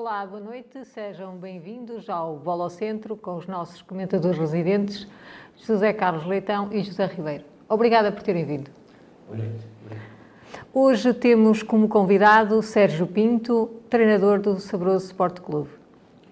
[0.00, 5.06] Olá, boa noite, sejam bem-vindos ao Bola ao Centro com os nossos comentadores residentes,
[5.58, 7.44] José Carlos Leitão e José Ribeiro.
[7.68, 8.70] Obrigada por terem vindo.
[9.26, 9.66] Boa noite.
[10.72, 15.68] Hoje temos como convidado Sérgio Pinto, treinador do Sabroso Sport Clube.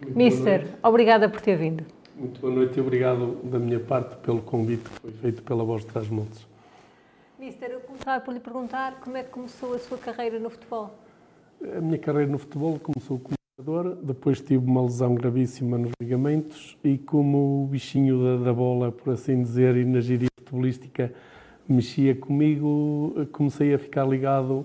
[0.00, 1.85] Muito Mister, obrigada por ter vindo.
[2.16, 5.82] Muito boa noite e obrigado da minha parte pelo convite que foi feito pela Voz
[5.82, 6.46] de Trás-Montes.
[7.39, 10.91] Mister, eu começava por lhe perguntar como é que começou a sua carreira no futebol.
[11.77, 13.38] A minha carreira no futebol começou como jogador,
[14.03, 19.12] depois tive uma lesão gravíssima nos ligamentos e como o bichinho da, da bola, por
[19.12, 21.12] assim dizer, e na gíria futebolística
[21.68, 24.64] mexia comigo, comecei a ficar ligado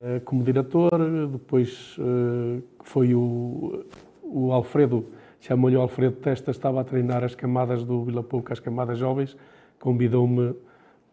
[0.00, 0.90] eh, como diretor,
[1.30, 3.84] depois eh, foi o,
[4.22, 5.06] o Alfredo,
[5.38, 9.36] chamou-lhe Alfredo Testa, estava a treinar as camadas do Vila Pouca, as camadas jovens,
[9.78, 10.54] convidou-me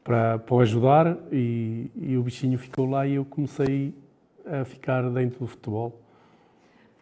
[0.01, 3.93] para, para o ajudar e, e o bichinho ficou lá e eu comecei
[4.45, 6.04] a ficar dentro do futebol.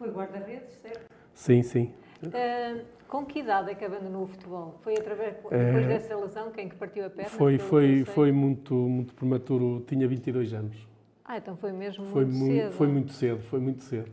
[0.04, 1.08] Foi guarda-redes, certo?
[1.32, 1.94] Sim, sim.
[2.34, 4.78] Ah, com que idade é que abandonou o futebol?
[4.82, 7.30] Foi através, depois Eh, dessa lesão, quem que partiu a perna?
[7.30, 10.76] Foi, foi, foi muito, muito prematuro, tinha 22 anos.
[11.24, 12.72] Ah, então foi mesmo Foi muito muito, cedo.
[12.72, 14.12] foi muito cedo, foi muito cedo.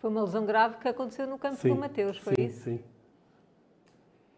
[0.00, 2.62] Foi uma lesão grave que aconteceu no campo Sim, do Mateus, foi sim, isso?
[2.64, 2.80] Sim.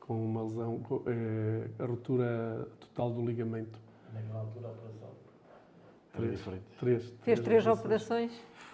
[0.01, 3.79] Com uma lesão, com, eh, a ruptura total do ligamento.
[4.13, 5.09] Naquela altura a operação
[6.13, 6.33] era Três.
[6.39, 6.63] diferente.
[6.79, 7.15] Três.
[7.23, 8.33] Fez três operações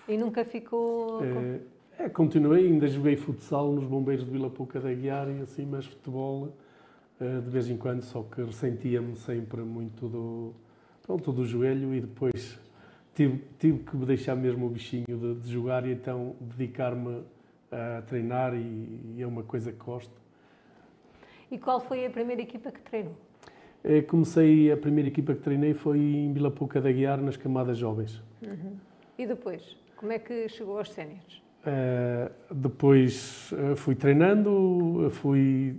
[0.08, 1.18] e nunca ficou.
[1.18, 1.60] com- Eh,
[1.98, 5.86] é, continuei, ainda joguei futsal nos Bombeiros de Vila Pouca da Guiar e assim, mas
[5.86, 6.52] futebol
[7.20, 10.54] eh, de vez em quando, só que ressentia-me sempre muito do,
[11.02, 12.58] pronto, do joelho e depois
[13.14, 17.22] tive, tive que me deixar mesmo o bichinho de, de jogar e então dedicar-me
[17.72, 20.12] a treinar e, e é uma coisa que gosto.
[21.50, 23.16] E qual foi a primeira equipa que treinou?
[23.82, 27.78] Eh, Comecei, a primeira equipa que treinei foi em Vila Pouca da Guiar, nas camadas
[27.78, 28.22] jovens.
[29.16, 29.76] E depois?
[29.96, 31.45] Como é que chegou aos séniores?
[31.66, 35.74] Uh, depois uh, fui treinando, fui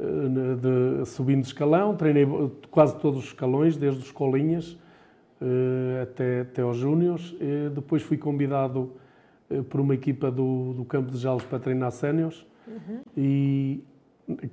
[0.00, 2.26] uh, de- subindo escalão, treinei
[2.70, 4.72] quase todos os escalões, desde os colinhas
[5.42, 7.36] uh, até, até aos júniores.
[7.74, 8.92] Depois fui convidado
[9.68, 12.46] por uma equipa do, do Campo de Jalos para treinar séniores
[13.14, 13.84] e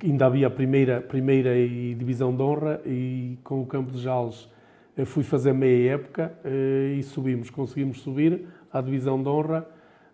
[0.04, 4.50] ainda havia a primeira, primeira e divisão de honra e com o Campo de Jalos
[5.06, 6.30] fui fazer meia época
[6.94, 9.66] e subimos, conseguimos subir à divisão de honra.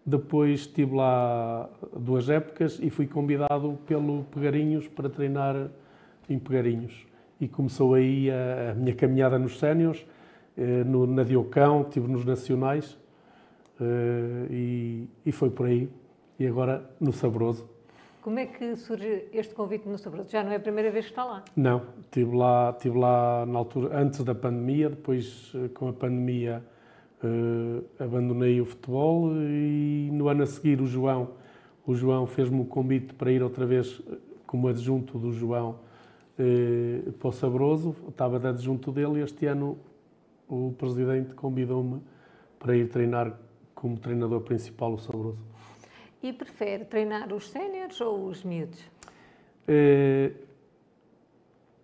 [0.09, 5.69] Depois estive lá duas épocas e fui convidado pelo Pegarinhos para treinar
[6.31, 7.07] em Pegarinhos.
[7.39, 10.07] E começou aí a, a minha caminhada nos séniores,
[10.57, 12.97] eh, no, na Diocão, estive nos Nacionais
[13.79, 15.91] eh, e, e foi por aí.
[16.41, 17.69] E agora no Sabroso.
[18.23, 20.31] Como é que surge este convite no Sabroso?
[20.31, 21.45] Já não é a primeira vez que está lá.
[21.55, 26.65] Não, estive lá, estive lá na altura, antes da pandemia, depois eh, com a pandemia
[27.23, 31.31] eh, abandonei o futebol e no ano a seguir o João,
[31.87, 35.81] o João fez-me o convite para ir outra vez eh, como adjunto do João
[36.39, 39.79] eh, para o Sabroso, estava de adjunto dele e este ano
[40.49, 42.01] o presidente convidou-me
[42.59, 43.39] para ir treinar
[43.75, 45.39] como treinador principal o Sabroso.
[46.23, 48.83] E prefere treinar os séniores ou os miúdos?
[49.67, 50.33] Eh,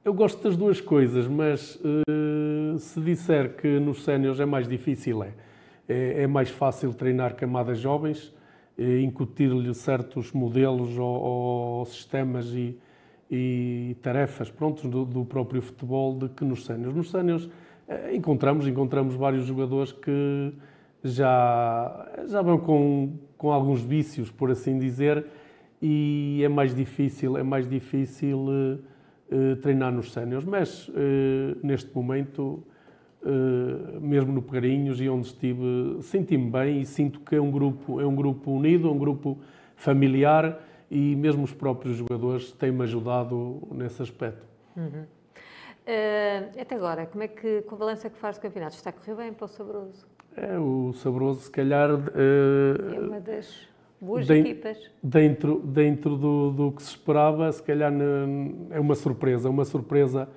[0.04, 5.24] Eu gosto das duas coisas, mas eh, se disser que nos séniores é mais difícil,
[5.24, 5.32] é.
[5.88, 8.30] É, é mais fácil treinar camadas jovens,
[8.76, 12.78] eh, incutir-lhe certos modelos ou, ou sistemas e,
[13.30, 16.94] e tarefas prontos do, do próprio futebol de que nos séniores.
[16.94, 17.48] Nos séniores
[17.88, 20.52] eh, encontramos, encontramos vários jogadores que
[21.02, 25.24] já, já vão com, com alguns vícios, por assim dizer,
[25.80, 28.93] e é mais difícil, é mais difícil eh,
[29.30, 32.62] eh, treinar nos séniores, mas eh, neste momento,
[33.24, 38.00] eh, mesmo no Pegarinhos e onde estive, senti-me bem e sinto que é um grupo,
[38.00, 39.38] é um grupo unido, um grupo
[39.76, 44.46] familiar e mesmo os próprios jogadores têm-me ajudado nesse aspecto.
[45.86, 48.92] Eh, até agora, como é que, com a balança que faz do campeonato, está a
[48.92, 50.06] correr bem para o Sabroso?
[50.36, 53.68] É, o Sabroso, se calhar, eh, É uma das
[54.00, 54.78] boas Bem- equipas.
[55.02, 60.28] dentro, dentro do, do que se esperava, se calhar ne- é uma surpresa, uma surpresa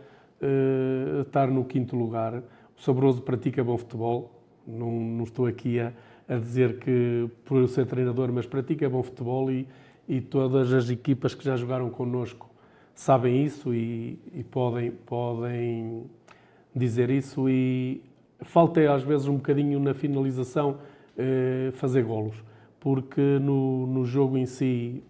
[0.41, 2.43] eh, estar no quinto lugar.
[2.77, 4.31] O Sabroso pratica bom futebol,
[4.67, 5.91] não, não estou aqui a,
[6.29, 9.67] a dizer que por eu ser treinador, mas pratica bom futebol e,
[10.07, 12.47] e todas as equipas que já jogaram connosco
[12.93, 16.03] sabem isso e, e podem, podem
[16.75, 18.01] dizer isso e
[18.41, 20.77] falta às vezes um bocadinho na finalização
[21.17, 22.43] eh, fazer golos,
[22.87, 25.03] porque no, no jogo em si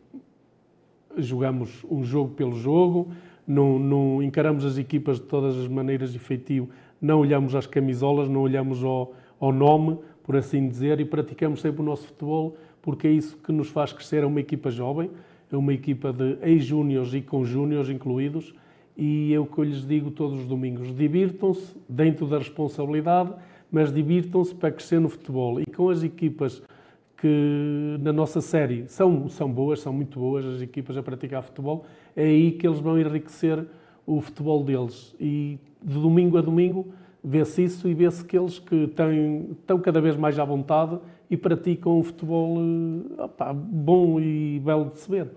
[1.16, 3.10] jogamos um jogo pelo jogo,
[3.46, 8.28] não, não encaramos as equipas de todas as maneiras de feitio, não olhamos às camisolas,
[8.28, 13.06] não olhamos ao, ao nome, por assim dizer, e praticamos sempre o nosso futebol, porque
[13.08, 14.24] é isso que nos faz crescer.
[14.24, 15.12] É uma equipa jovem,
[15.52, 18.56] é uma equipa de ex-júniores e com júniores incluídos,
[18.98, 23.36] e é o que eu lhes digo todos os domingos: divirtam-se dentro da responsabilidade,
[23.72, 25.62] mas divirtam-se para crescer no futebol.
[25.62, 26.64] E com as equipas
[27.18, 31.86] que na nossa série são, são boas, são muito boas as equipas a praticar futebol,
[32.16, 33.66] é aí que eles vão enriquecer
[34.06, 35.16] o futebol deles.
[35.20, 36.94] E de domingo a domingo
[37.24, 41.00] vê-se isso e vê-se que eles que têm, estão cada vez mais à vontade
[41.30, 45.32] e praticam um futebol eh, opa, bom e belo de se ver.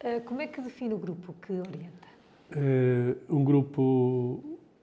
[0.00, 2.08] Eh, como é que define o grupo que orienta?
[2.52, 4.42] É um grupo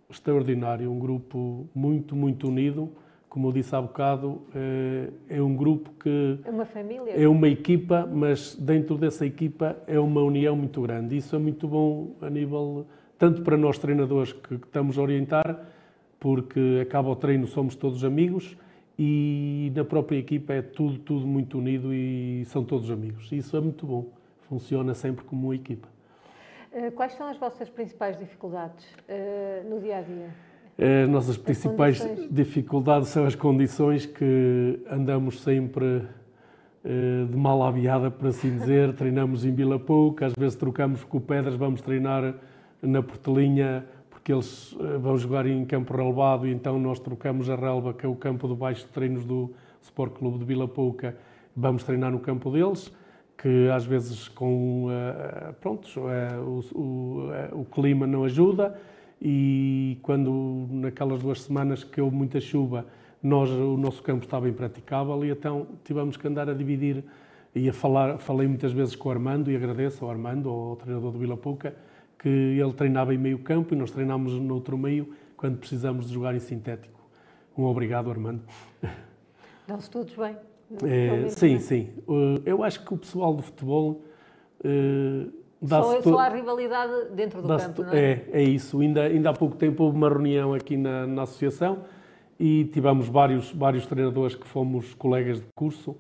[0.09, 2.91] extraordinário, um grupo muito, muito unido.
[3.37, 4.41] Como eu disse há bocado,
[5.29, 6.39] é um grupo que.
[6.43, 7.11] É uma família?
[7.11, 11.15] É uma equipa, mas dentro dessa equipa é uma união muito grande.
[11.15, 12.87] Isso é muito bom a nível.
[13.15, 15.67] tanto para nós treinadores que estamos a orientar,
[16.19, 18.57] porque acaba o treino, somos todos amigos,
[18.97, 23.31] e na própria equipa é tudo, tudo muito unido e são todos amigos.
[23.31, 24.07] Isso é muito bom.
[24.49, 25.87] Funciona sempre como uma equipa.
[26.71, 30.46] Eh, quais são as vossas principais dificuldades uh, no dia a dia?
[30.79, 38.11] As nossas as principais dificuldades são as condições que andamos sempre uh, de mal aviada,
[38.11, 38.93] por assim dizer.
[38.95, 42.35] Treinamos em Vila Pouca, às vezes trocamos com pedras, vamos treinar
[42.79, 47.55] na Portelinha porque eles eh, vão jogar em campo relevado e então nós trocamos a
[47.55, 51.15] relva, que é o campo de baixo de treinos do Sport Clube de Vila Pouca,
[51.55, 52.93] vamos treinar no campo deles,
[53.37, 54.89] que às vezes com
[55.61, 58.77] pronto, o, o, o, clima não ajuda
[59.21, 62.85] e quando naquelas duas semanas que houve muita chuva,
[63.21, 67.03] nós, o nosso campo estava impraticável e então tivemos que andar a dividir
[67.55, 71.11] e a falar, falei muitas vezes com o Armando e agradeço ao Armando, ao treinador
[71.11, 71.75] do Vila Pouca,
[72.19, 76.13] que ele treinava em meio campo e nós treinámos no outro meio quando precisamos de
[76.13, 76.99] jogar em sintético.
[77.57, 78.41] Um obrigado, Armando.
[79.67, 80.35] Dão-se todos bem.
[80.83, 81.59] É, sim, bem.
[81.59, 81.89] sim.
[82.07, 84.03] Uh, eu acho que o pessoal do futebol
[84.63, 85.31] uh,
[85.63, 87.99] só, só há rivalidade dentro do campo, não é?
[87.99, 88.79] É, é isso.
[88.79, 91.79] Ainda, ainda há pouco tempo houve uma reunião aqui na, na associação
[92.39, 95.95] e tivemos vários, vários treinadores que fomos colegas de curso,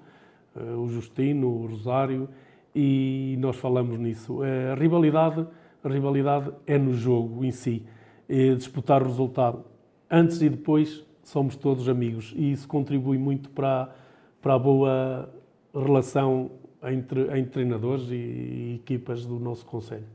[0.55, 2.29] uh, o Justino, o Rosário,
[2.75, 4.41] e nós falamos nisso.
[4.43, 5.47] A rivalidade
[5.87, 7.83] a rivalidade é no jogo em si,
[8.27, 9.63] é disputar o resultado.
[10.09, 13.89] Antes e depois somos todos amigos e isso contribui muito para,
[14.41, 15.29] para a boa
[15.73, 16.51] relação
[16.83, 20.05] entre, treinadores e, e equipas do nosso Conselho.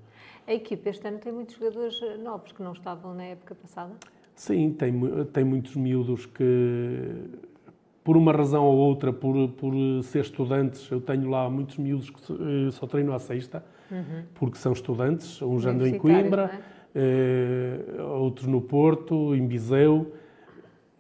[0.47, 3.93] A equipa este ano tem muitos jogadores novos que não estavam na época passada?
[4.35, 4.93] Sim, tem,
[5.33, 7.25] tem muitos miúdos que,
[8.03, 9.73] por uma razão ou outra, por, por
[10.03, 14.25] ser estudantes, eu tenho lá muitos miúdos que só treino à sexta, uhum.
[14.35, 16.61] porque são estudantes, uns andam em Coimbra,
[16.95, 17.89] é?
[17.99, 20.13] eh, outros no Porto, em Viseu,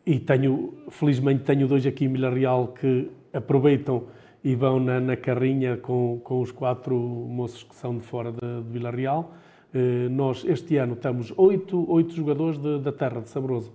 [0.06, 4.04] e tenho, felizmente tenho dois aqui em Vila Real que aproveitam
[4.44, 8.38] e vão na, na carrinha com, com os quatro moços que são de fora de,
[8.38, 9.32] de Vila Real.
[9.72, 13.72] Eh, nós, este ano, estamos oito, oito jogadores de, da terra, de Sabroso.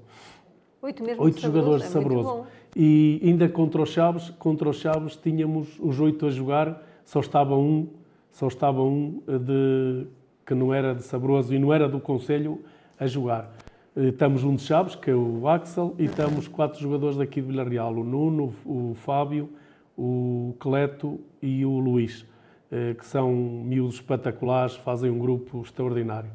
[0.81, 2.45] Oito mesmo Oito de jogadores de Sabroso.
[2.53, 7.19] É e ainda contra os Chaves, contra os Chaves tínhamos os oito a jogar, só
[7.19, 7.87] estava um
[8.31, 10.07] só estava um eh, de,
[10.45, 12.61] que não era de Sabroso e não era do Conselho
[12.99, 13.51] a jogar.
[13.95, 17.47] Eh, estamos um de Chaves, que é o Axel, e estamos quatro jogadores daqui de
[17.47, 19.49] Vila Real, o Nuno, o Fábio,
[19.97, 22.25] o Cleto e o Luís,
[22.71, 26.29] eh, que são miúdos espetaculares, fazem um grupo extraordinário.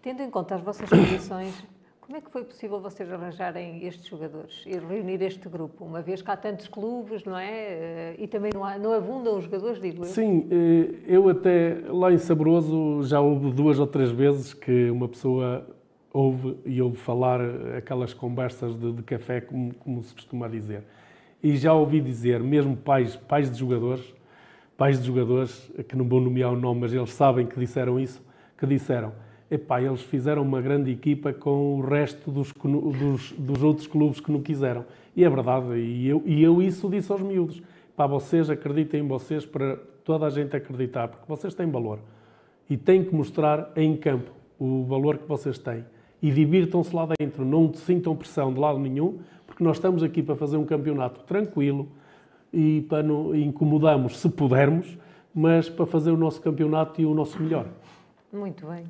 [0.00, 1.66] Tendo em conta as vossas condições,
[2.00, 6.22] como é que foi possível vocês arranjarem estes jogadores e reunir este grupo, uma vez
[6.22, 7.50] que há tantos clubes, não é?
[7.50, 10.08] Eh, e também não, há, não abundam os jogadores, digo eu.
[10.08, 15.06] Sim, eh, eu até lá em Sabroso já houve duas ou três vezes que uma
[15.06, 15.66] pessoa
[16.12, 17.40] ouve e ouve falar
[17.76, 20.84] aquelas conversas de, de café, como, como, se costuma dizer.
[21.42, 24.14] E já ouvi dizer, mesmo pais, pais de jogadores,
[24.76, 28.22] pais de jogadores, que não vou nomear o nome, mas eles sabem que disseram isso,
[28.56, 29.12] que disseram
[29.50, 34.30] epá, eles fizeram uma grande equipa com o resto dos, dos, dos, outros clubes que
[34.30, 34.84] não quiseram.
[35.16, 37.62] E é verdade, e eu, e eu isso disse aos miúdos.
[37.96, 41.98] Pá, vocês acreditem em vocês para toda a gente acreditar, porque vocês têm valor.
[42.68, 45.84] E têm que mostrar em campo o valor que vocês têm.
[46.20, 50.34] E divirtam-se lá dentro, não sintam pressão de lado nenhum, porque nós estamos aqui para
[50.36, 51.88] fazer um campeonato tranquilo
[52.52, 54.98] e para não incomodamos se pudermos,
[55.34, 57.66] mas para fazer o nosso campeonato e o nosso melhor.
[58.32, 58.84] Muito bem.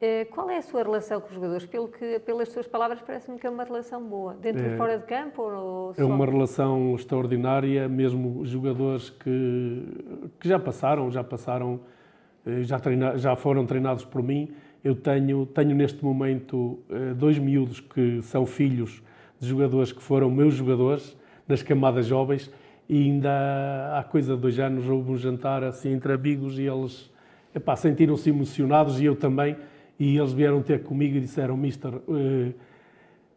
[0.00, 1.64] Eh, qual é a sua relação com os jogadores?
[1.64, 4.34] Pelo que, pelas suas palavras, parece-me que é uma relação boa.
[4.34, 5.42] Dentro é, e fora de campo?
[5.42, 6.02] Ou só...
[6.02, 9.82] É uma relação extraordinária, mesmo jogadores que,
[10.38, 11.80] que já passaram, já passaram,
[12.44, 14.52] eh, já, treina, já foram treinados por mim.
[14.84, 19.02] Eu tenho, tenho neste momento eh, dois miúdos que são filhos
[19.40, 21.16] de jogadores que foram meus jogadores
[21.48, 22.52] nas camadas jovens
[22.86, 27.10] e ainda há coisa de dois anos houve um jantar assim entre amigos e eles
[27.76, 29.56] sentiram-se emocionados e eu também,
[29.98, 32.52] e eles vieram ter comigo e disseram, Mister, eh,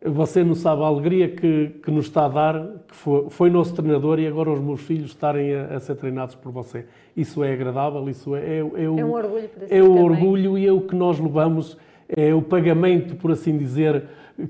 [0.03, 3.73] você não sabe a alegria que, que nos está a dar, que foi, foi nosso
[3.73, 6.85] treinador e agora os meus filhos estarem a, a ser treinados por você.
[7.15, 10.03] Isso é agradável, isso é, é, é, o, é um orgulho para si É o
[10.03, 11.77] orgulho e é o que nós levamos,
[12.07, 14.03] é o pagamento, por assim dizer,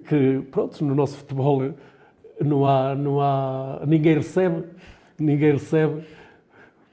[0.08, 1.72] que, pronto, no nosso futebol
[2.44, 4.64] não há, não há, ninguém recebe,
[5.18, 6.02] ninguém recebe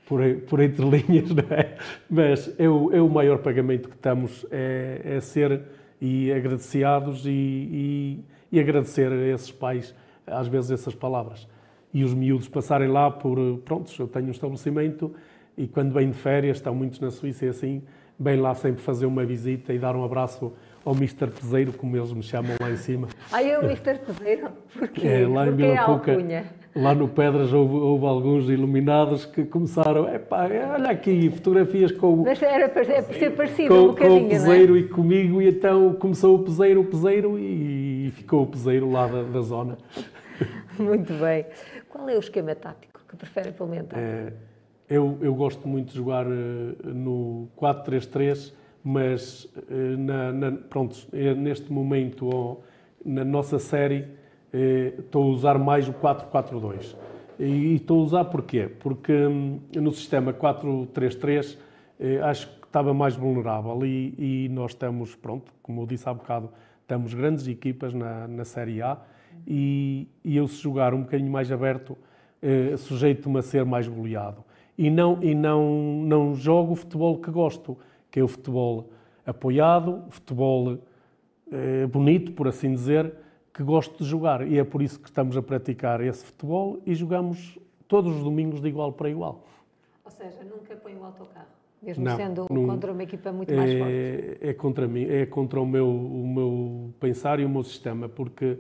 [0.07, 1.77] por, por entre linhas, não é?
[2.09, 5.61] Mas é o, é o maior pagamento que estamos, é, é ser
[6.01, 9.95] e agradecidos e, e, e, agradecer a esses pais,
[10.27, 11.47] às vezes, essas palavras.
[11.93, 15.15] E os miúdos passarem lá por, pronto, eu tenho um estabelecimento
[15.57, 17.83] e quando vêm de férias, estão muitos na Suíça e assim,
[18.19, 20.53] vêm lá sempre fazer uma visita e dar um abraço
[20.85, 21.29] ao Mr.
[21.29, 23.09] Peseiro, como eles me chamam lá em cima.
[23.33, 23.99] Ah, é o Mr.
[23.99, 24.49] Peseiro?
[24.77, 25.07] Porquê?
[25.07, 26.17] É, lá em Vila Cuca,
[26.75, 32.43] lá no Pedras houve, houve, alguns iluminados que começaram, epá, olha aqui, fotografias com, Mas
[32.43, 34.81] era para, é para ser parecido com, um bocadinho, com o Peseiro é?
[34.81, 37.43] e comigo, e então começou o Peseiro, o Peseiro e,
[38.05, 39.79] e ficou o Peseiro lá da, da, zona.
[40.79, 41.47] Muito bem.
[41.89, 43.99] Qual é o esquema tático que prefere implementar?
[43.99, 44.31] É,
[44.91, 46.31] eu, eu gosto muito de jogar uh,
[46.85, 48.53] no 4-3-3,
[48.85, 52.59] mas uh, na, na, pronto, é neste momento, oh,
[53.03, 54.01] na nossa série,
[54.53, 56.95] uh, estou a usar mais o 4-4-2.
[57.39, 58.69] E estou a usar porquê?
[58.81, 61.57] Porque um, no sistema 4-3-3
[62.23, 66.51] acho que estava mais vulnerável e, e, nós estamos, pronto, como eu disse há bocado,
[66.87, 68.99] temos grandes equipas na, na Série A
[69.47, 71.97] e, e eu se jogar um bocadinho mais aberto,
[72.77, 74.45] sujeito-me a ser mais goleado
[74.77, 77.79] e não, e não, não jogo o futebol que gosto,
[78.11, 78.91] que é o futebol
[79.25, 80.79] apoiado, o futebol
[81.51, 83.15] eh, bonito, por assim dizer,
[83.53, 84.47] que gosto de jogar.
[84.47, 88.61] E é por isso que estamos a praticar esse futebol e jogamos todos os domingos
[88.61, 89.45] de igual para igual.
[90.05, 91.47] Ou seja, nunca põe o autocarro,
[91.85, 94.39] mesmo não, sendo não, contra uma equipa muito é, mais forte.
[94.41, 98.59] É contra mim, é contra o meu, o meu pensar e o meu sistema, porque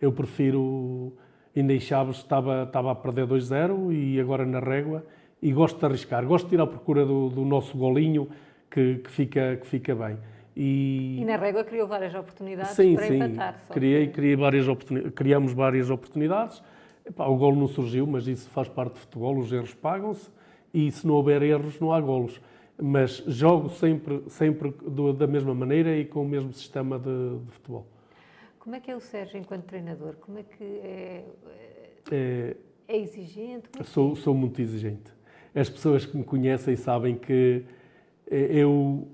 [0.00, 1.12] eu prefiro.
[1.56, 5.02] Ainda em Chaves estava, estava a perder 2-0 e agora na régua
[5.40, 8.28] e gosto de arriscar, gosto de ir à procura do, do nosso golinho
[8.70, 10.18] que, que, fica, que fica bem.
[10.54, 13.16] E, e na régua criou várias oportunidades sim, para sim.
[13.16, 13.60] empatar.
[13.66, 16.62] Só criei, criei várias oportunidades, criamos várias oportunidades.
[17.06, 20.28] Epá, o golo não surgiu, mas isso faz parte do futebol, os erros pagam-se
[20.74, 22.40] e se não houver erros não há golos.
[22.80, 27.52] Mas jogo sempre, sempre do, da mesma maneira e com o mesmo sistema de, de,
[27.52, 27.86] futebol.
[28.58, 30.16] Como é que é o Sérgio enquanto treinador?
[30.16, 31.24] Como é que é,
[32.10, 32.56] é,
[32.86, 33.68] é exigente?
[33.78, 35.16] É sou, sou muito exigente
[35.56, 37.64] as pessoas que me conhecem sabem que
[38.30, 39.08] eh, eu,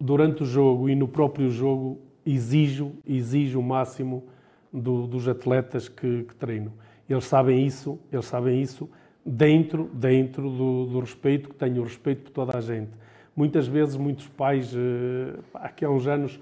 [0.00, 4.24] durante o jogo e no próprio jogo, exijo, exijo o máximo
[4.72, 6.72] do, dos atletas que, que, treino.
[7.10, 8.88] Eles sabem isso, eles sabem isso
[9.26, 12.92] dentro, dentro do, do, respeito, que tenho respeito por toda a gente.
[13.38, 16.40] Muitas vezes, muitos pais, eh, aqui há uns anos,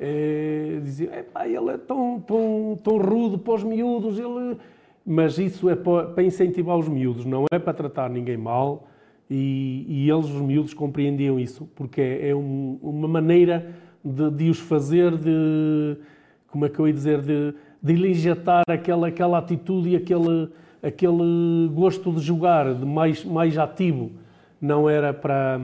[0.00, 1.12] eh, diziam,
[1.44, 4.56] ele é tão, tão, tão rude para os miúdos, ele...
[5.04, 8.88] mas isso é para, incentivar os miúdos, não é para tratar ninguém mal,
[9.28, 13.70] e, e eles, os miúdos, compreendiam isso, porque é, é um, uma maneira
[14.02, 15.98] de, de, os fazer, de,
[16.46, 17.52] como é que eu ia dizer, de,
[17.82, 20.48] de injetar aquela, aquela atitude e aquele,
[20.82, 24.12] aquele gosto de jogar, de mais, mais ativo.
[24.58, 25.60] Não era para,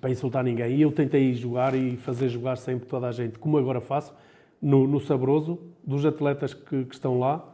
[0.00, 0.76] para insultar ninguém.
[0.76, 4.14] E eu tentei jogar e fazer jogar sempre toda a gente, como agora faço,
[4.60, 7.44] no, no Sabroso, dos atletas que, que estão lá.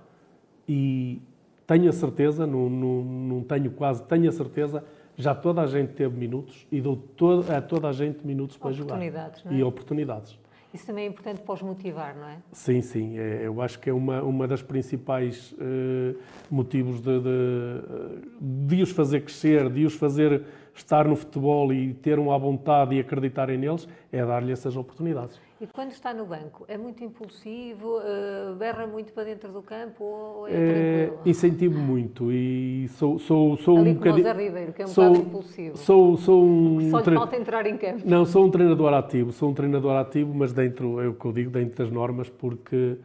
[0.69, 1.23] E
[1.67, 4.85] tenho a certeza, não, não, não tenho quase, tenho a certeza
[5.17, 8.71] já toda a gente teve minutos e dou todo, a toda a gente minutos para
[8.73, 9.01] jogar.
[9.01, 9.13] É?
[9.51, 10.39] E oportunidades.
[10.75, 12.37] Isso também é importante para os motivar, não é?
[12.53, 13.19] Sim, sim.
[13.19, 16.19] É, eu acho que é uma, uma das principais uh,
[16.51, 20.43] motivos de, de, de, os fazer crescer, de os fazer
[20.77, 25.41] estar no futebol e ter uma vontade e acreditarem neles, é dar-lhe essas oportunidades.
[25.59, 30.05] E quando está no banco, é muito impulsivo, uh, berra muito para dentro do campo
[30.05, 34.35] ou é, é Incentivo muito e sou, sou, sou Ali um bocadinho...
[34.37, 35.77] Ribeiro, que é um sou, bocado impulsivo.
[35.79, 36.81] Sou, sou um...
[36.91, 37.15] Só lhe tre...
[37.15, 38.03] falta entrar em campo.
[38.05, 41.33] Não, sou um treinador ativo, sou um treinador ativo, mas dentro, é o que eu
[41.33, 42.99] digo, dentro das normas, porque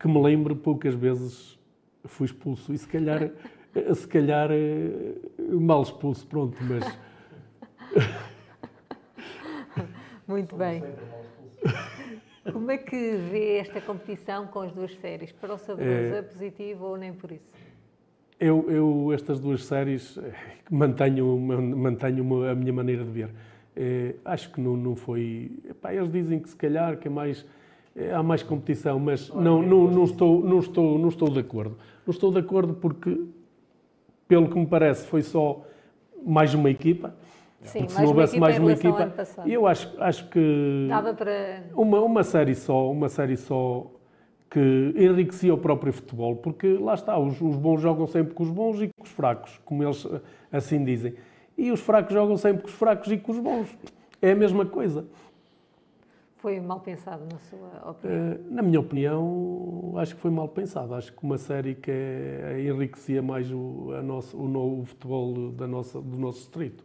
[0.00, 1.58] que me lembro, poucas vezes
[2.04, 3.30] fui expulso e se calhar,
[3.94, 6.98] se calhar eh, mal expulso, pronto, mas...
[10.26, 10.82] Muito bem.
[12.52, 15.32] Como é que vê esta competição com as duas séries?
[15.32, 17.44] Para o Sabroso é, é positivo ou nem por isso?
[18.40, 20.32] Eu, eu estas duas séries eh,
[20.70, 23.30] mantenho, mantenho a minha maneira de ver.
[23.74, 25.50] É, acho que não, não foi.
[25.68, 27.44] Epá, eles dizem que se calhar que é mais,
[27.96, 31.76] é, há mais competição, mas não, não, não, estou, não, estou, não estou de acordo.
[32.06, 33.24] Não estou de acordo porque
[34.28, 35.64] pelo que me parece, foi só
[36.24, 37.14] mais uma equipa.
[37.62, 39.48] Sim, Porque se não houvesse mais uma equipa, passado.
[39.48, 41.64] eu acho, acho que Dava para.
[41.74, 43.90] uma, uma série só, uma série só
[44.48, 48.50] que enriquecia o próprio futebol, porque lá está, os, os bons jogam sempre com os
[48.50, 50.20] bons e com os fracos, como eles eh,
[50.52, 51.14] assim dizem.
[51.56, 53.76] E os fracos jogam sempre com os fracos e com os bons.
[54.22, 55.06] É a mesma coisa.
[56.38, 58.18] Foi mal pensado, na sua opinião.
[58.32, 60.94] Eh, Na minha opinião, acho que foi mal pensado.
[60.94, 65.50] Acho que uma série que é- enriquecia mais o, a nosso, o, no- o futebol
[65.50, 66.84] da nossa, do nosso distrito.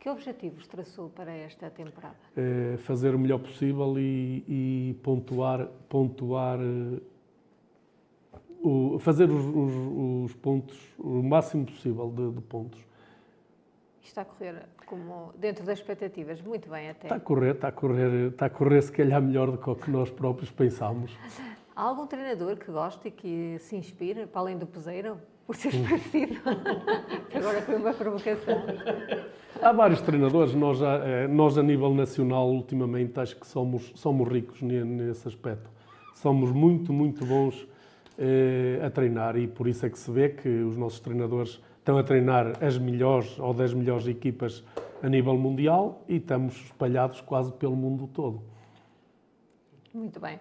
[0.00, 2.16] Que objetivos traçou para esta temporada?
[2.36, 7.00] Eh, fazer o melhor possível e, e pontuar, pontuar eh,
[8.62, 12.80] o- fazer os, os- os pontos, o máximo possível de, de pontos.
[14.02, 17.06] Está a correr como dentro das expectativas, muito bem até.
[17.06, 19.74] Está a correr, está a correr, está a correr se calhar melhor do que o
[19.74, 21.16] que nós próprios pensámos.
[21.74, 25.72] Há algum treinador que goste e que se inspire, para além do Peseiro, por ser
[25.88, 26.36] parecido?
[27.34, 28.62] Agora foi uma provocação.
[29.60, 34.60] Há vários treinadores, nós, eh, nós a nível nacional, ultimamente, acho que somos, somos ricos
[34.62, 35.68] ne- nesse aspecto.
[36.14, 37.66] Somos muito, muito bons
[38.18, 41.98] eh, a treinar e por isso é que se vê que os nossos treinadores estão
[41.98, 44.64] a treinar as melhores ou das melhores equipas
[45.02, 48.40] a nível mundial e estamos espalhados quase pelo mundo todo.
[49.92, 50.40] Muito bem.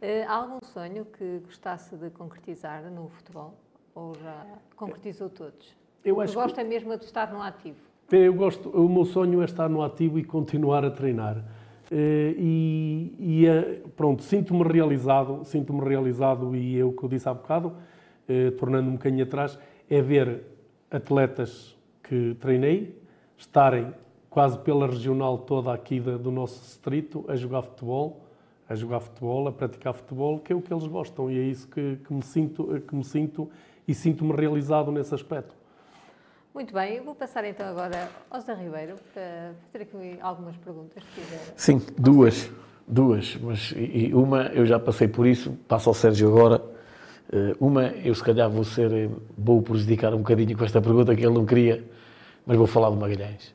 [0.00, 3.52] Eh, há algum sonho que gostasse de concretizar no futebol?
[3.94, 5.76] Ou já concretizou todos?
[6.02, 7.76] Eu acho que que- gosta mesmo de estar no ativo?
[8.10, 11.44] Eu gosto, o meu sonho é estar no ativo e continuar a treinar.
[11.90, 17.28] Eh, E, e, eh, pronto, sinto-me realizado, sinto-me realizado e é o que eu disse
[17.28, 17.74] há bocado,
[18.26, 19.58] eh, tornando um bocadinho atrás,
[19.90, 20.44] é ver
[20.90, 22.96] atletas que treinei
[23.36, 23.92] estarem
[24.28, 28.20] quase pela regional toda aqui da- do nosso distrito a jogar futebol,
[28.68, 31.66] a jogar futebol, a praticar futebol, que é o que eles gostam e é isso
[31.68, 33.50] que, que me sinto, que me sinto
[33.86, 35.54] e sinto-me realizado nesse aspecto.
[36.54, 41.02] Muito bem, eu vou passar então agora ao Zé Ribeiro para fazer aqui algumas perguntas.
[41.56, 42.50] Sim, duas.
[42.86, 43.36] Duas.
[43.36, 46.60] Mas, e, e uma, eu já passei por isso, passo ao Sérgio agora.
[47.32, 51.14] Eh, Uma, eu se calhar vou ser, eh, vou prejudicar um bocadinho com esta pergunta
[51.14, 51.84] que ele não queria,
[52.46, 53.54] mas vou falar de Magalhães.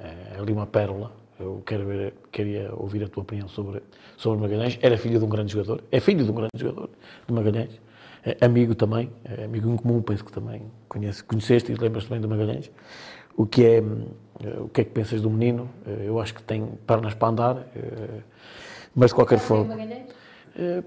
[0.00, 0.06] é?
[0.34, 1.12] É ali uma pérola.
[1.38, 3.82] Eu quero ver, queria ouvir a tua opinião sobre,
[4.16, 4.78] sobre Magalhães.
[4.80, 6.90] Era filho de um grande jogador, é filho de um grande jogador
[7.26, 7.80] de Magalhães.
[8.24, 12.20] É amigo também, é amigo em comum, penso que também conhece, conheceste e lembras também
[12.20, 12.70] de Magalhães.
[13.36, 13.82] O que é,
[14.60, 15.68] o que é que pensas do menino?
[16.04, 17.66] Eu acho que tem pernas para andar,
[18.94, 19.74] mas de qualquer forma.
[19.74, 20.06] Magalhães?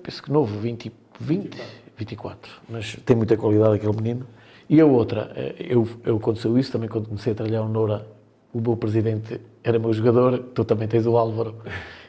[0.02, 1.62] Penso que novo, 20, 20,
[1.98, 4.26] 24, mas tem muita qualidade aquele menino.
[4.70, 8.08] E a outra, eh, eu, eu aconteceu isso também quando comecei a trabalhar no Noura,
[8.54, 11.56] o meu presidente era meu jogador, tu também tens o Álvaro,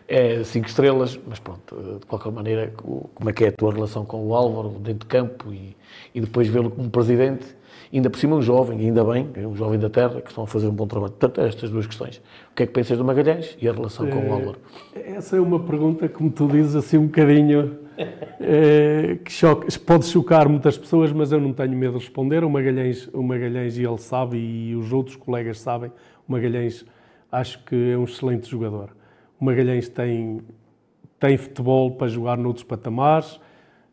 [0.09, 3.53] é cinco estrelas, mas pronto, eh, de qualquer maneira, o- como é que é a
[3.53, 5.77] tua relação com o Álvaro dentro de campo e,
[6.14, 7.44] e depois vê-lo como presidente,
[7.92, 10.46] ainda por cima um jovem, ainda bem, é um jovem da terra, que estão a
[10.46, 11.12] fazer um bom trabalho.
[11.12, 12.18] Portanto, estas duas questões.
[12.53, 14.59] O que é que pensas do Magalhães e a relação com o Álvaro?
[14.94, 17.86] Essa é uma pergunta, como tu dizes, assim um bocadinho eh,
[19.25, 22.45] que choca, pode chocar muitas pessoas, mas eu não tenho medo de responder.
[22.45, 25.91] O Magalhães, o Magalhães e ele sabe, e os outros colegas sabem,
[26.29, 26.85] o Magalhães
[27.31, 28.91] acho que é um excelente jogador.
[29.41, 30.41] O Magalhães tem,
[31.19, 33.41] tem futebol para jogar noutros patamares.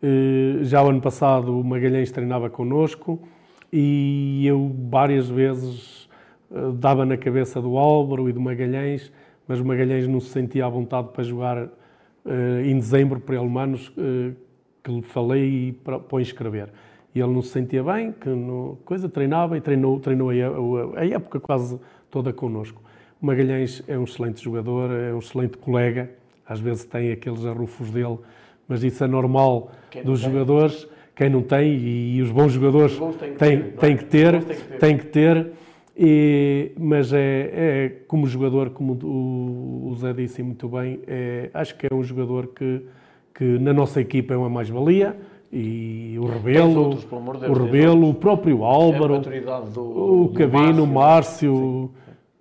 [0.02, 3.20] Eh, Já o ano passado o Magalhães treinava connosco
[3.72, 6.10] e eu várias vezes
[6.52, 9.12] eh, dava na cabeça do Álvaro e do Magalhães,
[9.48, 11.70] mas o Magalhães não se sentia à vontade para jogar eh,
[12.66, 14.32] em dezembro para Alemães, eh,
[14.84, 15.72] que lhe falei e
[16.18, 16.70] o inscrever.
[17.16, 18.30] E ele não se sentia bem, que
[18.86, 20.34] coisa treinava e treinou, treinou a,
[21.00, 22.82] a- época quase toda connosco.
[23.22, 26.10] O Magalhães é um excelente jogador, é um excelente colega,
[26.48, 28.18] às vezes tem aqueles arrufos dele,
[28.68, 29.72] mas isso é normal
[30.04, 30.32] dos tem.
[30.32, 33.72] jogadores, quem não tem, e, os bons jogadores Os bons têm que têm, ter, é?
[33.78, 34.78] têm que ter, têm que ter.
[34.80, 35.52] têm que ter,
[35.95, 37.19] e- mas é,
[37.53, 42.03] é como jogador, como o, o Zé disse muito bem, é- acho que é um
[42.03, 42.82] jogador que,
[43.34, 45.15] que na nossa equipa é uma mais-valia,
[45.51, 47.01] e o Rebelo, outros,
[47.39, 51.91] de o Rebelo, o próprio É Álvaro, do, o Cabino, o Márcio.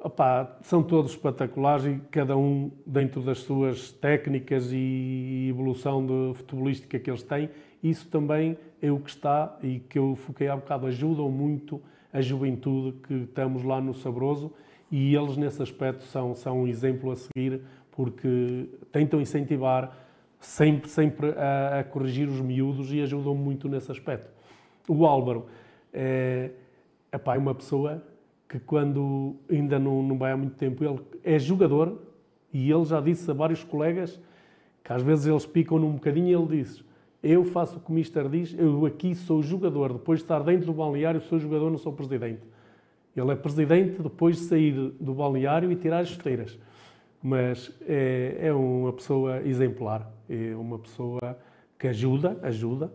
[0.05, 6.99] Opá, são todos espetaculares e cada um dentro das suas técnicas e evolução de futebolística
[6.99, 7.49] que eles têm,
[7.81, 11.81] isso também é o que está e que eu foquei há bocado, ajudam muito
[12.13, 14.53] a juventude que estamos lá no Sabroso
[14.91, 19.97] e eles nesse aspecto são, são um exemplo a seguir porque tentam incentivar
[20.39, 24.31] sempre, sempre a, a corrigir os miúdos e ajudam muito nesse aspecto.
[24.89, 25.47] O Álvaro
[25.93, 26.51] é,
[27.13, 28.03] epá, é uma pessoa
[28.49, 32.03] que quando ainda não, não vai há muito tempo, ele é jogador
[32.53, 34.21] e ele já disse a vários colegas
[34.85, 36.85] que às vezes eles picam num bocadinho e ele diz
[37.23, 40.67] Eu faço o que o Mister diz, eu aqui sou jogador, depois de estar dentro
[40.67, 42.43] do balneário, sou jogador, não sou presidente.
[43.17, 46.59] Ele é presidente depois de sair do balneário e tirar as chuteiras.
[47.23, 51.39] Mas é, é uma pessoa exemplar, é uma pessoa
[51.79, 52.93] que ajuda, ajuda,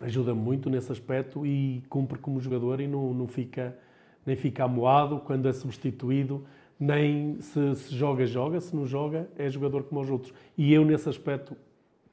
[0.00, 3.76] ajuda muito nesse aspecto e cumpre como jogador e não, não fica,
[4.24, 6.44] nem fica amoado quando é substituído,
[6.78, 10.32] nem se, se joga, joga, se não joga, é jogador como os outros.
[10.56, 11.56] E eu, nesse aspecto,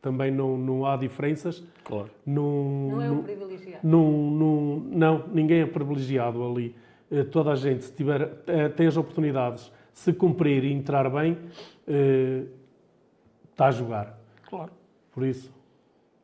[0.08, 1.62] também não, não há diferenças.
[1.84, 2.10] Claro.
[2.26, 3.80] Não, Não é um privilegiado.
[3.84, 6.74] não, não, não, ninguém é privilegiado ali.
[7.12, 11.38] Eh, Toda a gente, se tiver, eh, tem as oportunidades, se cumprir e entrar bem,
[11.86, 12.44] eh,
[13.52, 14.18] está a jogar.
[14.50, 14.72] Claro.
[15.12, 15.52] Por isso,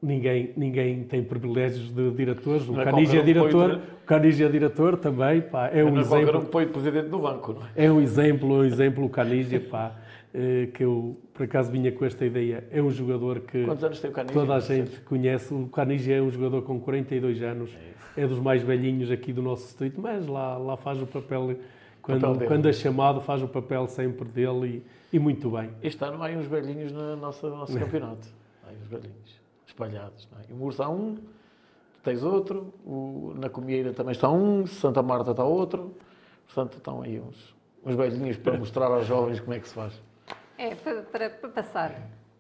[0.02, 2.68] ninguém, ninguém tem privilégios de diretores.
[2.70, 5.90] O Não é é um diretor, põe- o Canigi é diretor também, pá, é um
[5.92, 6.46] não é um exemplo.
[6.46, 7.86] põe de presidente do banco, não é?
[7.86, 10.03] É um exemplo, é um exemplo, o Canigi, pá, eh,
[10.74, 12.68] que eu, por acaso, vinha com esta ideia.
[12.72, 13.66] É um jogador que
[14.34, 15.54] toda a gente conhece.
[15.54, 17.72] O Canigi é um jogador com 42 anos,
[18.18, 21.56] é dos mais velhinhos aqui do nosso distrito, mas lá, lá faz o papel,
[22.02, 25.70] quando, Papel quando é chamado, faz o papel sempre dele e, e muito bem.
[25.84, 28.28] Este ano há uns velhinhos no nosso, nosso campeonato.
[28.64, 30.28] Há uns velhinhos espalhados.
[30.32, 30.44] Não é?
[30.50, 31.18] E o Mursa há um,
[32.04, 35.94] tens outro, o, na Comieira também está um, Santa Marta está outro.
[36.46, 40.02] Portanto, estão aí uns, uns velhinhos para mostrar aos jovens como é que se faz.
[40.64, 41.92] É, para, para- para passar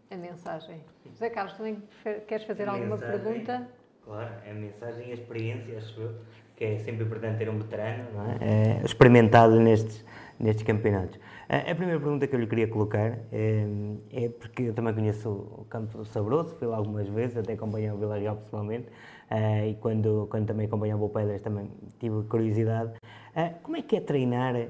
[0.10, 0.78] a mensagem.
[1.12, 1.84] José Carlos, também
[2.26, 3.20] queres fazer alguma Mensagem.
[3.20, 3.68] pergunta?
[4.06, 6.16] Claro, a mensagem e a experiência, acho eu,
[6.56, 8.06] que é sempre importante ter um veterano,
[8.42, 8.80] é?
[8.80, 10.06] É, experimentado nestes,
[10.40, 11.20] nestes campeonatos.
[11.50, 13.66] A, a primeira pergunta que eu lhe queria colocar é,
[14.14, 17.92] é porque eu também conheço o campo do Sabroso, fui lá algumas vezes, até acompanhei
[17.92, 18.88] o Vila Real pessoalmente,
[19.30, 22.94] eh, e quando, quando também acompanhava o Pedras também tive curiosidade.
[23.36, 24.68] Eh, como é que é treinar eh,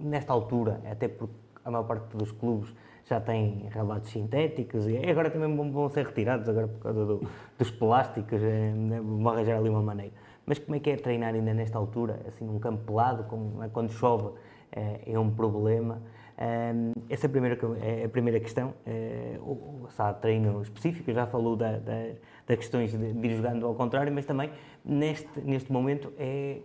[0.00, 1.34] nesta altura, até porque
[1.68, 6.48] a maior parte dos clubes já têm relevados sintéticos e agora também vão, ser retirados
[6.48, 7.22] agora por causa do-
[7.58, 10.12] dos plásticos, eh, vão arranjar ali uma maneira.
[10.46, 13.24] Mas como é que é treinar ainda nesta altura, assim num campo pelado,
[13.62, 14.30] eh, quando chove
[14.72, 16.00] eh, é um problema?
[16.38, 18.72] Ahm, essa é a primeira, é a primeira questão.
[18.86, 22.12] Eh, o- se há treino específico, já falou da, da,
[22.46, 24.50] das questões de, de ir jogando ao contrário, mas também
[24.84, 26.58] neste, neste momento é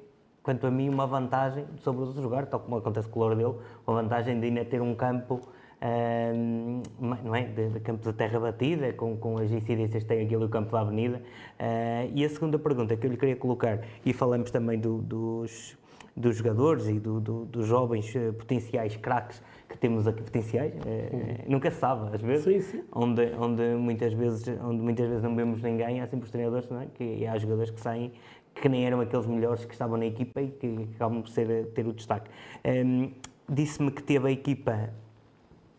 [0.44, 3.36] quanto a mim, uma vantagem sobre os outros jogar, tal como acontece com o Louro
[3.36, 3.56] dele,
[3.88, 5.40] uma vantagem de ainda ter um campo,
[5.82, 6.82] ahm,
[7.24, 7.44] não é?
[7.44, 10.72] De, de campo de terra batida, com, com as incidências que tem aquilo o campo
[10.72, 11.22] da avenida.
[11.58, 15.78] Ah, e a segunda pergunta que eu lhe queria colocar, e falamos também do- dos,
[16.16, 21.46] dos jogadores e do- do- dos jovens eh, potenciais craques que temos aqui, potenciais, eh,
[21.48, 22.84] nunca se sabe, às vezes, Sim, sim.
[22.94, 26.82] onde, onde, muitas vezes, onde muitas vezes não vemos ninguém, há sempre os treinadores, não
[26.82, 26.86] é?
[26.94, 28.12] que e há jogadores que saem
[28.56, 31.88] que nem eram aqueles melhores que estavam na equipa e que acabam por ser, ter
[31.88, 32.30] o destaque.
[32.66, 33.12] Hum,
[33.50, 34.90] Disse-me que teve a equipa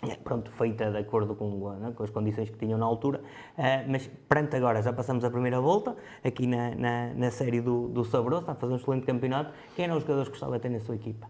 [0.02, 1.92] eh, pronto, feita de acordo com, não é?
[1.92, 3.22] com as condições que tinham na altura,
[3.56, 7.88] eh, mas perante agora, já passamos a primeira volta, aqui na, na, na série do,
[7.88, 10.62] do Sabroso, está a fazer um excelente campeonato, quem eram os jogadores que gostava de
[10.62, 11.26] ter na sua equipa?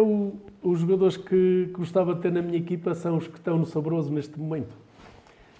[0.00, 3.66] O, os jogadores que gostava de ter na minha equipa são os que estão no
[3.66, 4.76] Sabroso neste momento.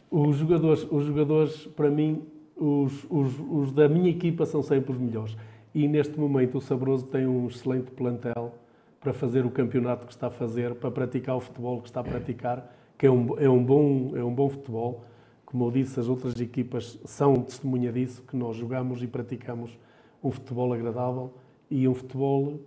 [0.08, 2.24] Os jogadores, os jogadores para mim,
[2.56, 5.36] os, os, os da minha equipa são sempre os melhores.
[5.74, 8.54] E neste momento o Sabroso tem um excelente plantel
[8.98, 12.04] para fazer o campeonato que está a fazer, para praticar o futebol que está a
[12.04, 15.04] praticar, que é um, é um, bom, é um bom futebol.
[15.44, 19.78] Como eu disse, as outras equipas são testemunha disso, que nós jogamos e praticamos
[20.24, 21.34] um futebol agradável
[21.70, 22.58] e um futebol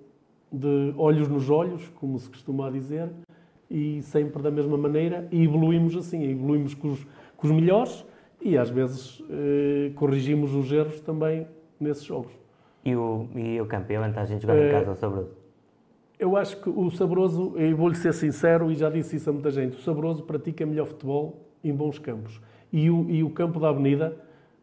[0.52, 3.10] de olhos nos olhos, como se costuma dizer,
[3.70, 8.06] e sempre da mesma maneira, e evoluímos assim, evoluímos com os, com os melhores
[8.42, 11.48] e às vezes eh, corrigimos os erros também
[11.80, 12.32] nesses jogos.
[12.84, 15.32] E o, e o campo, e a vantagem de jogar em Eh, casa ao Sabroso?
[16.18, 19.52] Eu acho que o Sabroso, e vou-lhe ser sincero, e já disse isso a muita
[19.52, 22.42] gente, o Sabroso pratica melhor futebol em bons campos.
[22.72, 24.18] E o, e o campo da Avenida,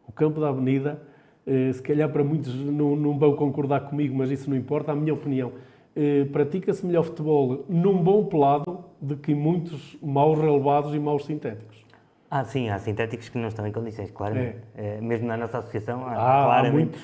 [0.07, 1.01] o campo da Avenida,
[1.45, 4.95] eh, se calhar para muitos não, não vão concordar comigo, mas isso não importa, a
[4.95, 5.51] minha opinião,
[5.95, 11.25] eh, pratica-se melhor futebol num bom pelado do que em muitos maus relevados e maus
[11.25, 11.86] sintéticos.
[12.29, 14.57] Ah, sim, há sintéticos que não estão em condições, claramente.
[14.75, 16.73] Eh, mesmo na nossa associação, há, Ah, há claramente.
[16.73, 17.01] muitos,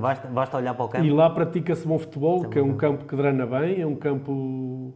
[0.00, 1.04] basta, basta olhar para o campo.
[1.04, 4.94] E lá pratica-se bom futebol, que é um campo que drena bem, é um campo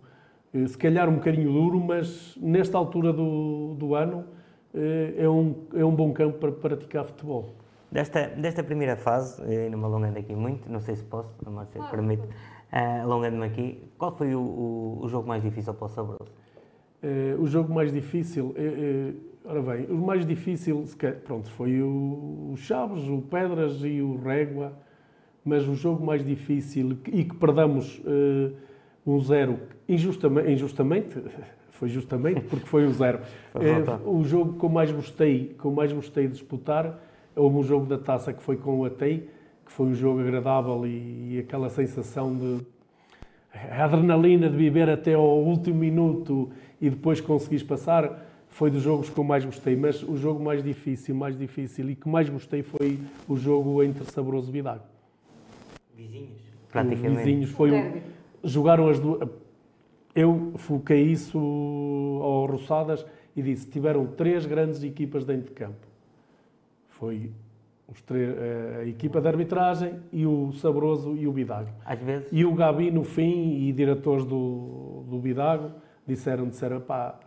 [0.55, 4.25] eh, se calhar um bocadinho duro, mas nesta altura do, do ano
[4.75, 7.51] eh, é um, é um bom campo para praticar futebol.
[7.93, 11.81] Desta, desta primeira fase, não me alongando aqui muito, não sei se posso, a Márcia
[11.85, 12.25] permite,
[13.03, 16.33] alongando-me aqui, qual foi o, o, o jogo mais difícil para o Sabroso?
[17.39, 18.53] O jogo mais difícil,
[19.47, 20.85] ora bem, o mais difícil,
[21.25, 24.73] pronto, foi o, o Chaves, o Pedras e o Régua,
[25.45, 28.51] mas o jogo mais difícil e que perdamos eh,
[29.07, 31.23] um zero injustamente, injustamente
[31.71, 33.21] foi justamente porque foi o zero.
[33.55, 37.01] É, o jogo que eu mais gostei, que eu mais gostei de disputar,
[37.35, 39.31] houve um jogo da taça que foi com o Atei,
[39.65, 42.67] que foi um jogo agradável e, e aquela sensação de
[43.71, 48.26] a adrenalina de viver até ao último minuto e depois conseguires passar
[48.57, 51.95] foi dos jogos que eu mais gostei, mas o jogo mais difícil, mais difícil e
[51.95, 54.83] que mais gostei foi o jogo entre Saboroso e Vidago.
[55.95, 56.41] Vizinhos,
[56.73, 57.19] praticamente.
[57.19, 58.01] Vizinhos, foi o,
[58.43, 59.29] jogaram as duas.
[60.15, 63.05] Eu foquei isso ao Roçadas
[63.37, 65.87] e disse: tiveram três grandes equipas dentro de campo.
[66.89, 67.31] Foi
[68.81, 71.69] a equipa de arbitragem e o Saboroso e o Bidago.
[71.85, 72.29] Às vezes.
[72.33, 75.73] E o Gabi, no fim, e diretores do, do Bidago
[76.07, 77.21] disseram, disseram, pá,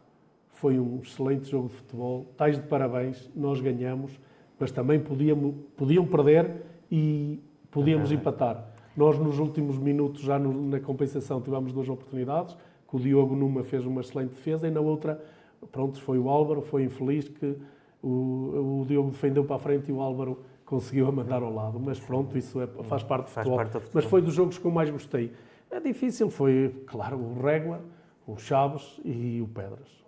[0.59, 4.19] foi um excelente jogo de futebol, estáis de parabéns, nós ganhamos,
[4.59, 7.39] mas também podíamos, podiam perder e
[7.71, 8.17] podíamos uhum.
[8.17, 8.67] empatar.
[8.95, 12.57] Nós, nos últimos minutos, já no, na compensação, tivemos duas oportunidades,
[12.89, 15.23] que o Diogo numa fez uma excelente defesa e na outra,
[15.71, 17.55] pronto, foi o Álvaro, foi infeliz que
[18.03, 21.79] o, o Diogo defendeu para a frente e o Álvaro conseguiu a mandar ao lado.
[21.79, 23.55] Mas pronto, isso é, faz parte do futebol.
[23.55, 23.91] Parte do futebol.
[23.93, 25.31] Mas foi dos jogos que eu mais gostei.
[25.71, 27.79] É difícil, foi, claro, o Régua,
[28.27, 29.98] o Chaves e o Pedras.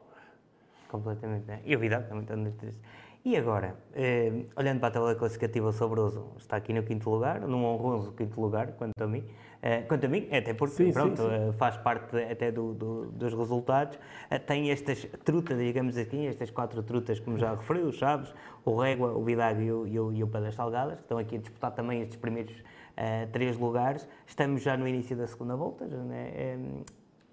[0.92, 1.48] Completamente.
[1.48, 1.62] Né?
[1.64, 2.82] E o Vidal também está muito triste.
[3.24, 7.40] E agora, eh, olhando para a tabela classificativa, o Sabroso está aqui no quinto lugar,
[7.42, 9.24] num honroso quinto lugar, quanto a mim.
[9.62, 11.50] Eh, quanto a mim, até porque sim, pronto, sim, sim.
[11.50, 13.98] Eh, faz parte até do, do, dos resultados.
[14.30, 18.34] Eh, tem estas trutas, digamos assim, estas quatro trutas, como já referi, o Chaves,
[18.66, 21.36] o Régua, o Vidago e o, e o, e o Pedras Salgadas, que estão aqui
[21.36, 24.10] a disputar também estes primeiros uh, três lugares.
[24.26, 26.58] Estamos já no início da segunda volta, né?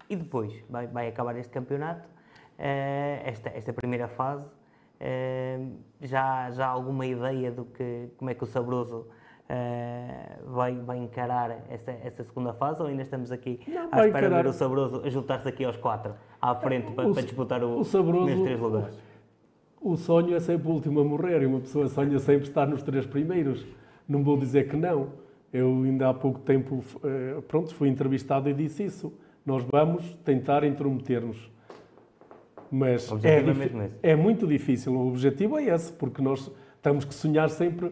[0.07, 2.18] e depois vai, vai acabar este campeonato eh,
[2.59, 4.45] esta, esta primeira fase.
[4.99, 5.59] Eh,
[6.01, 9.07] já, já há alguma ideia do que, como é que o Sabroso
[9.51, 14.29] Uh, vai, vai encarar essa, essa segunda fase ou ainda estamos aqui não, à espera
[14.29, 17.63] de ver o Sabroso a juntar-se aqui aos quatro à frente para, o, para disputar
[17.63, 18.99] o, o sabroso, os três lugares?
[19.81, 22.67] O, o sonho é sempre o último a morrer e uma pessoa sonha sempre estar
[22.67, 23.65] nos três primeiros.
[24.07, 25.13] Não vou dizer que não.
[25.51, 26.83] Eu ainda há pouco tempo,
[27.47, 29.11] pronto, fui entrevistado e disse isso.
[29.43, 31.49] Nós vamos tentar intrometer-nos
[32.71, 34.93] mas é, é, é, muito difícil.
[34.93, 36.51] O objetivo é esse, porque nós
[36.81, 37.91] temos que sonhar sempre,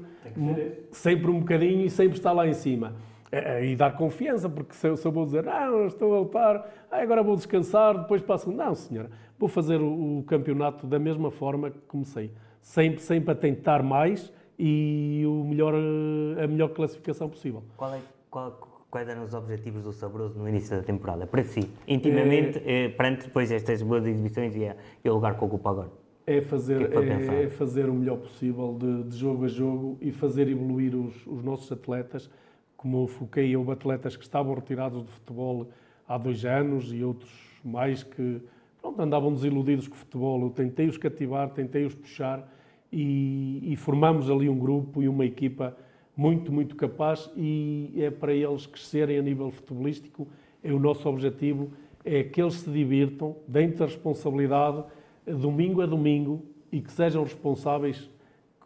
[0.92, 2.96] sempre um bocadinho e sempre estar lá em cima.
[3.30, 6.20] É, é, e dar confiança, porque se eu, se eu vou dizer, não, estou a
[6.20, 8.50] lutar, agora vou descansar, depois passo.
[8.52, 12.32] Não, senhora, vou fazer o, o campeonato da mesma forma que comecei.
[12.62, 17.64] Sempre, sempre a tentar mais e o melhor, a melhor classificação possível.
[17.76, 18.00] Qual é,
[18.32, 22.86] qual, quais eram os objetivos do Sabroso no início da temporada, para si, intimamente, é,
[22.86, 24.72] eh, perante depois estas boas exibições e,
[25.04, 25.92] e o lugar que ocupa agora?
[26.26, 30.50] É fazer, é, é, fazer o melhor possível de, de, jogo a jogo e fazer
[30.50, 32.30] evoluir os, os nossos atletas,
[32.76, 35.70] como foquei, houve atletas que estavam retirados do futebol
[36.08, 37.32] há dois anos e outros
[37.64, 38.42] mais que
[38.82, 40.42] pronto, andavam desiludidos com o futebol.
[40.42, 42.48] Eu tentei-os cativar, tentei-os puxar
[42.92, 45.76] e, e formamos ali um grupo e uma equipa
[46.18, 50.28] muito, muito capaz e é para eles crescerem a nível futebolístico.
[50.64, 51.72] É o nosso objetivo,
[52.04, 54.84] é que eles se divirtam dentro da responsabilidade,
[55.26, 58.10] domingo a domingo, e que sejam responsáveis.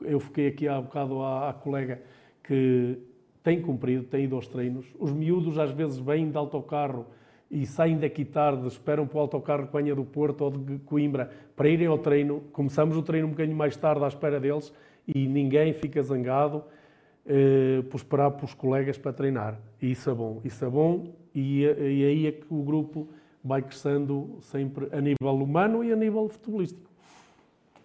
[0.02, 2.02] Eu fiquei aqui há bocado à, à colega
[2.44, 2.98] que
[3.44, 4.86] tem cumprido, tem ido aos treinos.
[4.98, 7.06] Os miúdos às vezes vêm de autocarro
[7.50, 11.30] e saem daqui tarde, esperam para o autocarro que venha do Porto ou de Coimbra
[11.56, 12.42] para irem ao treino.
[12.54, 14.74] Começamos o treino um bocadinho mais tarde à espera deles
[15.06, 16.64] e ninguém fica zangado
[17.26, 19.60] eh, por esperar pelos colegas para treinar.
[19.82, 23.08] E isso é bom, isso é bom e, e aí é que o grupo
[23.44, 26.90] vai crescendo sempre a nível humano e a nível futebolístico.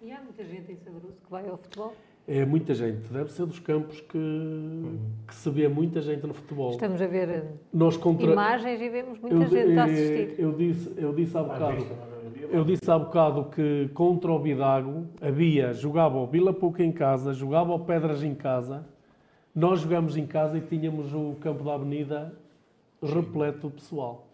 [0.03, 1.94] E há muita gente em Sabroso que vai ao futebol?
[2.29, 4.99] É muita gente, deve ser dos campos que, uhum.
[5.29, 6.72] que se vê muita gente no futebol.
[6.72, 8.31] Estamos a ver eh, Nós contra...
[8.31, 10.35] imagens e vemos muita eu, gente a assistir.
[10.37, 11.87] Eu disse, eu disse há bocado,
[12.51, 17.33] eu disse há bocado que contra o Bidago havia, jogava o Vila Pouca em casa,
[17.33, 18.85] jogava o Pedras em casa,
[19.57, 22.35] nós jogamos em casa e tínhamos o campo da avenida
[23.03, 24.27] repleto de pessoal.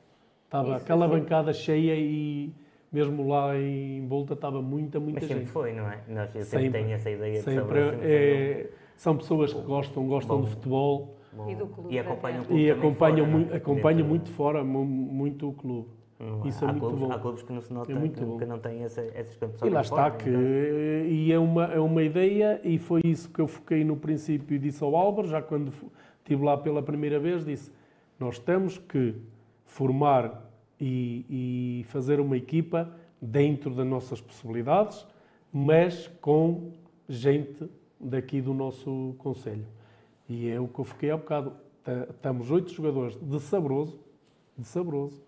[0.46, 1.14] Estava Isso, aquela sim.
[1.14, 2.52] bancada cheia e
[2.92, 5.38] mesmo lá em Volta estava muita, muita Mas gente.
[5.38, 6.00] sempre foi, não é?
[6.08, 10.06] Nós, eu sempre, sempre tenho essa ideia sempre, de sempre é, São pessoas que gostam,
[10.08, 10.42] gostam Bom.
[10.42, 11.16] de futebol.
[11.32, 11.50] Bom.
[11.50, 11.94] E do clube.
[11.94, 13.56] E acompanham o clube E acompanham, fora, muito, é?
[13.56, 15.88] acompanham muito fora, muito o clube.
[16.22, 17.12] Hum, Isso é há muito clubes, bom.
[17.12, 18.38] Há clubes que não se nota é muito que, bom.
[18.38, 19.68] que não têm essa, essas condições.
[19.68, 23.48] E lá está, que, e é uma, é uma ideia, e foi isso que eu
[23.48, 25.72] foquei no princípio e disse ao Álvaro, já quando
[26.18, 27.72] estive lá pela primeira vez, disse,
[28.20, 29.16] nós temos que
[29.64, 30.48] formar
[30.80, 32.88] e, e fazer uma equipa
[33.20, 35.04] dentro das nossas possibilidades,
[35.52, 36.70] mas com
[37.08, 39.66] gente daqui do nosso Conselho.
[40.28, 41.52] E é o que eu fiquei há bocado.
[42.10, 43.98] Estamos oito jogadores de Sabroso,
[44.56, 45.20] de Sabroso,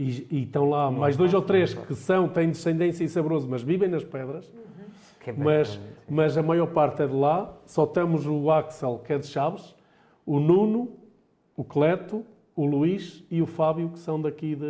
[0.00, 3.62] E, e estão lá mais dois ou três que são, têm descendência em Sabroso, mas
[3.62, 4.50] vivem nas pedras.
[5.20, 5.80] Que é Mas, sim.
[6.08, 7.54] mas a maior parte é de lá.
[7.66, 9.76] Só temos o Axel, que é de Chaves,
[10.24, 10.90] o Nuno,
[11.54, 12.24] o Cleto,
[12.56, 14.64] o Luís e o Fábio, que são daqui de,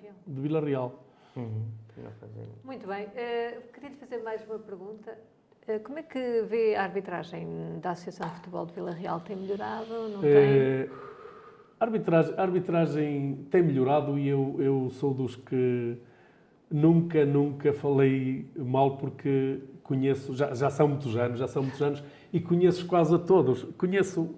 [0.00, 0.14] Real.
[0.24, 1.04] de Vila Real.
[1.34, 1.64] Uhum.
[1.96, 2.12] Não
[2.62, 3.08] Muito bem.
[3.16, 5.18] Eh, queria fazer mais uma pergunta.
[5.66, 9.18] Eh, como é que vê a arbitragem da Associação de Futebol de Vila Real?
[9.18, 10.08] Tem melhorado?
[10.10, 10.30] Não tem?
[10.30, 10.88] Eh,
[11.80, 15.96] a arbitragem, arbitragem tem melhorado e eu, eu sou dos que
[16.70, 22.02] nunca, nunca falei mal porque conheço, já, já são muitos anos, já são muitos anos
[22.32, 23.62] e conheço quase a todos.
[23.76, 24.34] Conheço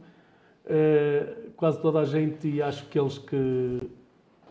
[0.67, 3.81] eh, quase toda a gente e acho que eles que...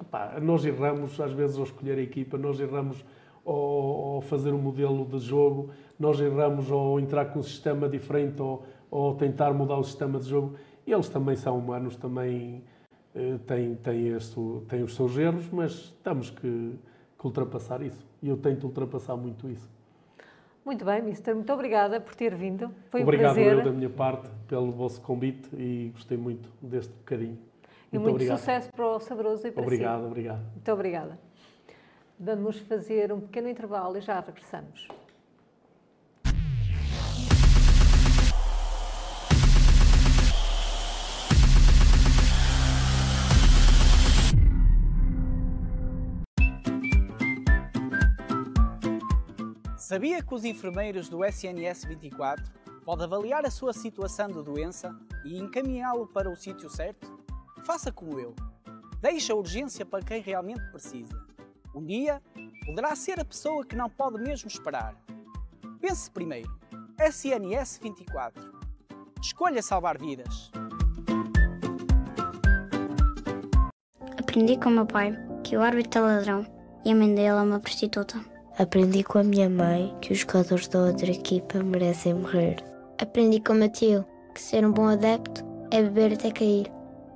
[0.01, 3.03] Epá, nós erramos às vezes ao escolher a equipa, nós erramos
[3.45, 8.41] ao, ao fazer um modelo de jogo, nós erramos ao entrar com um sistema diferente
[8.41, 10.55] ou, ou tentar mudar o sistema de jogo.
[10.87, 12.63] Eles também são humanos, também
[13.15, 16.79] eh, têm, têm, este, têm os seus erros, mas temos que,
[17.17, 18.05] que ultrapassar isso.
[18.21, 19.69] E eu tento ultrapassar muito isso.
[20.63, 21.33] Muito bem, Mister.
[21.33, 22.71] Muito obrigada por ter vindo.
[22.89, 23.57] Foi obrigado um prazer.
[23.57, 27.39] eu da minha parte pelo vosso convite e gostei muito deste bocadinho.
[27.91, 30.05] E muito sucesso para o Sabroso e para Obrigado, si.
[30.05, 30.41] obrigado.
[30.53, 31.19] Muito obrigada.
[32.19, 34.87] Vamos fazer um pequeno intervalo e já regressamos.
[49.89, 52.45] Sabia que os enfermeiros do SNS 24
[52.85, 57.19] podem avaliar a sua situação de doença e encaminhá-lo para o sítio certo?
[57.65, 58.35] Faça como eu.
[59.01, 61.19] Deixe a urgência para quem realmente precisa.
[61.73, 62.21] Um dia,
[62.67, 64.95] poderá ser a pessoa que não pode mesmo esperar.
[65.81, 66.55] Pense primeiro.
[66.99, 68.61] SNS 24.
[69.19, 70.51] Escolha salvar vidas.
[74.19, 76.45] Aprendi com meu pai que o árbitro é ladrão
[76.85, 78.38] e a mãe dele é uma prostituta.
[78.59, 82.57] Aprendi com a minha mãe que os jogadores da outra equipa merecem morrer.
[83.01, 86.69] Aprendi com o meu tio que ser um bom adepto é beber até cair.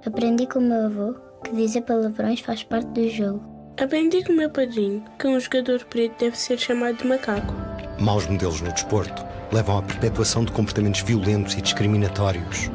[0.05, 3.43] Aprendi com o meu avô que dizer palavrões faz parte do jogo.
[3.77, 7.53] Aprendi com o meu padrinho que um jogador preto deve ser chamado de macaco.
[7.99, 12.71] Maus modelos no desporto levam à perpetuação de comportamentos violentos e discriminatórios.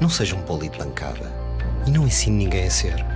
[0.00, 1.32] Não seja um poli de bancada
[1.86, 3.13] e não ensine ninguém a ser.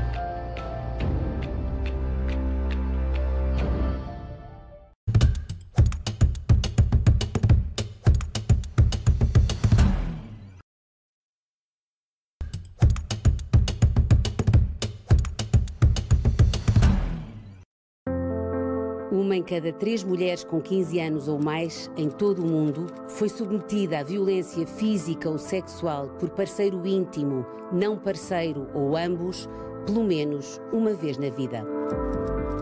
[19.39, 24.01] Em cada três mulheres com 15 anos ou mais, em todo o mundo, foi submetida
[24.01, 29.49] à violência física ou sexual por parceiro íntimo, não parceiro ou ambos,
[29.87, 31.65] pelo menos uma vez na vida.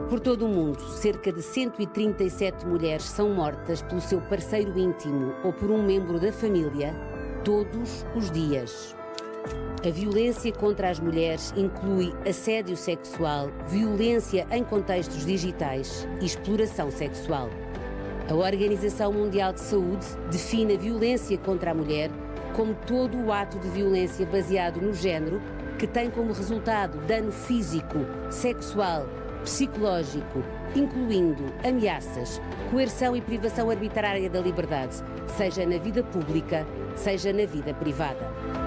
[0.09, 5.53] Por todo o mundo, cerca de 137 mulheres são mortas pelo seu parceiro íntimo ou
[5.53, 6.95] por um membro da família
[7.43, 8.96] todos os dias.
[9.87, 17.49] A violência contra as mulheres inclui assédio sexual, violência em contextos digitais e exploração sexual.
[18.29, 22.11] A Organização Mundial de Saúde define a violência contra a mulher
[22.57, 25.41] como todo o ato de violência baseado no género
[25.79, 29.07] que tem como resultado dano físico, sexual,
[29.45, 30.43] psicológico,
[30.75, 34.97] incluindo ameaças, coerção e privação arbitrária da liberdade,
[35.37, 38.66] seja na vida pública, seja na vida privada.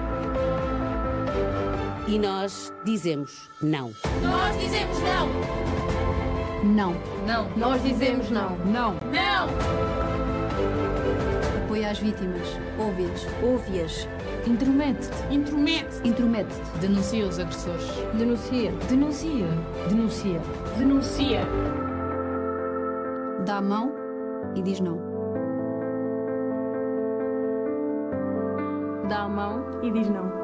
[2.10, 3.92] E nós dizemos não.
[4.20, 5.28] Nós dizemos não.
[6.64, 6.96] Não.
[7.24, 7.56] Não.
[7.56, 8.56] Nós dizemos não.
[8.66, 8.94] Não.
[8.94, 9.46] Não.
[11.64, 12.48] Apoia as vítimas.
[12.80, 13.26] Ouve-as.
[13.44, 14.08] Ouve-as.
[14.44, 15.32] Intromete-te.
[15.32, 16.00] Intromete.
[16.02, 16.78] Intromete-te.
[16.80, 17.86] Denuncia os agressores.
[18.18, 18.72] Denuncia.
[18.88, 19.46] Denuncia.
[19.88, 20.40] Denuncia.
[20.78, 21.40] Denuncia.
[23.46, 23.94] Dá a mão
[24.56, 24.98] e diz não.
[29.08, 30.39] Dá a mão e diz não.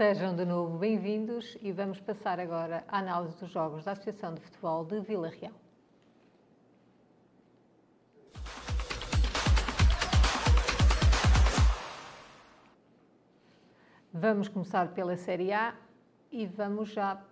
[0.00, 4.40] Sejam de novo bem-vindos e vamos passar agora à análise dos jogos da Associação de
[4.40, 5.52] Futebol de Vila Real.
[14.10, 15.74] Vamos começar pela Série A
[16.32, 17.22] e vamos já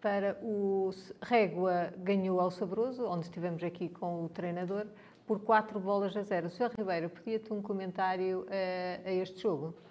[0.00, 0.90] para o
[1.22, 4.88] Régua ganhou ao Sabroso, onde estivemos aqui com o treinador,
[5.24, 6.50] por 4 bolas a 0.
[6.50, 6.72] Sr.
[6.76, 9.85] Ribeiro, podia-te um comentário eh, a este jogo?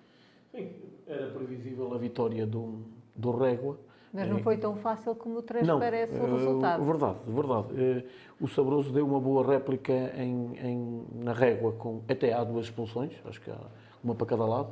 [1.07, 2.79] Era previsível a vitória do,
[3.15, 3.77] do Régua.
[4.13, 6.83] Mas não foi tão fácil como transparece não, o eh, resultado.
[6.85, 7.67] Verdade, verdade.
[7.77, 8.03] Eh,
[8.39, 13.11] O Sabroso deu uma boa réplica em, em- na régua, com, até há duas expulsões,
[13.25, 13.59] acho que há
[14.03, 14.69] uma para cada lado,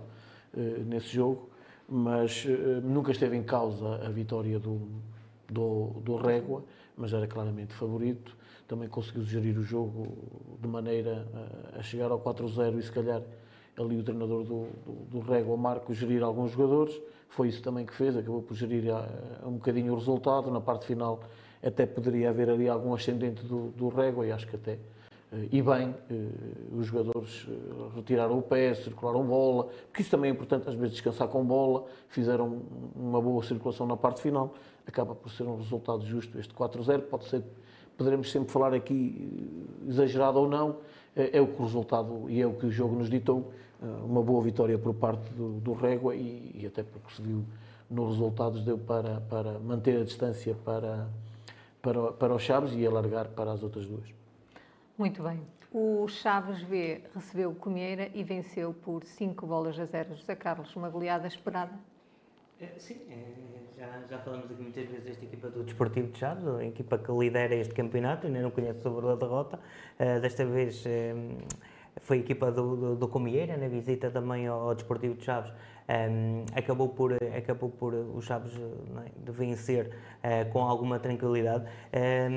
[0.56, 1.50] eh, nesse jogo,
[1.90, 2.46] mas
[2.84, 4.80] nunca esteve em causa a vitória do,
[5.50, 6.64] do, do Régua,
[6.98, 8.36] mas era claramente favorito.
[8.68, 10.08] Também conseguiu gerir o jogo
[10.62, 11.28] de maneira
[11.76, 13.22] a, a chegar ao 4-0 e se calhar
[13.78, 17.00] ali o treinador do, do, do Régua, Marco, gerir alguns jogadores.
[17.30, 19.08] Foi isso também que fez, acabou por gerir ah,
[19.46, 20.52] um bocadinho o resultado.
[20.52, 21.20] Na parte final
[21.64, 24.78] até poderia haver ali algum ascendente do, do Régua e acho que até
[25.34, 26.28] eh, e bem, eh,
[26.78, 30.92] os jogadores eh, retiraram o pé, circularam bola, porque isso também é importante, às vezes
[30.92, 32.62] descansar com bola, fizeram
[32.96, 34.54] uma boa circulação na parte final,
[34.86, 37.44] acaba por ser um resultado justo este 4-0, pode ser,
[37.98, 39.58] poderemos sempre falar aqui
[39.88, 40.78] exagerado ou não,
[41.16, 43.52] é, é o que o resultado e é o que o jogo nos ditou,
[43.82, 47.44] eh, uma boa vitória por parte do, do Régua e, e até porque se viu
[47.90, 51.08] nos resultados deu para, para manter a distância para,
[51.82, 54.14] para, para os Chaves e alargar para as outras duas.
[54.98, 55.40] Muito bem.
[55.72, 60.16] O Chaves B recebeu o Comieira e venceu por 5 bolas a 0.
[60.16, 61.74] José Carlos, uma goleada esperada.
[62.60, 63.53] É, Sim, é,
[64.10, 67.56] já, falamos aqui muitas vezes desta equipa do Desportivo de Chaves, a equipa que lidera
[67.56, 69.60] este campeonato, ainda não conheço sobre a derrota.
[70.00, 71.14] Eh, desta vez eh,
[72.02, 75.52] foi a equipa do, do, do Comieira, na visita também ao, ao Desportivo de Chaves.
[75.88, 76.10] eh,
[76.56, 79.90] acabou, por, acabou por o Chaves é, de vencer
[80.22, 81.66] eh, com alguma tranquilidade.
[81.92, 82.30] Eh,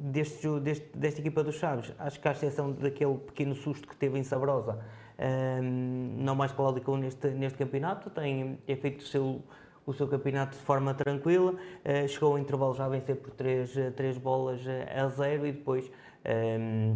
[0.00, 4.18] deste, deste- desta equipa do Chaves, acho que à exceção daquele pequeno susto que teve
[4.18, 4.78] em Sabrosa,
[5.16, 9.42] eh, não mais cláudico neste, neste campeonato, tem, tem feito o seu,
[9.88, 13.94] o seu campeonato de forma tranquila, eh, chegou ao intervalo já a vencer por 3,
[13.96, 15.90] três bolas eh, a 0 e depois
[16.26, 16.94] eh,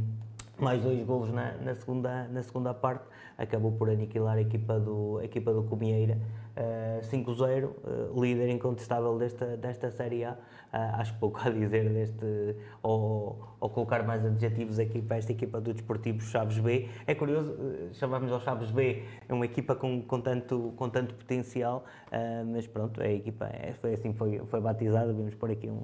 [0.59, 3.05] mais dois golos na, na segunda, na segunda parte,
[3.39, 6.19] acabou por aniquilar a equipa do, a equipa do Comieira.
[6.55, 10.37] Eh, 5-0, eh, líder incontestável desta, desta Série A.
[10.73, 15.61] Ah, acho pouco a dizer deste, ou, ou colocar mais adjetivos aqui para esta equipa
[15.61, 16.89] do Desportivo Chaves B.
[17.07, 21.15] É curioso, eh, chamamos ao Chaves B, é uma equipa com, com, tanto, com tanto
[21.15, 21.85] potencial,
[22.47, 25.83] mas pronto, a equipa é, foi assim, foi, foi batizada, vamos pôr aqui um,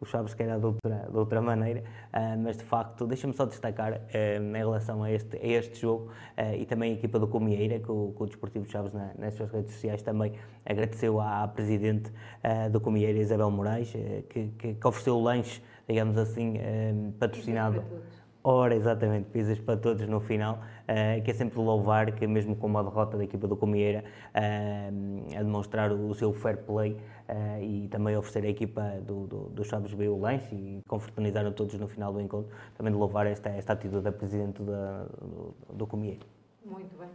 [0.00, 3.44] o Chaves que era de outra, de outra maneira, ah, mas de facto, deixa-me só
[3.44, 7.28] destacar ah, em relação a este, a este jogo ah, e também a equipa do
[7.28, 10.32] Comieira, que o, que o Desportivo de Chaves na- nas suas redes sociais também
[10.64, 12.10] agradeceu à, à presidente
[12.72, 13.92] do Comieira, Isabel Moraes,
[14.30, 16.54] que, que, que ofereceu o lanche, digamos assim,
[17.18, 17.82] patrocinado.
[18.42, 22.56] Ora, exatamente, pizzas para todos no final, eh, que é sempre de louvar que mesmo
[22.56, 24.90] com uma derrota da equipa do Comieira, eh,
[25.36, 26.96] a demonstrar o seu fair play
[27.28, 31.52] eh, e também oferecer à equipa do, do, do Chaves B o lanche e confraternizaram
[31.52, 35.54] todos no final do encontro, também de louvar esta, esta atitude da Presidente da, do,
[35.74, 36.24] do Comieira.
[36.64, 37.10] Muito bem.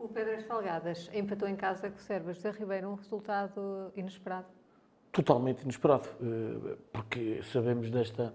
[0.00, 4.46] O Pedras Salgadas empatou em casa com o Servas José Ribeiro, um resultado inesperado.
[5.12, 6.08] totalmente inesperado,
[6.92, 8.34] porque sabemos desta,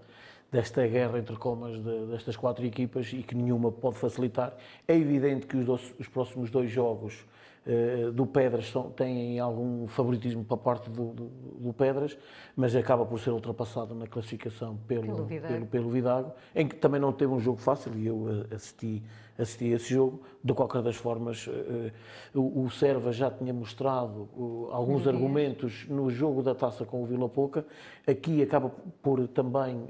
[0.52, 4.54] desta guerra entre comas de- destas quatro equipas e que nenhuma pode facilitar.
[4.88, 7.26] É evidente que os, os próximos dois jogos
[7.66, 11.26] eh, do Pedras são- têm algum favoritismo para a parte do, do,
[11.60, 12.18] do Pedras,
[12.56, 15.54] mas acaba por ser ultrapassado na classificação pelo, Pelo Vidago.
[15.54, 19.04] pelo, pelo Vidago, em que também não teve um jogo fácil e eu eh, assisti,
[19.38, 20.22] assisti a esse jogo.
[20.44, 21.92] De qualquer das formas, eh,
[22.34, 27.06] o, o Serva já tinha mostrado uh, alguns argumentos no jogo da taça com o
[27.06, 27.64] Vila Pouca.
[28.08, 28.72] Aqui acaba
[29.04, 29.86] por também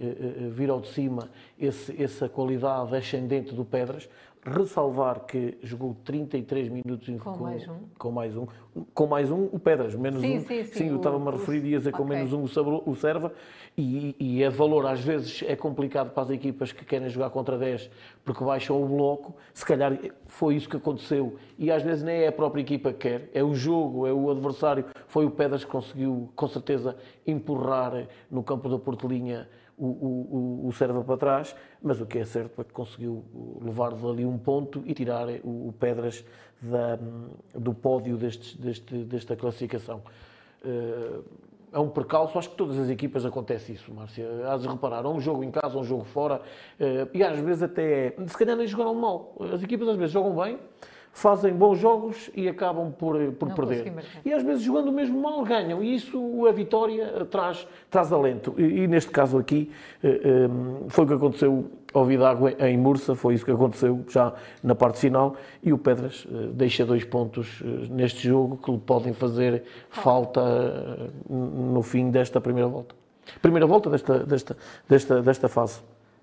[0.51, 4.09] vir ao de cima esse, essa qualidade ascendente do Pedras.
[4.43, 7.75] Ressalvar que jogou 33 minutos em- Com mais um.
[7.99, 8.47] com mais um.
[8.91, 10.41] Com mais um, o Pedras, menos Sim, um.
[10.41, 12.15] sim, sim, eu o- estava-me a referir, ia dizer com ok.
[12.15, 13.31] menos um o Serva,
[13.77, 17.55] e, e é valor, às vezes é complicado para as equipas que querem jogar contra
[17.55, 17.87] 10
[18.25, 22.27] porque baixam o bloco, se calhar foi isso que aconteceu, e às vezes nem é
[22.29, 25.69] a própria equipa que quer, é o jogo, é o adversário, foi o Pedras que
[25.69, 26.95] conseguiu com certeza
[27.27, 29.47] empurrar no campo da Portelinha
[29.77, 33.23] o, o, o, Serva para trás, mas o que é certo é que conseguiu
[33.61, 36.23] levar dali um ponto e tirar o, o Pedras
[36.61, 36.99] da,
[37.53, 40.01] do pódio destes, deste, desta classificação.
[40.63, 41.19] Eh,
[41.73, 44.27] é um percalço, acho que todas as equipas acontece isso, Márcia.
[44.45, 46.41] Hás de reparar, um jogo em casa, um jogo fora,
[46.79, 49.35] eh, e às vezes até, se calhar nem jogaram mal.
[49.53, 50.59] As equipas às vezes jogam bem,
[51.13, 53.93] fazem bons jogos e acabam por, eh, por Não perder.
[54.23, 58.55] E às vezes jogando mesmo mal ganham, e isso a vitória eh, traz, traz alento.
[58.57, 59.71] E, e neste caso aqui
[60.03, 60.49] eh, eh,
[60.87, 64.33] foi o que aconteceu ao Vidago em Mursa, foi isso que aconteceu já
[64.63, 69.63] na parte final, e o Pedras deixa dois pontos neste jogo que lhe podem fazer
[69.89, 72.95] falta no fim desta primeira volta.
[73.41, 74.55] Primeira volta desta, desta,
[74.87, 75.81] desta, desta fase.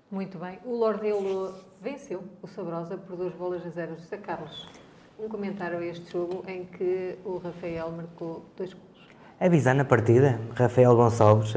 [0.09, 0.57] Muito bem.
[0.65, 3.95] O Lordelo venceu o Sabrosa por duas bolas a zero.
[3.97, 4.69] José Carlos,
[5.17, 8.89] um comentário a este jogo em que o Rafael marcou dois gols.
[9.39, 11.53] Avisar na partida, Rafael Gonçalves,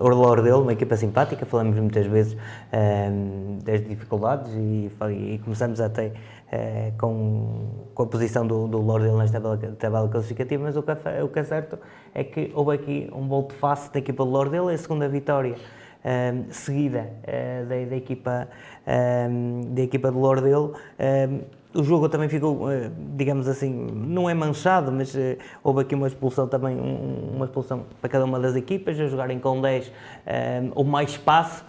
[0.00, 2.34] o Lordelo, uma equipa simpática, falamos muitas vezes
[2.72, 9.18] um, das dificuldades e, e começamos até uh, com, com a posição do, do Lordelo
[9.18, 11.78] nesta tabela, tabela classificativa, mas o que, é, o que é certo
[12.14, 15.56] é que houve aqui um volte face da equipa do Lordelo, é a segunda vitória
[16.04, 18.48] um, seguida uh, da, da, equipa,
[19.30, 20.74] um, da equipa do Lordelo.
[20.98, 21.40] Um,
[21.74, 26.08] o jogo também ficou, eh, digamos assim, não é manchado, mas uh, houve aqui uma
[26.08, 29.92] expulsão também, um, uma expulsão para cada uma das equipas, a jogarem com 10 um,
[30.74, 31.62] ou mais espaço,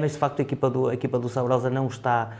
[0.00, 2.30] mas de facto a equipa do, a equipa do Sabrosa não está,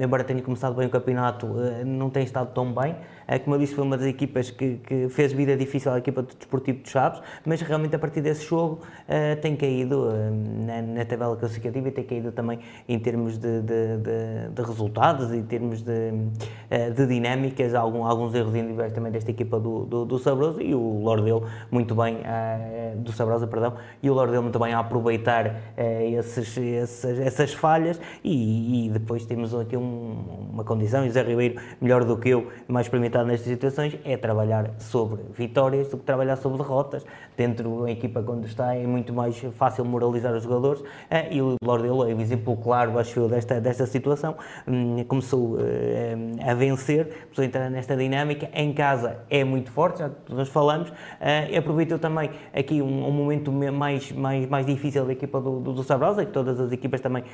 [0.00, 1.46] embora tenha começado bem o campeonato,
[1.86, 2.96] não tem estado tão bem.
[3.44, 6.34] Como eu disse, foi uma das equipas que, que, fez vida difícil à equipa do
[6.34, 8.80] Desportivo de Chaves, mas realmente a partir desse jogo
[9.40, 10.08] tem caído
[10.66, 12.58] na, na, tabela classificativa e tem caído também
[12.88, 16.12] em termos de, de, de, de resultados, em termos de
[16.70, 20.74] eh, de dinâmicas, algum, alguns erros individuais também desta equipa do, do, do Sabroso e
[20.74, 22.18] o Lordeu muito bem,
[22.96, 28.00] do Sabrosa, perdão, e o Lordeu muito bem a aproveitar esses, esses, essas falhas.
[28.24, 32.30] E, e, depois temos aqui um, uma condição, e o Zé Ribeiro, melhor do que
[32.30, 37.04] eu, mais experimentado nestas situações, é trabalhar sobre vitórias do que trabalhar sobre derrotas.
[37.36, 40.86] Dentro da equipa quando está é muito mais fácil moralizar os jogadores uh,
[41.30, 44.36] e o Lordeu é o exemplo claro, acho eu, desta, desta situação.
[44.66, 45.58] Um, começou
[46.46, 48.48] a vencer, a entrar nesta dinâmica.
[48.52, 50.90] Em casa é muito forte, já nós falamos.
[50.90, 55.72] Uh, aproveitou também aqui um, um, momento mais, mais, mais difícil da equipa do, do,
[55.72, 57.24] do Sabrosa, que todas as equipas também,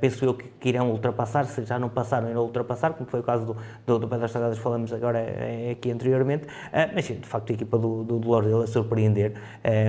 [0.00, 3.22] penso eu, que, que, irão ultrapassar, se já não passaram, irão ultrapassar, como foi o
[3.22, 3.56] caso do,
[3.86, 6.46] do, do Pedras Sagradas, falamos agora uh, aqui anteriormente.
[6.94, 9.34] mas, de facto, a equipa do, do, do Lordelo a surpreender.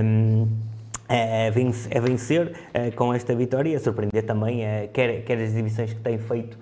[0.03, 0.47] Um,
[1.07, 2.51] a vencer, a vencer
[2.95, 4.61] com esta vitória e a surpreender também,
[4.91, 6.57] quer, quer as exibições que tem feito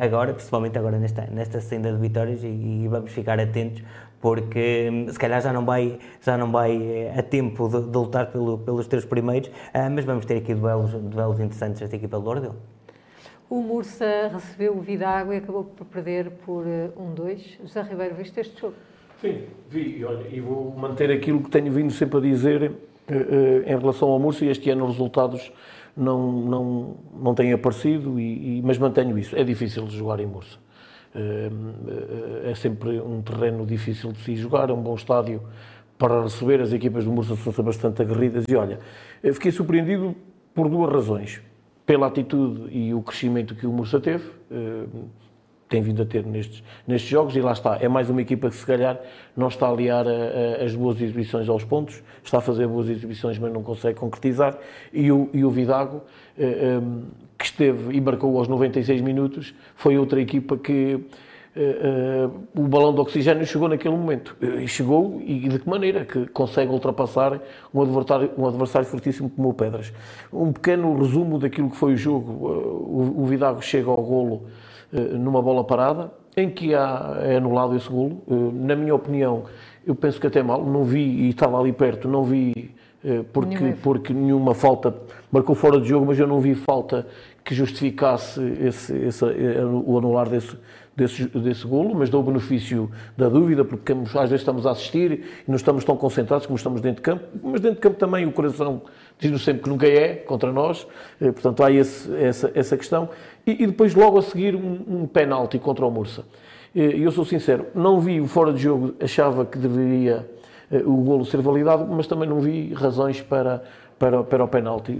[0.00, 3.82] agora, principalmente agora nesta, nesta senda de vitórias e, e, vamos ficar atentos
[4.20, 7.96] porque hum, se calhar já não vai, já não vai eh, a tempo de, de
[7.96, 12.18] lutar pelo, pelos três primeiros, uh, mas vamos ter aqui duelos, duelos interessantes desta equipa
[12.18, 12.56] do Lordel.
[13.48, 17.58] O Mursa recebeu o Vidago e acabou por perder por 1-2.
[17.62, 18.74] José Ribeiro, viste este jogo?
[19.20, 20.04] Sim, vi.
[20.04, 22.72] Olha, e vou manter aquilo que tenho vindo sempre a dizer
[23.64, 24.44] em relação ao Mursa.
[24.44, 25.52] Este ano os resultados
[25.96, 29.36] não, não, não têm aparecido, e, e, mas mantenho isso.
[29.36, 30.58] É difícil de jogar em Mursa.
[31.14, 31.50] Eh,
[32.44, 35.42] eh, é sempre um terreno difícil de se jogar, é um bom estádio
[35.96, 36.60] para receber.
[36.60, 38.44] As equipas do Mursa são bastante aguerridas.
[38.46, 38.78] E olha,
[39.22, 40.14] fiquei surpreendido
[40.54, 41.40] por duas razões.
[41.86, 44.84] Pela atitude e o crescimento que o Mursa teve eh,
[45.68, 47.34] tem vindo a ter nestes, nestes jogos.
[47.36, 49.00] E lá está, é mais uma equipa que se calhar
[49.36, 50.10] não está a aliar a,
[50.60, 54.58] a, as boas exibições aos pontos, está a fazer boas exibições mas não consegue concretizar.
[54.92, 56.02] E o, e o Vidago
[56.38, 57.04] eh, um,
[57.38, 61.00] que esteve e marcou aos 96 minutos foi outra equipa que
[62.54, 64.36] o balão de oxigênio chegou naquele momento.
[64.42, 66.04] Uh, e chegou, e de que maneira?
[66.04, 67.40] Que consegue ultrapassar
[67.72, 69.92] um adversário, um adversário fortíssimo como o Pedras.
[70.32, 72.30] Um pequeno resumo daquilo que foi o jogo.
[72.32, 74.46] o, o Vidago chega ao golo
[74.92, 78.22] eh, numa bola parada, em que há, é anulado esse golo.
[78.30, 79.44] Eh, na minha opinião,
[79.86, 82.70] eu penso que até mal, não vi, e estava ali perto, não vi
[83.04, 84.94] eh, porque, porque nenhuma falta,
[85.30, 87.06] marcou fora de jogo, mas eu não vi falta
[87.44, 90.56] que justificasse esse, esse, o anular desse,
[90.96, 95.12] desse, desse golo, mas dou o benefício da dúvida, porque às vezes estamos a assistir
[95.46, 98.24] e não estamos tão concentrados como estamos dentro de campo, mas dentro de campo também
[98.26, 98.82] o coração
[99.18, 100.86] diz-nos sempre que nunca é contra nós,
[101.18, 103.10] portanto há esse, essa, essa questão.
[103.46, 106.24] E, e, depois logo a seguir um, um penalti contra o Mursa.
[106.74, 110.28] E eu sou sincero, não vi o fora de jogo, achava que deveria
[110.70, 113.62] eh, o golo ser validado, mas também não vi razões para,
[113.98, 114.92] para, para o penalti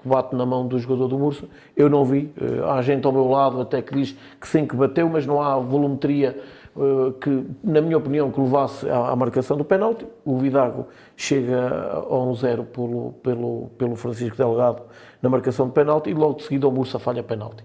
[0.00, 1.44] que bate na mão do jogador do Mursa.
[1.76, 2.32] Eu não vi.
[2.40, 5.42] Eh, há gente ao meu lado até que diz que sim, que bateu, mas não
[5.42, 6.40] há volumetria
[6.76, 10.06] eh, que, na minha opinião, que levasse à, marcação do penalti.
[10.24, 10.86] O Vidago
[11.16, 14.82] chega a 1-0 pelo, pelo, pelo Francisco Delgado
[15.20, 17.64] na marcação de penalti e logo de seguida o Mursa falha penalti.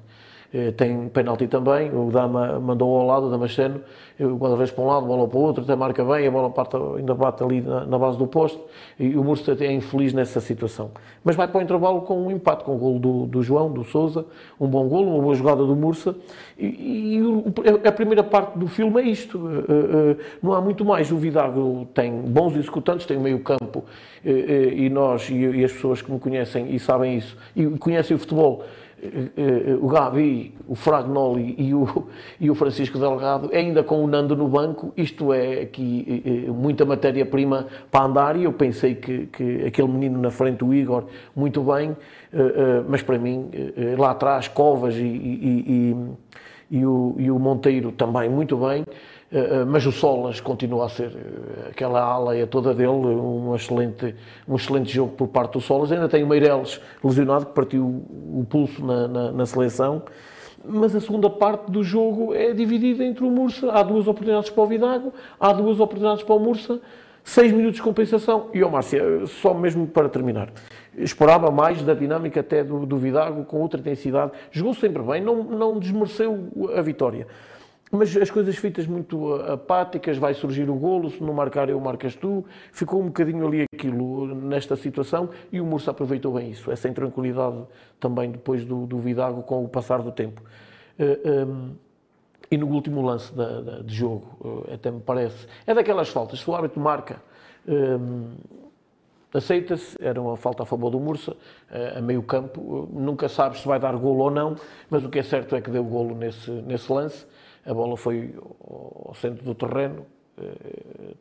[0.54, 3.82] Eh, tem penalti também, o Dama mandou ao lado, o Damasceno,
[4.20, 6.78] o guarda-redes para um lado, bola para o outro, até marca bem, a bola parte,
[6.96, 8.62] ainda bate ali na, na base do posto,
[9.00, 10.92] e o Murcia é infeliz nessa situação.
[11.24, 13.84] Mas vai para o intervalo com um empate, com o golo do, do João, do
[13.84, 14.28] Souza,
[14.60, 16.14] um bom golo, uma boa jogada do Murcia,
[16.56, 21.12] e, e a primeira parte do filme é isto, eh, eh, não há muito mais,
[21.12, 23.84] o Vidago tem bons executantes, tem meio campo,
[24.24, 28.64] e nós, e as pessoas que me conhecem e sabem isso, e conhecem o futebol,
[28.64, 28.83] eh, eh,
[29.82, 32.08] o Gabi, o Fragnoli e o,
[32.40, 36.86] e o Francisco Delgado, ainda com o Nando no banco, isto é aqui eh, muita
[36.86, 41.62] matéria-prima para andar e eu pensei que, que aquele menino na frente, o Igor, muito
[41.62, 41.96] bem,
[42.88, 43.50] mas para mim,
[43.98, 45.96] lá atrás, Covas e, e,
[46.72, 48.84] e, e o, e o Monteiro também muito bem.
[49.34, 54.14] Eh, eh, mas o Solas continua a ser eh, aquela ala toda dele, um excelente,
[54.48, 55.92] um excelente jogo por parte do Solas.
[55.92, 60.04] Ainda tem o Meireles lesionado, que partiu o pulso na, na, na seleção.
[60.64, 63.72] Mas a segunda parte do jogo é dividida entre o Mursa.
[63.72, 66.80] Há duas oportunidades para o Vidago, há duas oportunidades para o Mursa,
[67.24, 68.50] seis minutos de compensação.
[68.54, 70.50] E o Márcia, só mesmo para terminar,
[70.96, 74.32] esperava mais da dinâmica até do, do Vidago, com outra intensidade.
[74.52, 77.26] Jogou sempre bem, não, não desmereceu a vitória
[77.94, 82.16] mas as coisas feitas muito apáticas, vai surgir o golo, se não marcar eu, marcas
[82.16, 82.44] tu.
[82.72, 87.64] Ficou um bocadinho ali aquilo nesta situação e o Mursa aproveitou bem isso, essa intranquilidade
[88.00, 90.42] também depois do, do Vidago com o passar do tempo.
[90.98, 91.74] Eh, ehm,
[92.50, 96.40] e no último lance da, da, de jogo, uh, até me parece, é daquelas faltas,
[96.40, 97.22] se o árbitro marca,
[97.68, 98.36] ehm,
[99.34, 101.36] aceita-se, era uma falta a favor do Mursa,
[101.96, 104.56] a meio campo, nunca sabes se vai dar golo ou não,
[104.88, 107.26] mas o que é certo é que deu golo nesse, nesse lance,
[107.66, 110.06] a bola foi ao centro do terreno,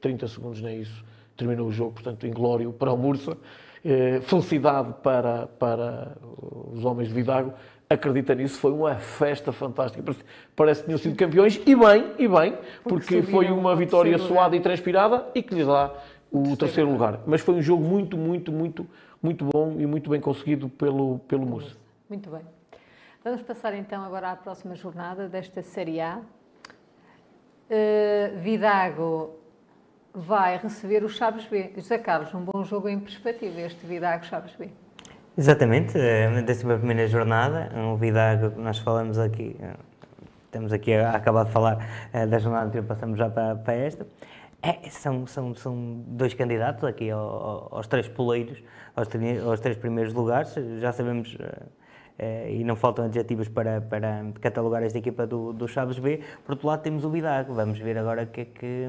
[0.00, 1.04] 30 eh, segundos nem isso,
[1.36, 3.36] terminou o jogo, portanto, inglório para o Mursa,
[3.84, 6.16] eh, felicidade para, para
[6.72, 7.52] os homens de Vidago,
[7.88, 10.24] acredita nisso, foi uma festa fantástica, parece,
[10.56, 14.56] parece que tinham sido campeões, e bem, e bem, porque, porque foi uma vitória suada
[14.56, 15.92] e transpirada e que lhes dá
[16.30, 17.20] o terceiro lugar.
[17.26, 18.86] Mas foi um jogo muito, muito, muito,
[19.22, 21.76] muito bom e muito bem conseguido pelo, pelo Mursa.
[22.08, 22.40] Muito bem.
[23.24, 26.18] Vamos passar então agora à próxima jornada desta Série A.
[27.70, 29.38] Uh, Vidago
[30.12, 31.70] vai receber o Chaves B.
[31.76, 34.70] José Carlos, um bom jogo em perspectiva, este Vidago Chaves B.
[35.38, 35.96] Exatamente,
[36.44, 39.76] décima primeira jornada, um Vidago nós falamos aqui, eh,
[40.46, 41.76] estamos aqui a, acabar de falar
[42.12, 44.04] uh, da jornada anterior, passamos já para, para esta.
[44.60, 48.60] É, são, são, são dois candidatos aqui aos, aos três poleiros,
[48.96, 49.06] aos,
[49.46, 51.38] aos, três primeiros lugares, já sabemos.
[52.18, 56.20] Eh, e não faltam adjetivos para, para catalogar esta equipa do, do Chaves B.
[56.44, 57.54] Por outro lado, temos o Vidago.
[57.54, 58.88] Vamos ver agora o que é que,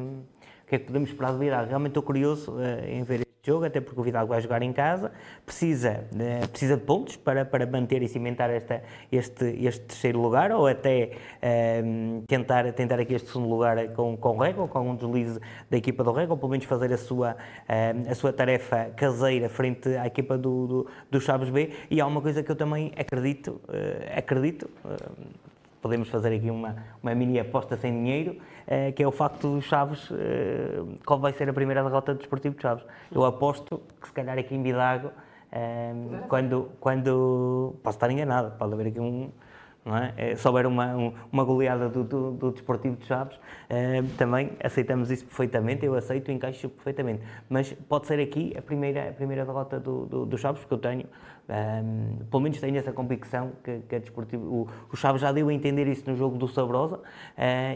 [0.67, 1.67] que, é que podemos esperar do Vidago.
[1.67, 5.11] Realmente estou curioso uh, em ver jogo, até porque o Vidal vai jogar em casa,
[5.45, 8.81] precisa, uh, precisa de pontos para, para manter e cimentar esta,
[9.11, 11.11] este, este terceiro lugar, ou até
[11.43, 15.75] uh, tentar, tentar aqui este segundo lugar com, com o Rego, com um deslize da
[15.75, 19.89] equipa do Rego, ou pelo menos fazer a sua, uh, a sua tarefa caseira frente
[19.97, 21.71] à equipa do, do, do Chaves B.
[21.91, 23.59] E há uma coisa que eu também acredito,
[24.15, 24.69] acredito
[25.83, 29.61] podemos fazer aqui uma, uma mini aposta sem dinheiro, uh, que é o facto do
[29.61, 32.85] Chaves, uh, qual vai ser a primeira derrota do Desportivo de Chaves.
[33.11, 38.73] Eu aposto que se calhar aqui em Bidago, uh, quando, quando, posso estar enganado, pode
[38.73, 39.29] haver aqui um,
[39.83, 40.13] não é?
[40.15, 43.37] é se houver uma, um, uma goleada do, do, do, Desportivo de Chaves,
[44.17, 47.21] também aceitamos isso perfeitamente, eu aceito, encaixo perfeitamente.
[47.49, 50.77] Mas pode ser aqui a primeira, a primeira derrota do, do, do Chaves, porque eu
[50.77, 51.05] tenho
[51.49, 55.53] um, pelo menos tenho essa convicção que, que Desportivo, o, o Chaves já deu a
[55.53, 57.01] entender isso no jogo do Sabrosa uh,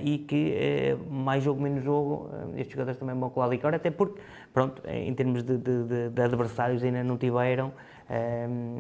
[0.04, 3.92] e que uh, mais jogo, menos jogo, uh, estes jogadores também vão colar licor, até
[3.92, 4.22] porque,
[4.54, 7.74] pronto, em termos de, de, de, de adversários ainda não tiveram,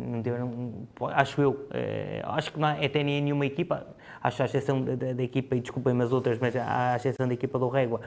[0.10, 1.68] não tiveram acho eu,
[2.24, 3.86] acho que não é até nem nenhuma equipa,
[4.24, 7.68] acho a exceção da, equipa, e desculpem-me as outras, mas a exceção da equipa do
[7.68, 8.00] Régua,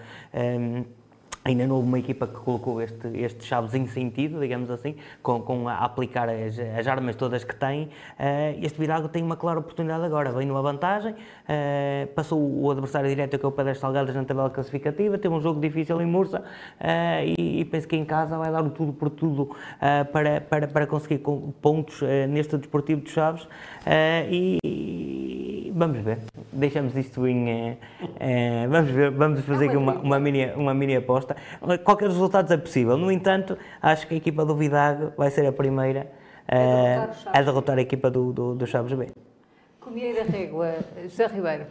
[1.42, 5.40] Ainda não houve uma equipa que colocou este, este Chaves em sentido, digamos assim, com,
[5.40, 7.84] com a aplicar as, as armas todas que tem.
[7.84, 13.08] Uh, este Virago tem uma clara oportunidade agora, vem numa vantagem, uh, passou o adversário
[13.08, 16.40] direto que é o Pedras Salgadas na tabela classificativa, tem um jogo difícil em Mursa
[16.40, 19.56] uh, e, e, penso que em casa vai dar o tudo por tudo
[20.12, 21.22] para, para, para conseguir
[21.62, 23.48] pontos neste Desportivo de Chaves
[24.30, 25.39] e
[25.80, 26.18] vamos ver,
[26.52, 27.76] deixamos isto em...
[28.68, 31.34] vamos ver, vamos fazer aqui uma, uma, mini, uma mini aposta
[31.84, 32.96] Qualquer resultado é possível.
[32.96, 36.06] No entanto, acho que a equipa do Vidago vai ser a primeira
[36.50, 39.08] uh, a derrotar a equipa do, do, do Chaves B.
[39.80, 41.64] Comieira Régua, José Ribeiro.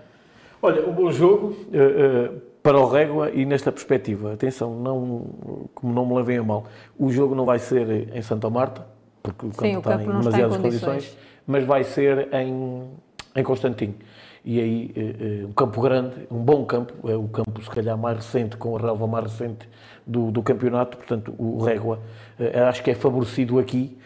[0.61, 4.33] Olha, um bom jogo uh, uh, para o Régua e nesta perspectiva.
[4.33, 6.65] Atenção, não, como não me levem a mal,
[6.97, 8.85] o jogo não vai ser em Santa Marta,
[9.21, 10.91] porque o campo, Sim, o está campo em demasiadas em condições.
[10.91, 12.89] condições, mas vai ser em,
[13.35, 13.95] em Constantinho.
[14.43, 17.97] E aí eh, eh, um campo grande, um bom campo, é o campo se calhar
[17.97, 19.67] mais recente, com a relva mais recente
[20.07, 21.99] do, do campeonato, portanto o Régua
[22.39, 23.97] eh, acho que é favorecido aqui,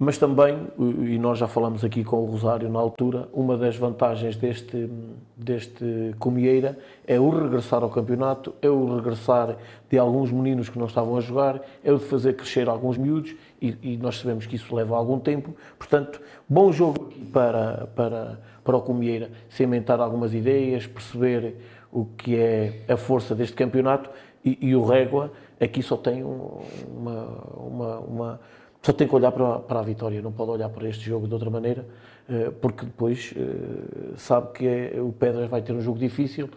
[0.00, 4.36] Mas também, e nós já falamos aqui com o Rosário na altura, uma das vantagens
[4.36, 4.88] deste,
[5.36, 9.56] deste Comieira é o regressar ao campeonato, é o regressar
[9.90, 13.34] de alguns meninos que não estavam a jogar, é o de fazer crescer alguns miúdos
[13.60, 15.52] e, e nós sabemos que isso leva algum tempo.
[15.76, 18.38] Portanto, bom jogo para, para,
[18.68, 21.54] para o Comieira, cimentar algumas ideias, perceber
[21.90, 24.10] o que é a força deste campeonato
[24.44, 27.24] e, e o Régua aqui só tem uma,
[27.56, 28.40] uma, uma
[28.82, 31.32] só tem que olhar para, para, a vitória, não pode olhar para este jogo de
[31.32, 31.86] outra maneira,
[32.28, 36.50] eh, porque depois eh, sabe que é, o Pedras vai ter um jogo difícil,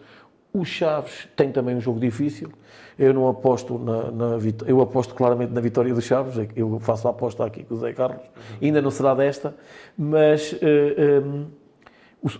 [0.52, 2.50] o Chaves tem também um jogo difícil.
[2.98, 6.46] Eu não aposto na, na eu aposto claramente na vitória do Chaves.
[6.54, 8.22] Eu faço a aposta aqui com o Zé Carlos.
[8.22, 8.56] Uhum.
[8.60, 9.54] Ainda não será desta,
[9.96, 11.46] mas uh, um,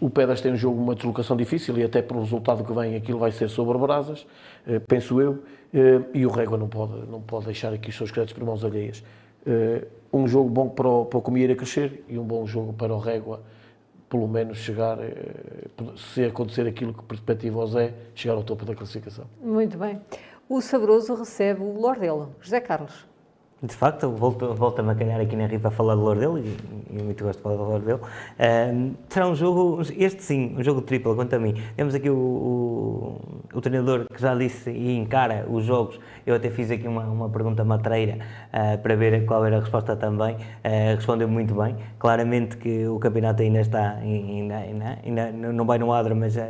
[0.01, 3.19] o, Pedras tem um jogo uma deslocação difícil e até pelo resultado que vem aquilo
[3.19, 4.27] vai ser sobre brasas,
[4.67, 5.33] uh, penso eu.
[5.75, 8.65] Uh, e o Régua não pode não pode deixar aqui os seus créditos por mãos
[8.65, 9.03] alheias.
[10.13, 12.99] um jogo bom para o, para o Comieira crescer e um bom jogo para o
[12.99, 13.41] Régua
[14.13, 18.75] pelo menos chegar, eh, se acontecer aquilo que perspectiva o Zé, chegar ao topo da
[18.75, 19.25] classificação.
[19.43, 19.99] Muito bem.
[20.51, 23.07] O Sabroso recebe o Lordelo, José Carlos.
[23.65, 26.57] De facto, volta-me a calhar aqui na Riva a falar de Lordelo, e
[26.93, 28.01] eu muito gosto de falar de Lordelo.
[28.01, 31.55] Uh, será um jogo, este sim, um jogo triplo, quanto a mim.
[31.77, 33.21] Temos aqui o, o,
[33.55, 36.01] o, treinador que já disse e encara os jogos.
[36.27, 38.19] Eu até fiz aqui uma, uma pergunta matreira
[38.53, 40.35] uh, para ver qual era a resposta também.
[40.35, 41.77] Uh, respondeu muito bem.
[42.01, 46.49] Claramente que o campeonato ainda está, ainda, ainda, ainda não vai no adro, mas a,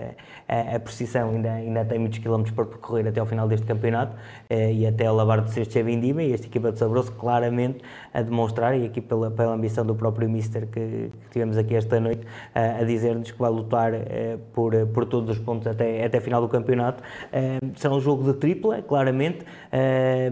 [0.49, 4.17] a, a precisão ainda, ainda tem muitos quilómetros para percorrer até ao final deste campeonato
[4.49, 7.81] e até a lavar de sexto é vindima e esta equipa de Sabroso trouxe claramente
[8.15, 11.99] a demonstrar, e aqui pela, pela ambição do próprio Mister que, que tivemos aqui esta
[11.99, 16.19] noite, a, a dizer-nos que vai lutar eh, por, por todos os pontos até, até
[16.19, 17.03] a final do campeonato.
[17.33, 20.31] Eh, será um jogo de tripla, claramente eh,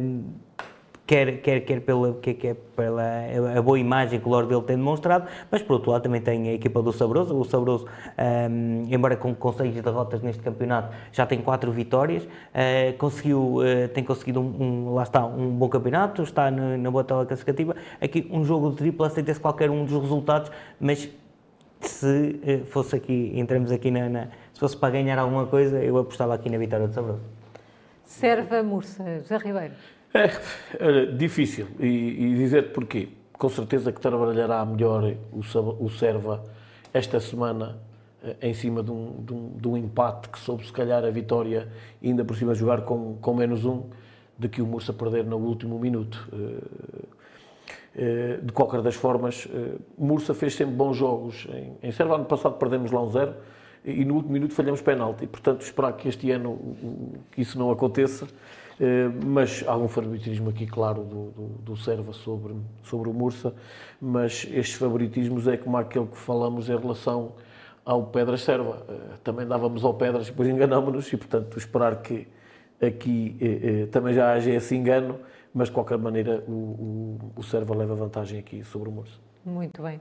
[1.10, 3.02] quer, quer, quer pela, quer, quer pela
[3.56, 6.48] a boa imagem que o Lorde dele tem demonstrado, mas por outro lado também tem
[6.50, 7.36] a equipa do Sabroso.
[7.36, 7.84] O Sabroso,
[8.48, 13.88] um, embora com, com seis derrotas neste campeonato, já tem quatro vitórias, uh, conseguiu, uh,
[13.92, 17.74] tem conseguido um, um, lá está, um bom campeonato, está na, na boa tabela classificativa.
[18.00, 20.48] Aqui um jogo de tripla, aceita-se qualquer um dos resultados,
[20.78, 21.10] mas
[21.80, 25.98] se uh, fosse aqui, entramos aqui na, na, se fosse para ganhar alguma coisa, eu
[25.98, 27.20] apostava aqui na vitória do Sabroso.
[28.04, 29.74] Serva Mursa, José Ribeiro.
[30.12, 31.68] É, difícil.
[31.78, 33.08] E, e dizer porquê.
[33.32, 36.44] Com certeza que trabalhará melhor o, o Serva
[36.92, 37.78] esta semana
[38.22, 41.10] eh, em cima de um, de, um, de um, empate que soube se calhar a
[41.10, 41.68] vitória
[42.04, 43.84] ainda por cima jogar com, com menos um
[44.38, 46.28] de que o Mursa perder no último minuto.
[46.32, 47.20] Eh,
[47.96, 49.48] eh, de qualquer das formas,
[49.98, 51.46] Mursa fez sempre bons jogos.
[51.52, 53.34] Em, em Serva, ano passado perdemos lá um zero
[53.84, 55.26] e no último minuto falhamos penalti.
[55.26, 56.76] Portanto, esperar que este ano
[57.36, 58.26] isso não aconteça
[59.26, 63.54] mas há um favoritismo aqui, claro, do, do, do Serva sobre, sobre o Mursa,
[64.00, 67.34] mas estes favoritismos é como aquele que falamos em relação
[67.84, 68.86] ao Pedras Serva.
[68.88, 72.26] Eh, também dávamos ao Pedras depois enganámos-nos e, portanto, esperar que
[72.80, 75.18] aqui eh, também já haja esse engano,
[75.52, 79.18] mas de qualquer maneira o, o, o Serva leva vantagem aqui sobre o Mursa.
[79.44, 80.00] Muito bem.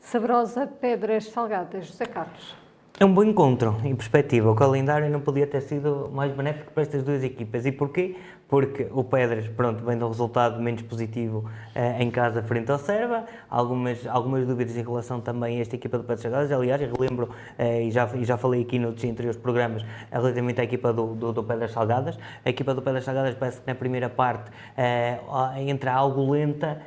[0.00, 2.56] Sabrosa Pedras Salgadas, José Carlos.
[3.00, 4.50] É um bom encontro, em perspectiva.
[4.50, 7.64] O calendário não podia ter sido mais benéfico para estas duas equipas.
[7.64, 8.16] E porquê?
[8.48, 12.78] Porque o Pedras pronto, vem de um resultado menos positivo uh, em casa frente ao
[12.78, 16.94] Serva, algumas, algumas dúvidas em relação também a esta equipa do Pedras Salgadas, aliás, eu
[16.98, 21.14] lembro, uh, e, já, e já falei aqui nos anteriores programas, relativamente à equipa do,
[21.14, 25.58] do, do, Pedras Salgadas, a equipa do Pedras Salgadas parece que na primeira parte uh,
[25.58, 26.80] entra algo lenta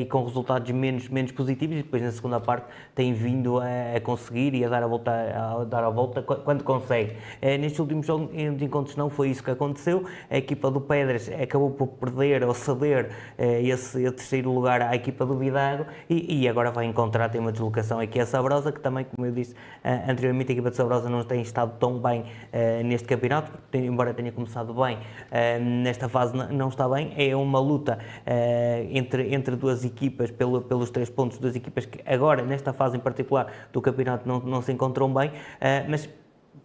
[0.00, 4.00] e com resultados menos, menos positivos, e depois na segunda parte tem vindo a, a
[4.00, 7.16] conseguir e a dar a volta, a dar a volta quando consegue.
[7.40, 11.03] nestes últimos de encontros não foi isso que aconteceu, a equipa do Pedras
[11.42, 16.42] Acabou por perder ou ceder eh, esse, esse, terceiro lugar à equipa do Vidago e,
[16.42, 19.52] e, agora vai encontrar, tem uma deslocação aqui a Sabrosa, que também, como eu disse
[19.52, 23.86] uh, anteriormente, a equipa de Sabrosa não tem estado tão bem uh, neste campeonato, tem,
[23.86, 24.98] embora tenha começado bem,
[25.82, 27.98] nesta fase não está bem, é uma luta
[28.90, 33.00] entre, entre duas equipas, pelo, pelos três pontos, duas equipas que agora, nesta fase em
[33.00, 35.32] particular do campeonato, não, não se encontram bem,
[35.88, 36.08] mas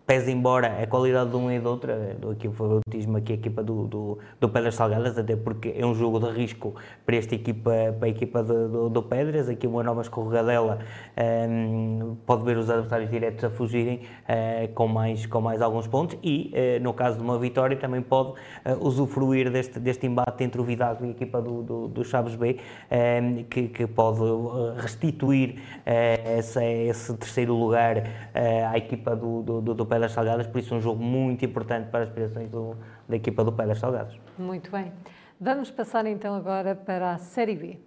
[0.10, 3.36] pese embora a qualidade de um e do outro, eh, aqui o favoritismo aqui a
[3.36, 6.74] equipa do, do, do, Pedras Salgadas, até porque é um jogo de risco
[7.05, 10.80] para esta equipa, para a equipa do, do Pedras, aqui uma nova escorregadela
[11.16, 15.86] um, ehm, pode ver os adversários diretos a fugirem uh, com, mais, com mais alguns
[15.86, 18.36] pontos e, uh, no caso de uma vitória, também pode uh,
[18.82, 22.57] usufruir deste, deste embate entre o Vidago e a equipa do, do, do Chaves B,
[22.89, 24.22] um, ehm, que, que pode
[24.78, 25.62] restituir
[26.36, 28.03] esse, esse terceiro lugar
[28.72, 31.89] à equipa do, do, do Pedras Pedras Salgadas, por isso é um jogo muito importante
[31.89, 32.77] para as aspirações do,
[33.07, 34.17] da equipa do Pedras Salgadas.
[34.37, 34.93] Muito bem.
[35.37, 37.77] Vamos passar então agora para a Série B.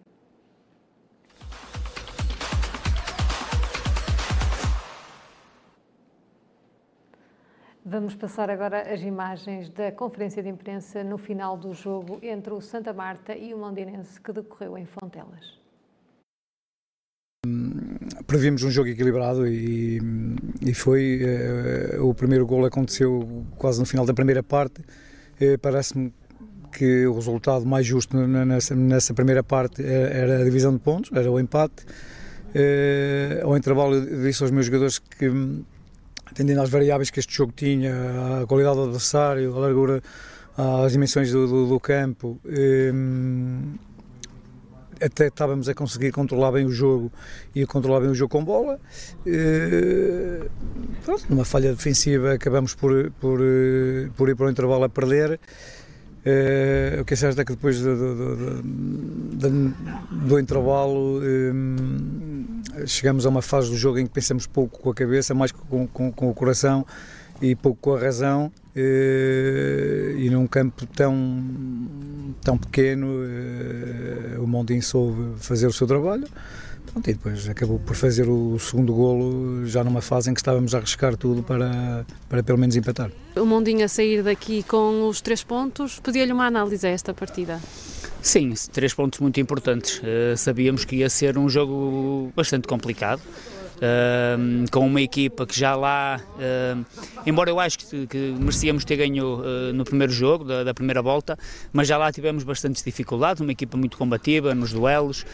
[7.83, 12.61] Vamos passar agora as imagens da conferência de imprensa no final do jogo entre o
[12.61, 15.62] Santa Marta e o Mondinense que decorreu em Fontelas.
[18.25, 20.01] Prevíamos um jogo equilibrado e,
[20.61, 21.21] e foi.
[21.21, 24.81] Eh, o primeiro gol aconteceu quase no final da primeira parte.
[25.41, 26.13] Eh, Parece-me
[26.71, 31.29] que o resultado mais justo nessa, nessa primeira parte era a divisão de pontos, era
[31.33, 31.85] o empate.
[32.55, 35.29] Eh, ao intervalo, disse aos meus jogadores que,
[36.25, 40.01] atendendo às variáveis que este jogo tinha, a qualidade do adversário, a largura,
[40.57, 42.39] as dimensões do, do, do campo.
[42.47, 42.93] Eh,
[45.03, 47.13] até estávamos a conseguir controlar bem o jogo
[47.55, 48.79] e controlar bem o jogo com bola.
[49.27, 50.41] E,
[51.05, 53.41] pronto, numa falha defensiva acabamos por, por,
[54.17, 55.41] por ir para o intervalo a perder.
[56.25, 59.75] Uh, o que é certo é que depois do, do, do,
[60.29, 64.95] do intervalo um, chegamos a uma fase do jogo em que pensamos pouco com a
[64.95, 66.87] cabeça, mais com, com, com o coração
[67.41, 71.43] e pouco com a razão e num campo tão,
[72.43, 76.27] tão pequeno uh, o Mondinho soube fazer o seu trabalho
[76.93, 80.75] Pronto, e depois acabou por fazer o segundo golo já numa fase em que estávamos
[80.75, 83.11] a arriscar tudo para, para pelo menos empatar.
[83.35, 87.61] O Mondinho a sair daqui com os três pontos, pedia-lhe uma análise a esta partida?
[88.21, 89.99] Sim, três pontos muito importantes.
[89.99, 93.23] Uh, sabíamos que ia ser um jogo bastante complicado.
[94.71, 96.21] Com uma equipa que já lá,
[97.27, 101.03] embora eu acho que, que merecíamos ter ganho uh, no primeiro jogo, da, da, primeira
[101.03, 101.37] volta,
[101.73, 105.27] mas já lá tivemos bastantes dificuldades, uma equipa muito combativa nos duelos,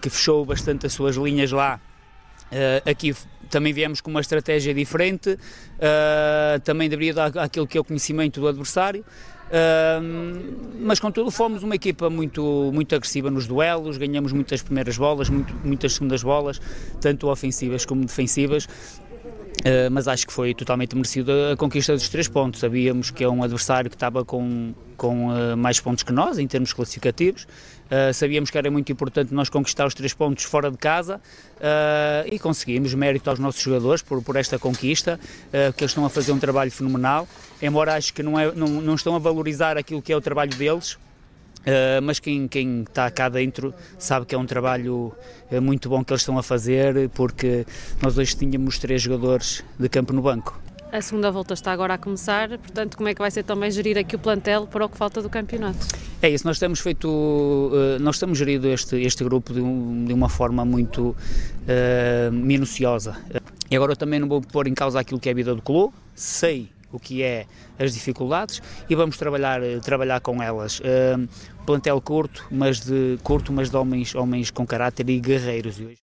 [0.00, 1.80] que fechou bastante as suas linhas lá.
[2.84, 3.14] aqui
[3.48, 5.38] também viemos com uma estratégia diferente,
[6.64, 9.04] também deveria dar aquilo que é o conhecimento do adversário,
[10.78, 15.54] mas contudo fomos uma equipa muito, muito agressiva nos duelos, ganhamos muitas primeiras bolas, muito,
[15.64, 16.60] muitas segundas bolas,
[17.00, 18.68] tanto ofensivas como defensivas.
[19.60, 22.60] Uh, mas acho que foi totalmente merecido a conquista dos três pontos.
[22.60, 26.46] Sabíamos que é um adversário que estava com, com uh, mais pontos que nós, em
[26.46, 27.44] termos classificativos.
[27.44, 31.20] Uh, sabíamos que era muito importante nós conquistar os três pontos fora de casa
[32.32, 35.20] e conseguimos mérito aos nossos jogadores por, por esta conquista,
[35.76, 37.28] que eles estão a fazer um trabalho fenomenal.
[37.62, 40.54] Embora acho que não, é, não, não estão a valorizar aquilo que é o trabalho
[40.56, 40.98] deles,
[41.60, 45.12] Uh, mas quem, quem está cá dentro sabe que é um trabalho
[45.52, 47.66] uh, muito bom que eles estão a fazer, porque
[48.00, 50.58] nós hoje tínhamos três jogadores de campo no banco.
[50.90, 53.98] A segunda volta está agora a começar, portanto, como é que vai ser também gerir
[53.98, 55.86] aqui o plantel para o que falta do campeonato?
[56.22, 60.14] É isso, nós temos feito, uh, nós temos gerido este, este grupo de, um, de
[60.14, 61.14] uma forma muito
[62.32, 63.18] minuciosa.
[63.70, 65.62] E agora eu também não vou pôr em causa aquilo que é a vida do
[65.62, 67.46] clube, sei o que é
[67.78, 70.80] as dificuldades e vamos trabalhar, trabalhar com elas.
[70.80, 71.28] Uh,
[71.64, 75.78] plantel curto, mas de curto, mas de homens, homens com caráter e guerreiros.
[75.78, 76.00] Muito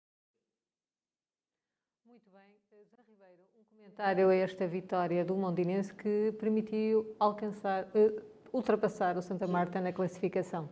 [2.30, 2.76] bem, Zé
[3.08, 8.22] Ribeiro, um comentário a esta vitória do Mondinense que permitiu alcançar, uh,
[8.52, 10.68] ultrapassar o Santa Marta na classificação.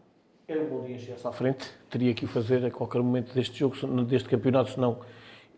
[0.48, 3.76] Era um bom dia à frente, teria que o fazer a qualquer momento deste jogo,
[4.04, 5.00] deste campeonato, senão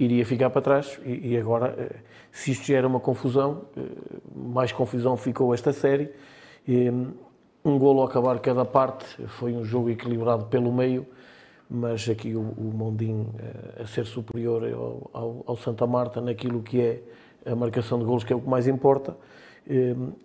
[0.00, 1.96] iria ficar para trás e, e agora, eh,
[2.32, 3.82] se isto já era uma confusão, eh,
[4.34, 6.10] mais confusão ficou esta série.
[7.62, 11.06] Um golo a acabar cada parte, foi um jogo equilibrado pelo meio,
[11.68, 16.62] mas aqui o, o Mondinho eh, a ser superior ao, ao, ao, Santa Marta naquilo
[16.62, 17.02] que é
[17.44, 19.14] a marcação de golos, que é o que mais importa.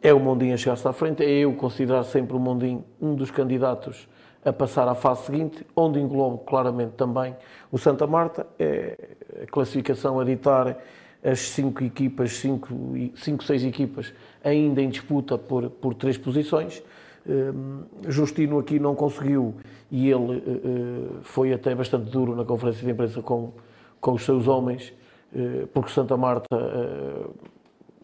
[0.01, 3.29] É o Mondinho a chegar-se à frente, é eu considerar sempre o Mondinho um dos
[3.29, 4.07] candidatos
[4.43, 7.35] a passar à fase seguinte, onde englobo claramente também
[7.71, 10.77] o Santa Marta, é a classificação a ditar
[11.23, 14.13] as cinco equipas, cinco, cinco seis equipas
[14.43, 16.83] ainda em disputa por, por três posições.
[17.27, 19.55] Um, Justino aqui não conseguiu
[19.89, 23.51] e ele uh, foi até bastante duro na conferência de imprensa com,
[23.99, 24.93] com os seus homens,
[25.33, 26.55] uh, porque Santa Marta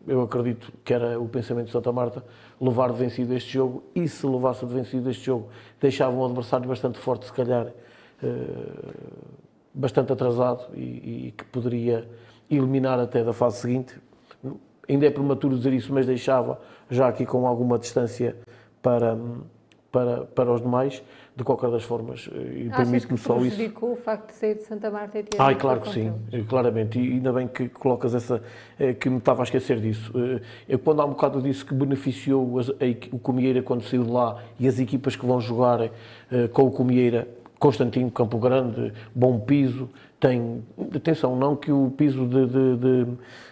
[0.07, 2.25] eu acredito que era o pensamento de Santa Marta,
[2.59, 6.67] levar de vencido este jogo e se levasse de vencido este jogo, deixava um adversário
[6.67, 7.67] bastante forte, se calhar
[9.73, 12.07] bastante atrasado e, e, que poderia
[12.49, 13.95] eliminar até da fase seguinte.
[14.89, 16.59] Ainda é prematuro dizer isso, mas deixava
[16.89, 18.35] já aqui com alguma distância
[18.81, 19.17] para,
[19.91, 21.01] para, para os demais
[21.35, 22.29] de qualquer das formas.
[22.33, 23.55] E permite-me só isso.
[23.55, 26.13] prejudicou o facto de sair de Santa Marta e ter Ai, claro que sim,
[26.47, 26.99] claramente.
[26.99, 28.41] E ainda bem que colocas essa,
[28.77, 30.11] eh, que me estava a esquecer disso.
[30.15, 32.59] Eh, eu, quando há um bocado disse que beneficiou
[33.11, 36.71] o Comieira quando saiu de lá e as equipas que vão jogar eh, com o
[36.71, 37.27] Comieira,
[37.61, 39.87] Constantino, Campo Grande, bom piso,
[40.19, 40.63] tem,
[40.95, 43.05] atenção, não que o piso de, de, de,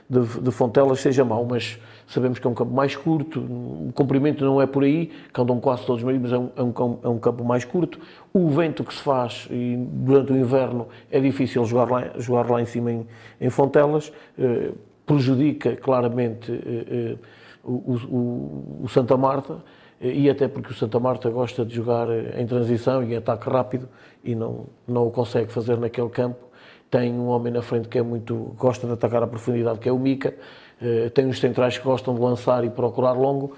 [0.09, 4.43] de, de Fontelas seja mau, mas sabemos que é um campo mais curto, o comprimento
[4.43, 7.07] não é por aí, que andam quase todos meio, mas é um, é um, é
[7.07, 7.99] um campo mais curto.
[8.33, 12.59] O vento que se faz e durante o inverno é difícil jogar lá, jogar lá
[12.59, 13.05] em cima em,
[13.39, 14.71] em Fontelas, eh,
[15.05, 17.15] prejudica claramente eh,
[17.63, 19.57] o, o, o Santa Marta,
[20.01, 23.89] e até porque o Santa Marta gosta de jogar em transição e em ataque rápido
[24.23, 26.47] e não, não o consegue fazer naquele campo.
[26.89, 29.91] Tem um homem na frente que é muito gosta de atacar a profundidade, que é
[29.91, 30.33] o Mica.
[30.81, 33.53] Eh, tem uns centrais que gostam de lançar e procurar longo.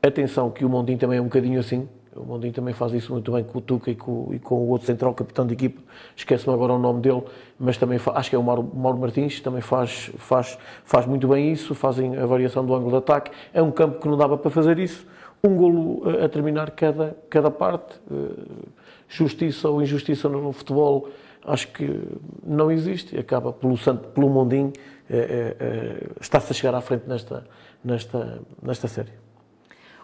[0.00, 1.88] Atenção que o Mondinho também é um bocadinho assim.
[2.16, 4.68] O Mondinho também faz isso muito bem com o Tuca e com, e com o
[4.68, 5.80] outro central, capitão de equipe.
[6.14, 7.22] Esquece-me agora o nome dele,
[7.58, 11.52] mas também acho que é o Mauro, Mauro Martins, também faz, faz, faz muito bem
[11.52, 13.32] isso, fazem a variação do ângulo de ataque.
[13.52, 15.04] É um campo que não dava para fazer isso
[15.44, 18.00] um golo a, terminar cada, cada parte.
[18.10, 18.74] Eh,
[19.06, 21.08] justiça ou injustiça no futebol
[21.44, 22.02] acho que
[22.42, 23.18] não existe.
[23.18, 24.72] Acaba pelo, santo, pelo mundinho,
[25.08, 27.46] é, é, está-se a chegar à frente nesta,
[27.84, 29.12] nesta, nesta série.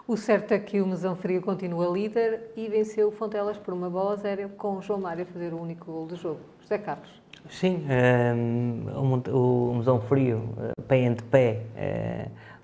[0.06, 3.88] O certo é que o Mesão Frio continua líder e venceu o Fontelas por uma
[3.88, 6.40] bola zero com o João Mário a fazer o único gol do jogo.
[6.60, 7.08] José Carlos.
[7.48, 7.86] Sim,
[8.34, 10.42] um, o, o Mesão Frio,
[10.86, 11.62] pé ante pé,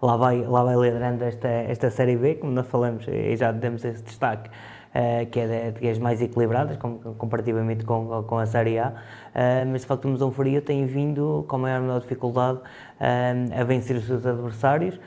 [0.01, 3.85] lá vai, lá vai liderando esta, esta Série B, como nós falamos e já demos
[3.85, 4.51] esse destaque.
[4.97, 9.67] Uh, que é de, as mais equilibradas, com, comparativamente com, com a Série A, uh,
[9.71, 13.95] mas de facto o Mesão Frio tem vindo com maior menor dificuldade uh, a vencer
[13.95, 14.99] os seus adversários,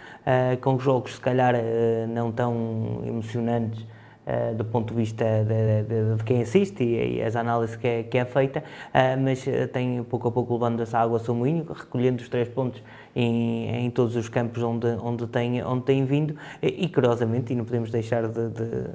[0.61, 1.55] com jogos se calhar
[2.07, 3.83] não tão emocionantes
[4.55, 8.03] do ponto de vista de, de, de quem assiste e, e, as análises que é,
[8.03, 8.63] que é feita,
[9.19, 12.83] mas tem pouco a pouco levando essa água ao seu moinho, recolhendo os três pontos
[13.15, 17.65] em, em todos os campos onde, onde, tem, onde tem vindo e, curiosamente, e não
[17.65, 18.89] podemos deixar de, de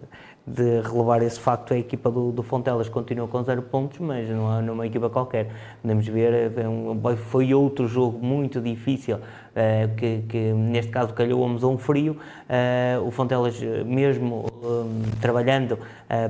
[0.47, 4.59] de relevar esse facto, a equipa do, do Fontelas continua com zero pontos, mas não
[4.59, 5.51] é numa equipa qualquer.
[5.81, 9.19] Podemos ver, um, foi outro jogo muito difícil,
[9.55, 12.17] uh, que, que, neste caso calhou a um frio.
[12.45, 15.79] Uh, o Fontelas, mesmo um, trabalhando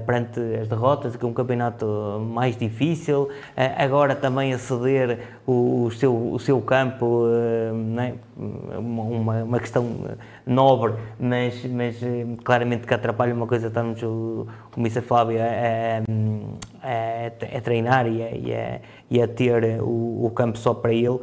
[0.06, 1.84] perante as derrotas, que é um campeonato
[2.32, 3.28] mais difícil,
[3.76, 7.26] agora também a ceder o, o, seu, o seu campo,
[7.98, 8.14] é?
[8.78, 9.84] uma, uma questão
[10.46, 11.96] nobre, mas, mas
[12.44, 15.02] claramente que atrapalha uma coisa, estamos o, o Mr.
[15.02, 16.00] Flávio a,
[16.82, 18.80] a, a, treinar e a, e a,
[19.14, 21.20] e a ter o, o, campo só para ele uh,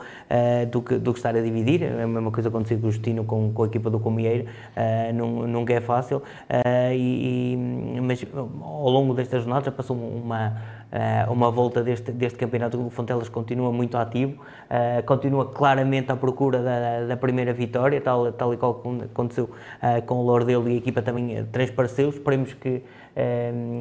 [0.72, 1.84] do, que, do que estar a dividir.
[1.84, 5.14] É a mesma coisa aconteceu com o Justino com, com a equipa do Comieiro, uh,
[5.14, 7.58] não, nunca é fácil, uh, e,
[8.02, 10.82] mas ao longo desta jornada já passou uma
[11.30, 12.78] uma volta deste, deste campeonato.
[12.78, 18.30] O Fontelas continua muito ativo, uh, continua claramente à procura da, da primeira vitória, tal,
[18.34, 22.10] tal e qual aconteceu uh, com o Lordelo e a equipa também transpareceu.
[22.10, 22.84] Esperemos que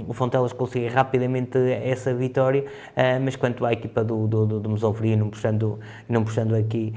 [0.07, 2.65] o Fontelas consiga rapidamente essa vitória,
[3.23, 4.69] mas quanto à equipa do, do, do, do
[5.17, 5.79] não puxando,
[6.09, 6.93] não puxando aqui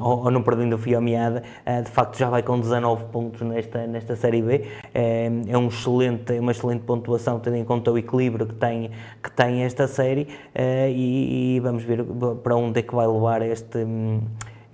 [0.00, 1.42] ou, ou, não perdendo o fio à meada,
[1.84, 4.64] de facto já vai com 19 pontos nesta, nesta Série B.
[4.92, 8.90] é um excelente, uma excelente pontuação, tendo em conta o equilíbrio que tem,
[9.22, 12.04] que tem esta série e, e vamos ver
[12.42, 13.86] para onde é que vai levar este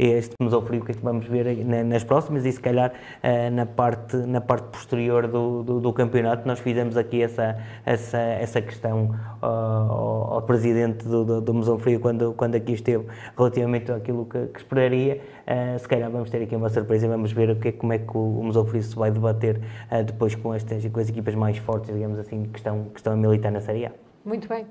[0.00, 2.92] este Museu Frio que vamos ver nas próximas e se calhar
[3.22, 8.18] eh, na parte, na parte posterior do, do, do campeonato nós fizemos aqui essa, essa,
[8.18, 13.04] essa questão ao, ao presidente do, do, do, Museu Frio quando, quando aqui esteve
[13.36, 15.20] relativamente àquilo que, que esperaria.
[15.46, 17.98] Uh, se calhar vamos ter aqui uma surpresa e vamos ver o que, como é
[17.98, 19.60] que o, o Museu Frio se vai debater
[20.06, 23.16] depois com, estas, com as equipas mais fortes, digamos assim, que estão, que estão a
[23.16, 23.92] militar na Série A.
[24.24, 24.66] Muito bem.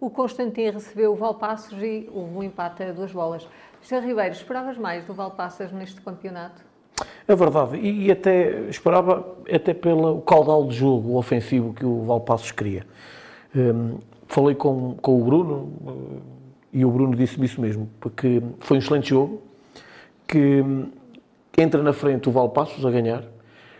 [0.00, 3.46] O Constantin recebeu o Valpassos e um empate a duas bolas.
[3.82, 6.62] José Ribeiro, esperavas mais do Valpassas neste campeonato?
[7.26, 12.52] É verdade, e, e até esperava, até pelo caudal de jogo ofensivo que o Valpassos
[12.52, 12.86] queria.
[13.54, 16.22] Um, falei com, com o Bruno uh,
[16.72, 19.42] e o Bruno disse-me isso mesmo, porque foi um excelente jogo,
[20.28, 20.90] que um,
[21.58, 23.24] entra na frente o Valpassos a ganhar,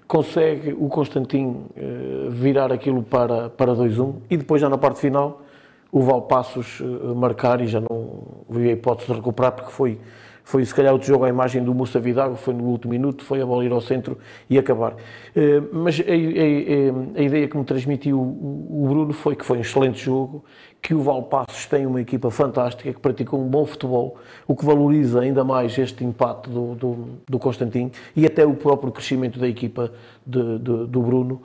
[0.08, 5.41] consegue o Constantin uh, virar aquilo para, para 2-1 e depois já na parte final
[5.92, 10.00] o Valpassos uh, marcar e já não vi a hipótese de recuperar porque foi,
[10.42, 13.42] foi se calhar outro jogo, a imagem do Musa Vidago, foi no último minuto, foi
[13.42, 14.16] a bola ir ao centro
[14.48, 14.94] e acabar.
[14.94, 19.60] Uh, mas a, a, a, ideia que me transmitiu o, Bruno foi que foi um
[19.60, 20.42] excelente jogo,
[20.80, 24.16] que o Valpassos tem uma equipa fantástica, que pratica um bom futebol,
[24.48, 28.90] o que valoriza ainda mais este empate do, do, do Constantino e até o próprio
[28.90, 29.92] crescimento da equipa
[30.26, 31.42] de, de, do Bruno.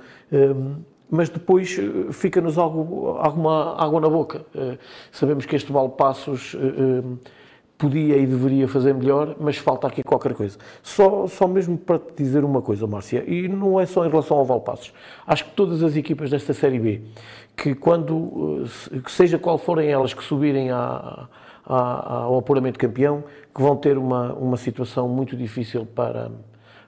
[1.10, 4.46] Mas depois eh, fica-nos alguma água na boca.
[4.54, 4.78] Eh,
[5.12, 7.04] sabemos que este Vale Passos eh,
[7.78, 10.58] podia e deveria fazer melhor, mas falta aqui qualquer coisa.
[10.82, 14.38] Só, só mesmo para te dizer uma coisa, Márcia, e não é só em relação
[14.38, 14.92] ao Valpassos.
[15.26, 17.02] Acho que todas as equipas desta Série B,
[17.56, 18.66] que quando,
[19.08, 21.30] seja qual forem elas que subirem à,
[21.66, 26.32] à, ao apuramento campeão, que vão ter uma, uma situação muito difícil para,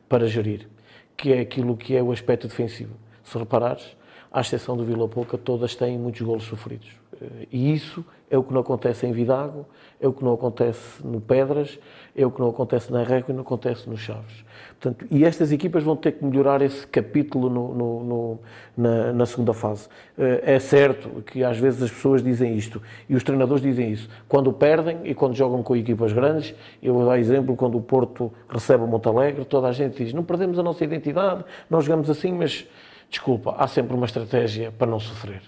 [0.07, 0.67] para gerir,
[1.15, 2.93] que é aquilo que é o aspecto defensivo.
[3.23, 3.95] Se reparares,
[4.31, 6.89] à exceção do Vila Pouca, todas têm muitos golos sofridos.
[7.21, 9.65] Eh, E isso é o que não acontece em Vidago,
[9.99, 11.79] é o que não acontece no Pedras,
[12.15, 14.45] é o que não acontece na Régua e não acontece no Chaves.
[14.79, 18.39] Portanto, e estas equipas vão ter que melhorar esse capítulo no- no- no-
[18.77, 19.87] na, na segunda fase.
[20.17, 24.07] Eh, É certo que às vezes as pessoas dizem isto e os treinadores dizem isso.
[24.27, 26.53] Quando perdem e quando jogam com equipas grandes,
[26.83, 30.23] eu vou dar exemplo, quando o Porto recebe o Montalegre, toda a gente diz, não
[30.23, 32.67] perdemos a nossa identidade, nós jogamos assim, mas
[33.09, 35.41] desculpa, há sempre uma estratégia para não sofrer.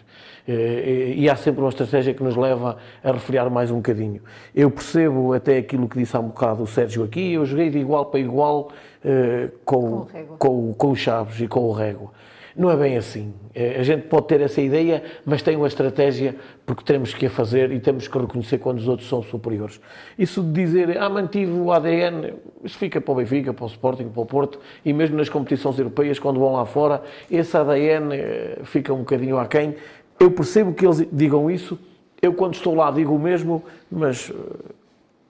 [0.47, 4.21] Eh, E há sempre uma estratégia que nos leva a refriar mais um bocadinho.
[4.55, 7.77] Eu percebo até aquilo que disse há um bocado o Sérgio aqui, eu joguei de
[7.77, 8.71] igual para igual
[9.05, 10.37] eh, com, o Régua.
[10.37, 12.11] com, com o Chaves e com o Régua.
[12.55, 13.33] Não é bem assim.
[13.53, 16.35] Eh, A gente pode ter essa ideia, mas tem uma estratégia
[16.65, 19.79] porque temos que a fazer e temos que reconhecer quando os outros são superiores.
[20.17, 22.33] Isso de dizer, ah, mantive o ADN,
[22.63, 25.77] isso fica para o Benfica, para o Sporting, para o Porto e mesmo nas competições
[25.79, 29.75] europeias, quando vão lá fora, esse ADN eh, fica um bocadinho aquém.
[30.19, 31.79] Eu percebo que eles digam isso,
[32.21, 34.73] eu quando estou lá digo o mesmo, mas eh,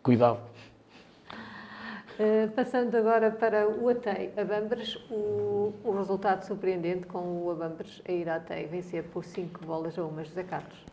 [0.03, 0.50] cuidado.
[2.21, 8.11] Uh, passando agora para o Atei Abambres, o, o resultado surpreendente com o Abambres a
[8.11, 10.85] ir a Atei vencer por 5 bolas a uma José Carlos.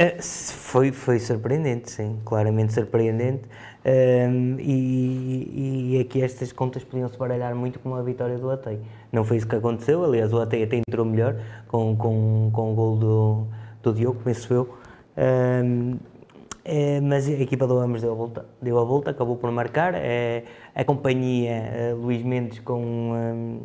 [0.00, 3.42] Eh, Foi, foi surpreendente, sim, claramente surpreendente.
[3.84, 8.80] Ehm, e, e aqui estas contas podiam se baralhar muito com a vitória do Atei.
[9.12, 11.36] Não foi isso que aconteceu, aliás, o Atei até entrou melhor
[11.68, 13.46] com, com, com o gol do,
[13.80, 14.76] do Diogo, penso eu.
[15.16, 15.98] Ehm,
[16.68, 19.94] eh, mas a equipa do Amos deu a volta, deu a volta acabou por marcar.
[19.96, 20.44] Eh,
[20.74, 22.82] a companhia eh, Luís Mendes com.
[23.16, 23.58] ehm,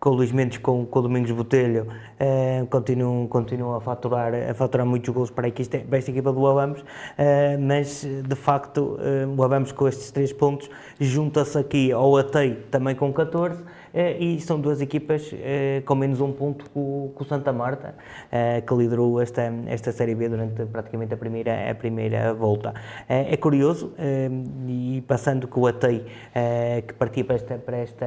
[0.00, 1.86] com o Luís Mendes, com, com o Domingos Botelho,
[2.18, 6.46] eh, continuam, continuam a, faturar, a faturar muitos gols para, aqui, para esta equipa do
[6.46, 6.82] Abamos,
[7.18, 12.54] eh, mas de facto eh, o Abamos com estes três pontos junta-se aqui ao Atei
[12.70, 17.12] também com 14 eh, e são duas equipas eh, com menos um ponto que o,
[17.24, 17.94] Santa Marta,
[18.30, 22.74] eh, que liderou esta, esta Série B durante praticamente a primeira, a primeira volta.
[23.08, 24.28] Eh, é curioso, eh,
[24.66, 28.06] e passando com o Atei, eh, que partia para esta, para, esta,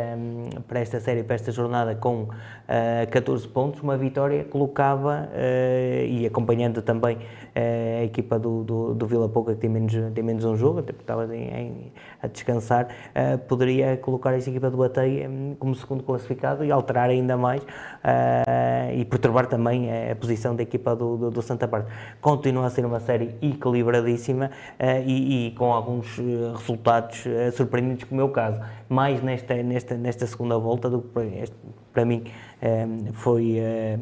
[0.67, 2.27] para esta série, para esta jornada com
[2.67, 7.17] eh, 14 pontos, uma vitória colocava, eh, e acompanhando também
[7.55, 10.79] eh, a equipa do, do, do Vila Pouca, que tem menos, tem menos um jogo,
[10.79, 15.75] até porque estava em, a descansar, eh, poderia colocar esta equipa do Atei hum, como
[15.75, 17.61] segundo classificado e alterar ainda mais
[18.03, 21.87] eh, e perturbar também a, posição da equipa do, do, do Santa Marta.
[22.21, 26.21] Continua a ser uma série equilibradíssima eh, e, e com alguns eh,
[26.55, 31.07] resultados eh, surpreendentes, como é o caso, mais nesta, nesta, nesta segunda volta do que
[31.09, 31.55] para, este-
[31.91, 32.23] para mim
[32.61, 33.97] eh, foi, eh,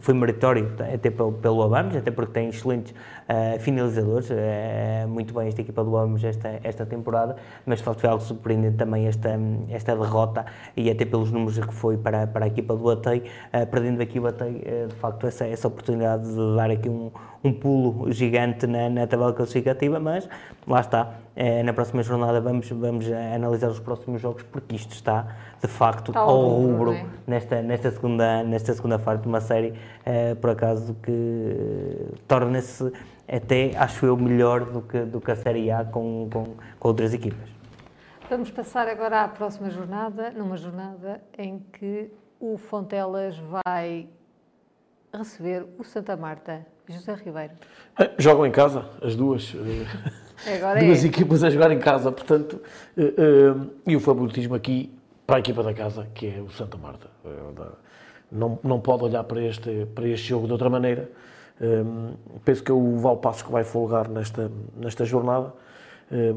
[0.00, 2.94] foi meritório até pelo, pelo Abamos, até porque tem excelentes
[3.26, 8.00] eh, finalizadores, eh, muito bem esta equipa do Abamos esta, esta temporada, mas de facto
[8.00, 9.30] foi algo surpreendente também esta,
[9.70, 10.44] esta derrota
[10.76, 14.20] e até pelos números que foi para, para a equipa do Atei, eh, perdendo aqui
[14.20, 17.10] o Atei, de facto essa, essa oportunidade de dar aqui um,
[17.42, 20.28] um pulo gigante na, na tabela classificativa, mas
[20.66, 21.14] lá está,
[21.64, 25.26] na próxima jornada vamos, vamos analisar os próximos jogos porque isto está
[25.60, 27.06] de facto Está ao rubro, rubro é?
[27.26, 29.74] nesta, nesta, segunda, nesta segunda fase de uma série,
[30.40, 32.92] por acaso, que torna-se
[33.28, 36.44] até, acho eu, melhor do que, do que a Série A com, com,
[36.78, 37.48] com outras equipas.
[38.28, 42.10] Vamos passar agora à próxima jornada, numa jornada em que
[42.40, 44.08] o Fontelas vai
[45.12, 46.66] receber o Santa Marta.
[46.88, 47.52] José Ribeiro.
[47.98, 49.54] Eh, Jogam em casa, as duas.
[49.54, 51.06] eh, Agora duas é.
[51.06, 52.60] equipas a jogar em casa, portanto,
[52.96, 53.54] eh,
[53.86, 54.92] e o favoritismo aqui
[55.26, 57.08] para a equipa da casa, que é o Santa Marta.
[58.30, 61.10] Não, não pode olhar para este, para este jogo de outra maneira.
[61.60, 61.84] Eh,
[62.44, 65.52] penso que é o Valpasso que vai folgar nesta, nesta jornada.
[66.10, 66.34] Eh,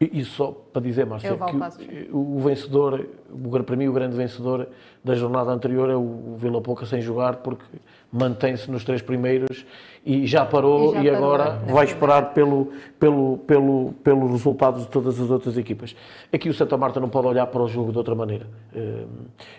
[0.00, 3.88] e e só para dizer, Márcia, É o que o, o vencedor, o, para mim
[3.88, 4.68] o grande vencedor
[5.02, 7.64] da jornada anterior é o Vila Pouca sem jogar, porque
[8.12, 9.66] mantém-se nos três primeiros
[10.06, 14.30] e já parou E e, já parou agora na vai esperar pelo, pelo, pelo, pelos
[14.30, 15.96] resultados de todas as outras equipas.
[16.32, 18.46] Aqui o Santa Marta não pode olhar para o jogo de outra maneira.
[18.72, 19.04] Eh,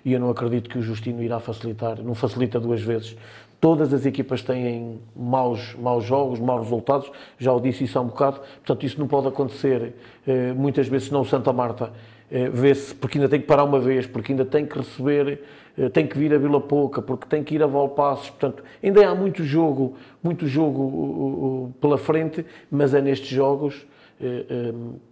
[0.05, 3.17] E eu não acredito que o Justino irá facilitar, não facilita duas vezes.
[3.59, 8.07] Todas as equipas têm maus, maus jogos, maus resultados, já o disse isso há um
[8.07, 9.95] bocado, portanto isso não pode acontecer.
[10.25, 11.91] Eh, Muitas vezes não o Santa Marta
[12.31, 15.43] eh, vê-se, porque ainda tem que parar uma vez, porque ainda tem que receber,
[15.77, 19.05] eh, tem que vir a Vila Pouca, porque tem que ir a Valpassos, portanto ainda
[19.05, 23.85] há muito jogo, muito jogo pela frente, mas é nestes jogos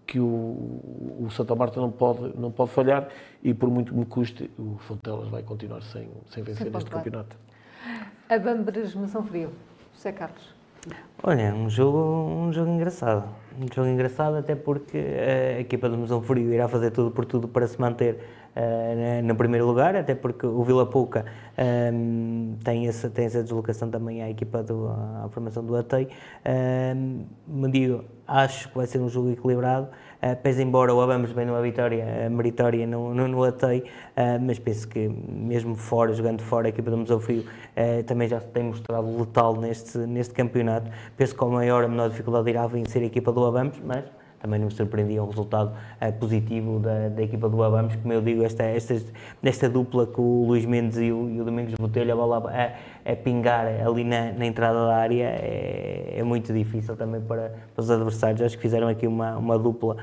[0.06, 3.08] que o, Santa Marta não pode, não pode falhar
[3.42, 6.90] e por muito que me custe, o Fontelas vai continuar sem, sem vencer Sem neste
[6.90, 7.04] pontuar.
[7.04, 7.36] campeonato.
[8.30, 9.52] Abambres, Mação Frio.
[9.94, 10.54] José Carlos.
[11.24, 13.28] Olha, é um jogo, um jogo engraçado.
[13.60, 17.48] Um jogo engraçado até porque a equipa do Mesão Frio irá fazer tudo por tudo
[17.48, 18.20] para se manter
[18.56, 21.26] uh, no primeiro lugar, até porque o Vila Pouca
[21.94, 26.10] um, tem, essa, tem essa deslocação também à equipa do, à formação do Atei.
[26.46, 29.88] Um, me digo, acho que vai ser um jogo equilibrado.
[30.18, 34.58] Uh, embora o vamos bem numa vitória uh, meritória no, no, no Atei, uh, mas
[34.58, 37.46] penso que mesmo fora, jogando fora, a equipa do Museu Frio
[38.08, 40.90] também já se tem mostrado letal neste, neste campeonato.
[41.16, 44.04] Penso que com maior ou menor dificuldade irá vencer a equipa do Abamos, mas
[44.40, 45.74] também não me surpreendia o resultado
[46.20, 47.96] positivo da, da, equipa do Abamos.
[47.98, 49.00] Como eu digo, esta, esta,
[49.44, 52.74] esta dupla com o Luís Mendes e o, e o Domingos Botelho, a a,
[53.08, 57.82] a pingar ali na, na, entrada da área é, é, muito difícil também para, para,
[57.82, 58.42] os adversários.
[58.42, 59.96] Acho que fizeram aqui uma, uma dupla,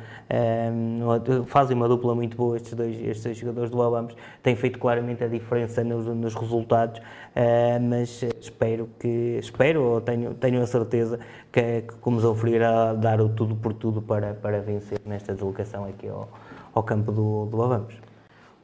[0.72, 4.16] um, fazem uma dupla muito boa estes dois, estes dois jogadores do Abamos.
[4.42, 10.32] Têm feito claramente a diferença nos, nos resultados, uh, mas espero que, espero ou tenho,
[10.32, 11.20] tenho a certeza
[11.52, 15.84] que, que como Zofri irá dar o tudo por tudo para, para vencer nesta deslocação
[15.84, 16.26] aqui ao,
[16.72, 17.94] ao campo do, do Avamos.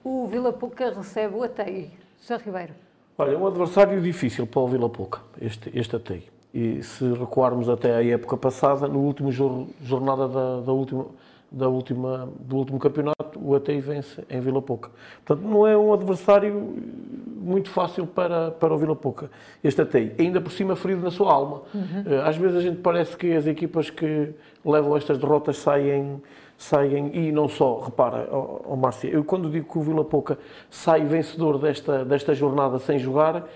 [0.02, 1.90] O Vila Pouca recebe o Atei.
[2.18, 2.89] José Ribeiro.
[3.20, 6.26] Olha, um adversário difícil para o Vila Pouca, este, este Atei.
[6.54, 11.04] E se recuarmos até à época passada, no último jor, jornada da, da última,
[11.52, 14.90] da última, do último campeonato, o Atei vence em Vila Pouca.
[15.22, 16.74] Portanto, não é um adversário
[17.36, 19.30] muito fácil para, para o Vila Pouca.
[19.62, 21.60] Este Atei, ainda por cima ferido na sua alma.
[21.74, 22.22] Uhum.
[22.24, 24.30] Às vezes a gente parece que as equipas que
[24.64, 26.22] levam estas derrotas saem,
[26.60, 30.38] saem e não só, repara, oh, oh Márcia, eu quando digo que o Vila Pouca
[30.68, 33.48] sai vencedor desta, desta jornada sem jogar,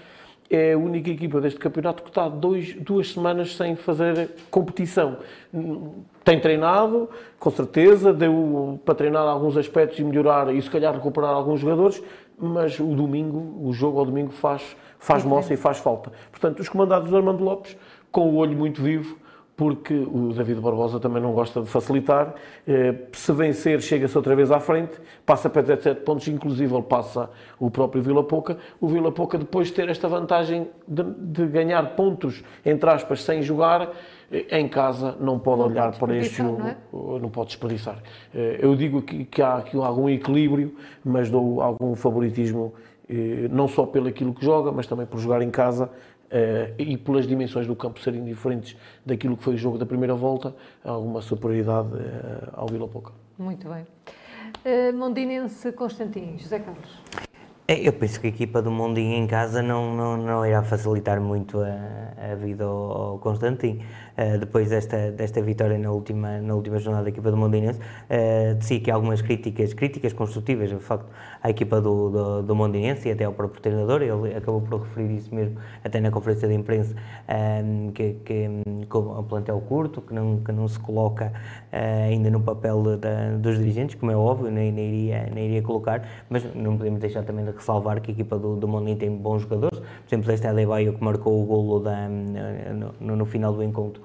[0.48, 5.18] é a única equipa deste campeonato que está dois, duas semanas sem fazer competição.
[6.24, 11.30] Tem treinado, com certeza, deu para treinar alguns aspectos e melhorar e se calhar recuperar
[11.30, 12.02] alguns jogadores,
[12.38, 16.10] mas o domingo, o jogo ao domingo faz, faz moça e faz falta.
[16.30, 17.76] Portanto, os comandados do Armando Lopes,
[18.10, 19.18] com o olho muito vivo,
[19.56, 22.34] porque o David Barbosa também não gosta de facilitar.
[22.66, 27.30] Eh, se vencer, chega-se outra vez à frente, passa para 17 pontos, inclusive ele passa
[27.58, 28.58] o próprio Vila Pouca.
[28.80, 33.42] O Vila Pouca, depois de ter esta vantagem de, de ganhar pontos, entre aspas, sem
[33.42, 33.92] jogar,
[34.32, 36.68] eh, em casa não pode não olhar para este jogo, não,
[37.16, 37.20] é?
[37.20, 37.98] não, pode desperdiçar.
[38.34, 40.74] Eh, eu digo que, que há aqui algum equilíbrio,
[41.04, 42.74] mas dou algum favoritismo,
[43.50, 45.90] não só pelo aquilo que joga, mas também por jogar em casa
[46.34, 50.16] Uh, e pelas dimensões do campo serem diferentes daquilo que foi o jogo da primeira
[50.16, 50.52] volta,
[50.84, 53.12] há alguma superioridade uh, ao Vila Pouca.
[53.38, 53.86] Muito bem.
[54.64, 56.90] Uh, Mondinense Constantin, José Carlos.
[57.68, 61.18] É, eu penso que a equipa do Mondinho em casa não, não, não irá facilitar
[61.18, 63.80] muito a, a vida ao, ao Constantin.
[64.16, 68.54] Uh, depois desta, desta vitória na última, na última jornada da equipa do Mondinense, uh,
[68.54, 71.06] de si que algumas críticas, críticas construtivas, de facto,
[71.42, 75.16] à equipa do, do, do Mondinense e até ao próprio treinador, ele acabou por referir
[75.16, 76.94] isso mesmo até na conferência de imprensa,
[77.64, 78.48] um, que, que
[78.88, 81.32] com o plantel curto, que não, que não se coloca
[81.72, 85.62] uh, ainda no papel da, dos dirigentes, como é óbvio, nem, nem, iria, nem iria
[85.62, 89.10] colocar, mas não podemos deixar também de ressalvar que a equipa do, do Mondinho tem
[89.10, 93.62] bons jogadores, por exemplo, este Adebayo que marcou o golo da, no, no final do
[93.62, 94.03] encontro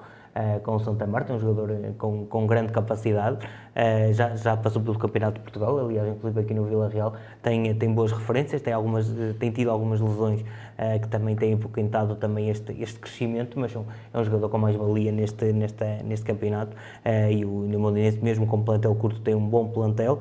[0.62, 3.38] Com o Santa Marta, um jogador com, com grande capacidade,
[3.70, 7.74] uh, já, já passou pelo Campeonato de Portugal, aliás, inclusive aqui no Vila Real, tem,
[7.74, 9.06] tem boas referências, tem, algumas,
[9.38, 13.78] tem tido algumas lesões uh, que também têm apoquentado também este, este crescimento, mas é
[13.78, 18.18] um, é um jogador com mais valia neste, neste, neste campeonato uh, e o Mondinense,
[18.22, 20.20] mesmo com plantel curto, tem um bom plantel.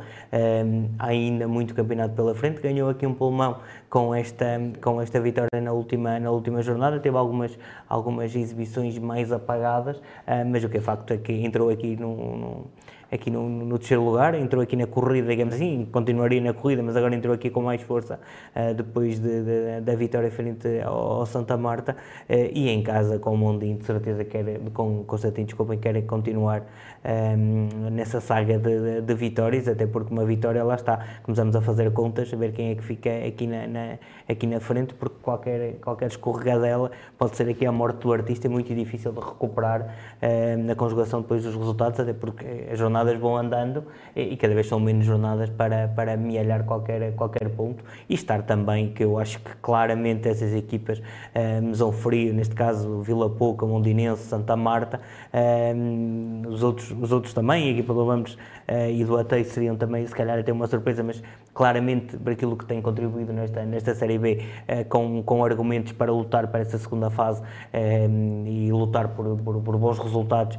[0.97, 3.57] Há ainda muito campeonato pela frente, ganhou aqui um pulmão
[3.89, 4.45] com esta,
[4.81, 7.57] com esta vitória na última, na última jornada, teve algumas,
[7.87, 10.01] algumas exibições mais apagadas,
[10.47, 12.63] mas o que é facto é que entrou aqui num
[13.11, 16.95] aqui no, no, terceiro lugar, entrou aqui na corrida, digamos assim, continuaria na corrida, mas
[16.95, 18.19] agora entrou aqui com mais força
[18.55, 21.95] uh, depois de, de, da vitória frente ao, ao Santa Marta
[22.29, 26.65] uh, e em casa com o Mondinho, de certeza quer, com Constantino, desculpem, querem continuar
[27.03, 31.61] um, ehm, nessa saga de, de, vitórias, até porque uma vitória lá está, começamos a
[31.61, 33.97] fazer contas, a ver quem é que fica aqui na, na
[34.29, 38.49] aqui na frente, porque qualquer, qualquer escorregadela pode ser aqui a morte do artista, é
[38.49, 43.19] muito difícil de recuperar uh, na conjugação depois dos resultados, até porque a jornada jornadas
[43.19, 43.83] vão andando
[44.15, 47.83] e, e, cada vez são menos jornadas para, para amealhar qualquer, qualquer ponto.
[48.07, 51.01] E estar também, que eu acho que claramente essas equipas,
[51.35, 54.99] um, Mesão Frio, neste caso Vila Pouca, Mondinense, Santa Marta,
[55.33, 59.75] um, os, outros, os outros também, a equipa do Vamos uh, e do Atei seriam
[59.75, 61.21] também, se calhar até uma surpresa, mas
[61.53, 66.11] claramente por aquilo que tem contribuído nesta, nesta Série B, uh, com, com argumentos para
[66.11, 70.57] lutar para essa segunda fase uh, e lutar por, por, por bons resultados,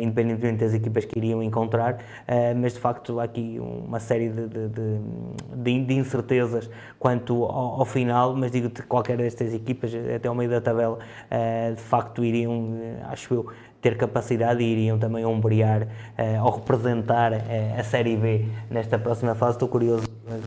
[0.00, 1.98] independentemente das equipas que iriam encontrar,
[2.56, 7.84] mas de facto há aqui uma série de, de, de, de incertezas quanto ao, ao,
[7.84, 10.98] final, mas digo que qualquer destas equipas, até ao meio da tabela,
[11.74, 12.74] de facto iriam,
[13.10, 13.46] acho eu,
[13.82, 17.36] ter capacidade e iriam também ombrear uh, ou representar uh,
[17.78, 19.56] a Série B nesta próxima fase.
[19.56, 20.06] Estou curioso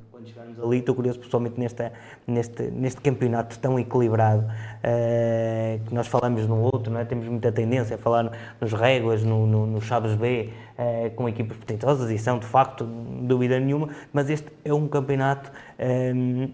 [0.09, 0.77] quando chegarmos ali.
[0.79, 1.91] Estou curioso, pessoalmente, nesta,
[2.25, 7.05] neste, neste campeonato tão equilibrado uh, que nós falamos no outro, não é?
[7.05, 8.31] temos muita tendência a falar no,
[8.61, 10.49] nos Réguas, no, no, no Chaves B,
[10.79, 15.51] uh, com equipas potentosas e são, de facto, dúvida nenhuma, mas este é um campeonato.
[15.77, 16.49] Um,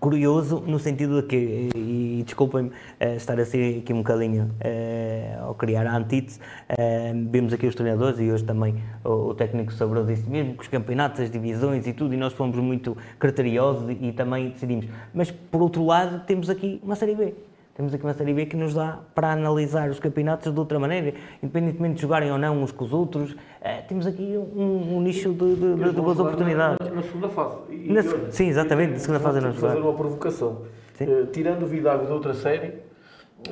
[0.00, 4.44] curioso no sentido de que, e, e desculpem-me uh, estar a ser aqui um bocadinho
[4.44, 6.38] uh, ao criar a antítese,
[6.70, 10.62] uh, vimos aqui os treinadores e hoje também o, o técnico sobrou disse mesmo que
[10.62, 14.86] os campeonatos, as divisões e tudo, e nós fomos muito criteriosos e, e também decidimos.
[15.12, 17.34] Mas por outro lado, temos aqui uma Série B.
[17.76, 21.12] Temos aqui uma Série B que nos dá para analisar os campeonatos de outra maneira,
[21.42, 23.36] independentemente de jogarem ou não uns com os outros.
[23.60, 26.78] Eh, temos aqui um, um nicho de, de, de, de boas oportunidades.
[26.80, 27.58] Na, na, segunda fase.
[27.68, 30.62] E, na, eu, sim, exatamente, na segunda fase vamos fazer uma provocação.
[30.98, 32.76] Uh, tirando o Vidago de outra série,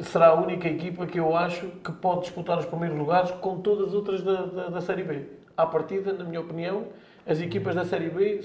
[0.05, 3.89] será a única equipa que eu acho que pode disputar os primeiros lugares com todas
[3.89, 5.21] as outras da, da, da Série B.
[5.55, 6.85] À partida, na minha opinião,
[7.27, 8.41] as equipas da Série B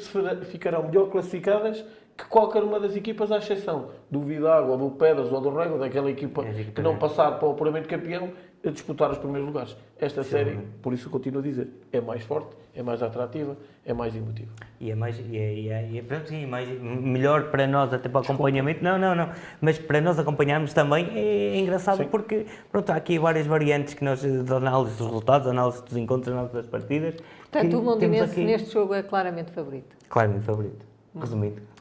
[0.51, 1.85] ficarão melhor classificadas
[2.19, 5.77] que qualquer uma das equipas, à exceção do Vidago, ou do Pedras, ou do Rego,
[5.77, 8.31] daquela equipa é que não passar para o apuramento campeão,
[8.65, 9.77] a disputar os primeiros lugares.
[9.97, 10.29] Esta Sim.
[10.29, 13.55] série, por isso continuo a dizer, é mais forte, é mais atrativa,
[13.85, 14.51] é mais emotiva.
[14.81, 17.93] E é mais, e é, e é, e é, pronto, sim, mais, melhor para nós
[17.93, 19.29] até para o acompanhamento, não, não, não,
[19.61, 22.09] mas para nós acompanharmos também é, é engraçado sim.
[22.09, 26.33] porque, pronto, há aqui várias variantes que nós, de análise dos resultados, análise dos encontros,
[26.33, 27.15] análise das partidas.
[27.49, 28.43] Portanto, o Mondinense aqui...
[28.43, 29.95] neste jogo é claramente favorito.
[30.09, 30.85] Claramente favorito,
[31.17, 31.78] resumido.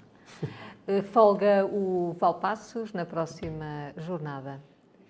[0.91, 4.59] Eh, folga o Valpassos na próxima jornada.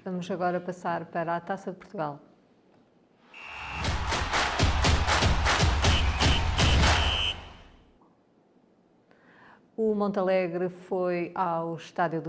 [0.04, 2.18] Vamos agora passar para a Taça de Portugal.
[9.76, 12.22] O Montalegre foi ao Estádio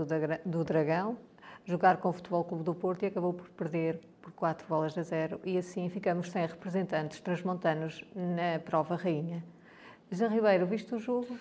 [0.44, 1.18] do Dragão
[1.64, 5.02] jogar com o Futebol Clube do Porto e acabou por perder por 4 bolas a
[5.02, 9.42] 0 e assim ficamos sem representantes transmontanos na prova rainha.
[10.08, 11.36] José Ribeiro, viste o jogo?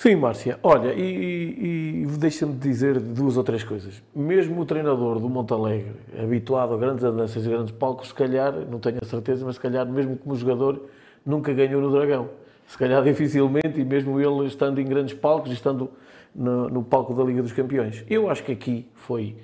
[0.00, 0.58] Sim, Márcia.
[0.62, 4.02] Olha, e, e deixa-me dizer duas ou três coisas.
[4.16, 8.78] Mesmo o treinador do Montalegre, habituado a grandes andanças e grandes palcos, se calhar, não
[8.78, 10.86] tenho a certeza, mas se calhar, mesmo como jogador,
[11.24, 12.30] nunca ganhou no Dragão.
[12.66, 15.90] Se calhar dificilmente, e mesmo ele estando em grandes palcos, estando
[16.34, 18.02] no, no palco da Liga dos Campeões.
[18.08, 19.36] Eu acho que aqui foi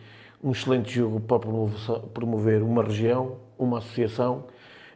[0.42, 1.38] um excelente jogo para
[2.14, 4.44] promover uma região, uma associação.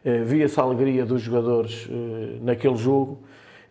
[0.03, 3.19] Eh, Via-se a alegria dos jogadores eh, naquele jogo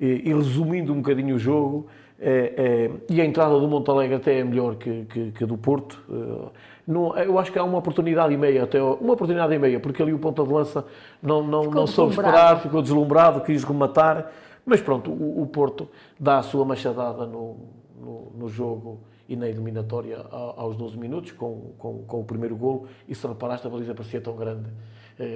[0.00, 1.86] e, resumindo um bocadinho o jogo,
[2.18, 6.02] é, é, e a entrada do Montalegre até é melhor que, que, que do Porto.
[6.10, 6.48] Eh,
[6.86, 10.02] não, eu acho que há uma oportunidade e meia, até uma oportunidade e meia, porque
[10.02, 10.84] ali o ponta de lança
[11.22, 14.30] não, não, não soube esperar, ficou deslumbrado, quis rematar,
[14.66, 17.56] mas pronto, o, o Porto dá a sua machadada no,
[17.98, 22.86] no, no jogo e na eliminatória aos 12 minutos, com, com, com o primeiro golo,
[23.08, 24.68] e se reparaste, a baliza parecia tão grande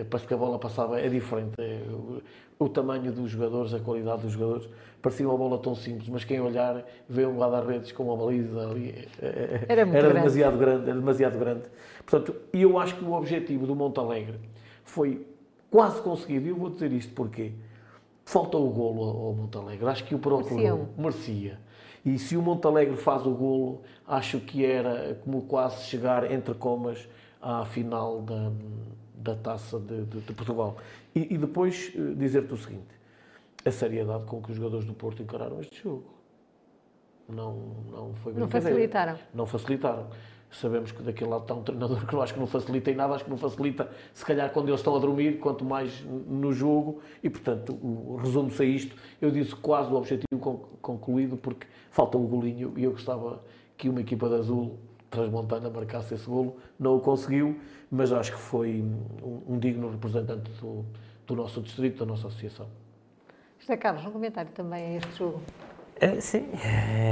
[0.08, 1.54] parece que a bola passava, é diferente.
[1.58, 1.82] É,
[2.58, 4.68] o, tamanho dos jogadores, a qualidade dos jogadores,
[5.02, 9.06] parecia uma bola tão simples, mas quem olhar vê um guarda-redes com uma baliza ali.
[9.20, 10.90] É era, era demasiado grande.
[10.90, 11.62] Era demasiado grande.
[12.06, 14.38] Portanto, eu acho que o objetivo do Montalegre
[14.84, 15.26] foi
[15.70, 17.52] quase conseguido, e eu vou dizer isto porque
[18.24, 19.86] faltou o golo ao Montalegre.
[19.86, 21.58] Acho que o próprio merecia.
[22.04, 27.08] E se o Montalegre faz o golo, acho que era como quase chegar entre comas
[27.40, 28.52] à final da
[29.14, 30.76] da taça de, de, de Portugal.
[31.14, 32.94] E, e depois uh, dizer-te o seguinte:
[33.64, 36.12] a seriedade com que os jogadores do Porto encararam este jogo.
[37.28, 37.56] Não,
[37.90, 39.18] não foi Não facilitaram.
[39.32, 40.08] Não facilitaram.
[40.50, 43.14] Sabemos que daquele lado está um treinador que eu acho que não facilita em nada,
[43.14, 47.00] acho que não facilita, se calhar, quando eles estão a dormir, quanto mais no jogo.
[47.22, 47.76] E, portanto,
[48.22, 48.94] resumo-se a isto.
[49.20, 53.42] Eu disse quase o objetivo concluído, porque falta o golinho e eu gostava
[53.76, 54.78] que uma equipa de azul
[55.10, 56.56] transmontana marcasse esse golo.
[56.78, 57.58] Não o conseguiu,
[57.90, 58.82] mas acho que foi
[59.22, 60.84] um, um digno representante do,
[61.26, 62.66] do, nosso distrito, da nossa associação.
[63.58, 65.40] José Carlos, um comentário também a este jogo.
[66.02, 66.44] Uh, sim,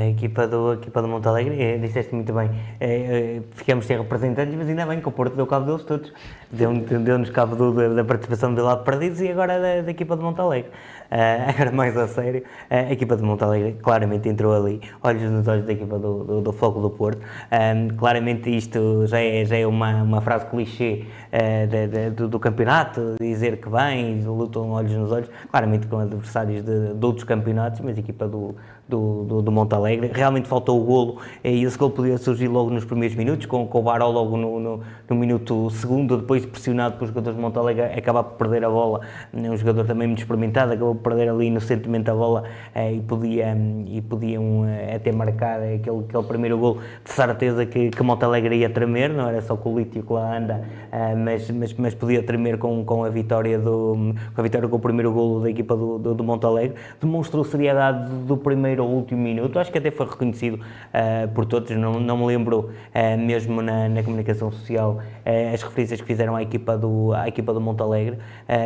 [0.03, 3.97] a equipa do, a equipa do Monte Alegre, eh, disseste muito bem, uh, ficamos sem
[3.97, 6.12] representantes, mas ainda bem que o Porto deu cabo deles todos,
[6.51, 10.16] deu-nos deu cabo do, da, da, participação do lado perdidos e agora da, da equipa
[10.16, 10.73] do Monte Alegre.
[11.12, 15.47] Uh, agora mais a sério, uh, a equipa de Montalegre claramente entrou ali, olhos nos
[15.47, 17.20] olhos da equipa do, do, do do Porto.
[17.52, 22.28] Um, claramente isto já é, já é uma, uma frase clichê uh, de, de, do,
[22.28, 27.24] do, campeonato, dizer que vem, lutam olhos nos olhos, claramente com adversários de, de outros
[27.24, 28.56] campeonatos, mas a equipa do,
[28.93, 30.10] do, do, do Montalegre.
[30.12, 33.78] Realmente faltou o golo e esse golo podia surgir logo nos primeiros minutos, com, com
[33.78, 38.23] o Baró logo no, no, no, minuto segundo, depois pressionado pelos jogadores de Montalegre, acabar
[38.23, 39.01] por perder a bola.
[39.32, 42.44] Um jogador também muito experimentado, acabou perder ali inocentemente a bola
[42.74, 43.56] eh, e, podia,
[43.86, 48.69] e podiam eh, até marcar aquele, aquele primeiro gol de certeza que, que Montalegre ia
[48.69, 52.23] tremer, não era só com o Lítio que lá anda, eh, mas, mas, mas podia
[52.23, 55.74] tremer com, com, a vitória do, com a vitória com o primeiro golo da equipa
[55.74, 56.77] do, do, do Montalegre.
[57.01, 61.70] Demonstrou seriedade do primeiro ao último minuto, acho que até foi reconhecido uh, por todos,
[61.76, 66.36] não, não me lembro uh, mesmo na, na, comunicação social uh, as referências que fizeram
[66.36, 68.18] à equipa do, à equipa do Montalegre,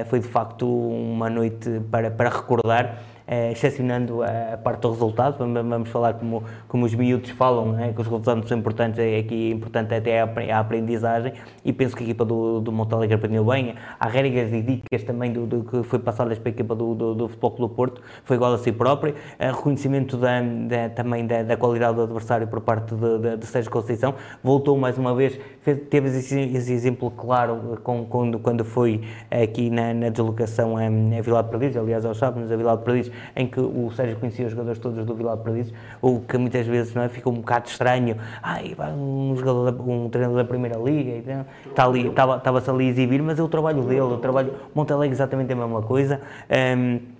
[0.08, 5.38] foi de facto uma noite para, para recordar eh, excepcionando a, a, parte do resultado,
[5.38, 9.50] vamos falar como, como os miúdos falam, né, que os resultados são importantes, é aqui
[9.50, 11.32] importante até a, aprendizagem,
[11.64, 13.74] e penso que a equipa do, do Montalegre aprendeu bem.
[13.98, 17.14] Há regras e dicas também do, do que foi passadas para a equipa do, do,
[17.14, 19.14] do Futebol Clube do Porto, foi igual a si própria.
[19.38, 23.70] reconhecimento da, da, também da, da, qualidade do adversário por parte de, de, de Sérgio
[23.72, 29.00] Conceição, voltou mais uma vez, fez, teve esse, esse, exemplo claro com, quando, quando foi
[29.30, 33.10] aqui na, na deslocação a, a Vila de Perdiz, aliás, aos sábados, a Vila Perdiz,
[33.34, 36.66] em que o Sérgio conhecia os jogadores todos do Vila de Perdiz, o que muitas
[36.66, 38.16] vezes não é, fica um bocado estranho.
[38.42, 43.22] Ai, um, jogador, um treinador da Primeira Liga, então, está ali, estava-se ali a exibir,
[43.22, 44.54] mas é o trabalho dele, o trabalho.
[44.74, 46.20] Montalegre exatamente a mesma coisa.
[46.50, 47.15] Um,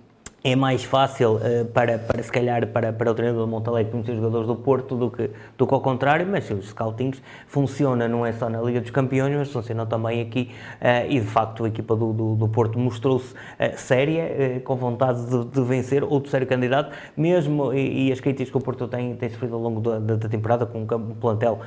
[0.47, 4.11] é mais fácil uh, para, para, se calhar, para, para o treinador do Montalegre conhecer
[4.11, 8.25] os jogadores do Porto do que, do que ao contrário, mas os scoutings funcionam não
[8.25, 10.49] é só na Liga dos Campeões, mas funcionam também aqui
[10.81, 13.37] uh, e de facto a equipa do, do, do Porto mostrou-se uh,
[13.75, 18.57] séria, com vontade de, de, vencer, outro sério candidato, mesmo e, e, as críticas que
[18.57, 21.59] o Porto tem, tem sofrido ao longo da, da temporada, com um plantel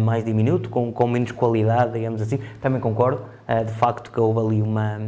[0.00, 3.22] mais diminuto, com, com menos qualidade, digamos assim, também concordo,
[3.66, 5.00] de facto que houve ali uma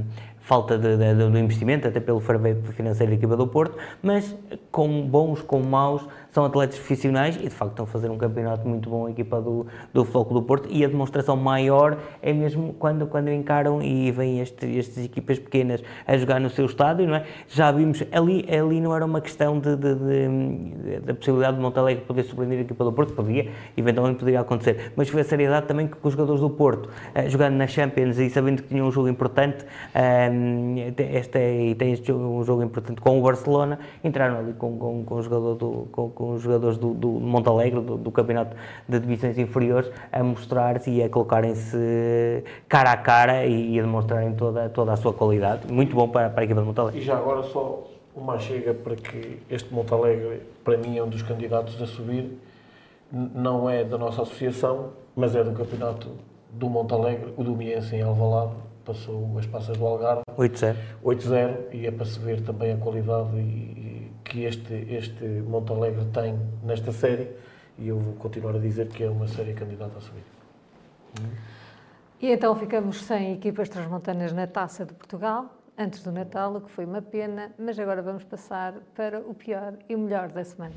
[0.51, 2.40] falta de, de, do investimento, até pelo fair
[2.72, 4.36] financeiro da equipa do Porto, mas
[4.72, 6.02] com bons, com maus,
[6.32, 9.40] são atletas profissionais e de facto estão a fazer um campeonato muito bom a equipa
[9.40, 14.11] do, do Foco do Porto e a demonstração maior é mesmo quando, quando encaram e
[14.11, 17.24] vêm este, estas equipas pequenas a jogar no seu estádio, não é?
[17.48, 22.05] Já vimos, ali, ali não era uma questão de, de, de, de possibilidade de Montalegre
[22.05, 25.86] poder surpreender a equipa do Porto, podia, eventualmente poderia acontecer, mas foi a seriedade também
[25.86, 29.09] que os jogadores do Porto, uh, jogando na Champions e sabendo que tinham um jogo
[29.09, 34.52] importante, uh, este, e tem este jogo, um jogo importante com o Barcelona, entraram ali
[34.52, 38.12] com, com, com o jogador do, com, com os jogadores do, do Montalegre, do, do,
[38.12, 38.55] campeonato
[38.86, 44.34] de divisões inferiores, a mostrar-se e a colocarem-se cara a cara e, e, a demonstrarem
[44.34, 45.72] toda, toda a sua qualidade.
[45.72, 47.01] Muito bom para, para a equipa de Montalegre.
[47.01, 47.84] E já agora só
[48.14, 52.38] uma chega para que este Montalegre, para mim, é um dos candidatos a subir.
[53.10, 56.10] Não é da nossa associação, mas é do campeonato
[56.51, 58.52] do Montalegre, o do Miense em Alvalade,
[58.84, 60.22] passou as passas do Algarve.
[60.36, 60.76] 8-0.
[61.02, 63.89] 8-0 e é para se ver também a qualidade e,
[64.31, 67.28] que este, este Montalegre tem nesta série
[67.77, 70.23] e eu vou continuar a dizer que é uma série candidata a subir.
[72.20, 76.70] E então ficamos sem equipas transmontanas na Taça de Portugal, antes do Natal, o que
[76.70, 80.74] foi uma pena, mas agora vamos passar para o pior e o melhor da semana.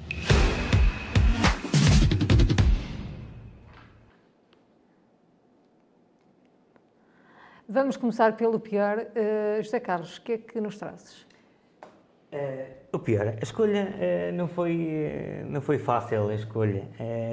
[7.69, 8.97] Vamos começar pelo pior.
[8.97, 11.21] Uh, José Carlos, o que é que nos trazes?
[12.31, 16.83] Uh, o pior, a escolha uh, não, foi, uh, não foi fácil a escolha.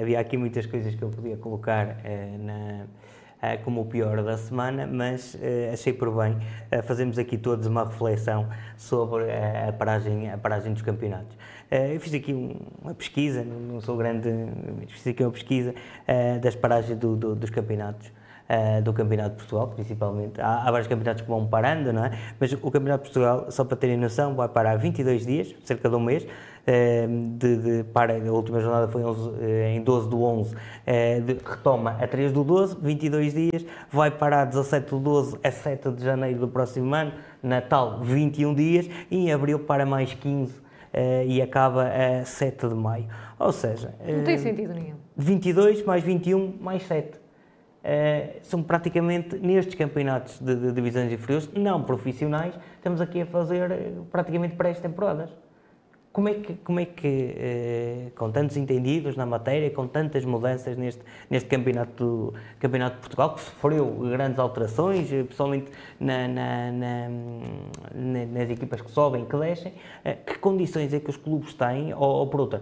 [0.01, 1.97] havia aqui muitas coisas que eu podia colocar
[2.39, 2.85] na,
[3.63, 5.37] como o pior da semana, mas
[5.71, 6.37] achei por bem
[6.83, 8.47] fazermos aqui todos uma reflexão
[8.77, 11.35] sobre a, paragem, a paragem dos campeonatos.
[11.71, 12.33] eu fiz aqui
[12.81, 14.29] uma pesquisa, não sou grande,
[14.89, 15.73] fiz aqui uma pesquisa
[16.41, 18.11] das paragens do, do, dos campeonatos
[18.51, 20.41] uh, do Campeonato de Portugal, principalmente.
[20.41, 22.11] Há, há, vários campeonatos que vão parando, não é?
[22.39, 25.95] Mas o Campeonato de Portugal, só para terem noção, vai parar 22 dias, cerca de
[25.95, 26.23] um mês.
[26.23, 30.55] Uh, de, de, para, a última jornada foi 11, uh, em 12 do 11,
[31.25, 35.91] de, retoma a 3 do 12, 22 dias, vai parar 17 do 12 a 7
[35.91, 40.61] de janeiro do próximo ano, Natal 21 dias, e em abril para mais 15
[41.25, 43.07] e acaba a 7 de maio.
[43.39, 44.97] Ou seja, não tem sentido nenhum.
[45.17, 47.20] 22 mais 21 mais 7.
[47.83, 53.71] Uh, são praticamente nestes campeonatos de, de, divisões inferiores, não profissionais, estamos aqui a fazer
[53.71, 55.31] eh, praticamente pré-temporadas.
[56.13, 57.07] Como é que, como é que
[57.37, 63.33] eh, com tantos entendidos na matéria, com tantas mudanças neste, neste campeonato, campeonato de Portugal,
[63.35, 69.37] que sofreu grandes alterações, eh, pessoalmente na, na, na, nas equipas que sobem e que
[69.37, 69.73] descem,
[70.03, 72.61] eh, que condições é que os clubes têm, ou, ou por outra,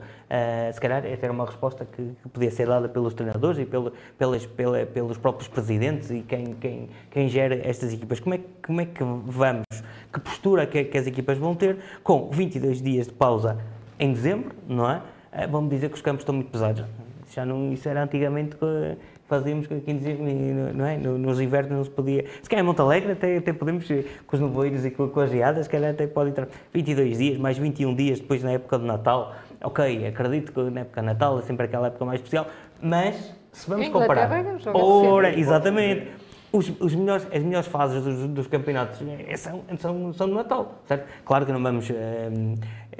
[0.71, 3.91] se calhar esta era uma resposta que, que, podia ser dada pelos treinadores e pelo,
[4.15, 8.19] pelas, pela, pelos próprios presidentes e quem, quem, quem gera estas equipas.
[8.19, 9.65] Como é, como é que vamos
[10.11, 13.57] que postura que, que as equipas vão ter, com 22 dias de pausa
[13.99, 15.01] em dezembro, não é?
[15.31, 16.83] Eh, vamos dizer que os campos estão muito pesados.
[17.31, 20.97] Já não, isso era antigamente que fazíamos aqui em não é?
[20.97, 22.25] Nos invernos não se podia.
[22.41, 23.85] Se calhar em Montalegre até, até podemos,
[24.25, 27.37] com os nevoeiros e com, com as geadas, se calhar até pode entrar 22 dias,
[27.37, 29.35] mais 21 dias depois na época do Natal.
[29.61, 32.47] Ok, acredito que na época do Natal é sempre aquela época mais especial,
[32.81, 34.31] mas se vamos comparar.
[34.73, 36.07] Ora, exatamente.
[36.51, 40.81] Os, os melhores, as melhores fases dos, dos campeonatos eh, são, são, são no Natal,
[40.87, 41.07] certo?
[41.23, 42.29] Claro que não vamos, eh,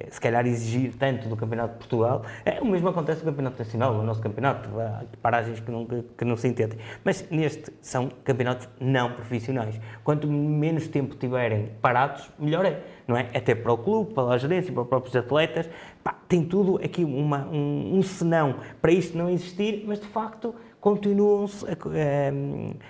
[0.09, 2.23] se calhar, exigir tanto do Campeonato de Portugal.
[2.45, 4.69] É, o mesmo acontece no Campeonato Nacional, no nosso campeonato.
[4.79, 6.77] Há paragens que não, que não se entendem.
[7.03, 9.79] Mas neste são campeonatos não profissionais.
[10.03, 12.81] Quanto menos tempo tiverem parados, melhor é.
[13.07, 13.29] Não é?
[13.33, 15.69] Até para o clube, para a gerência, para os próprios atletas.
[16.03, 20.53] Pá, tem tudo aqui uma, um, um senão para isto não existir, mas de facto
[20.79, 21.75] continuam-se a, a,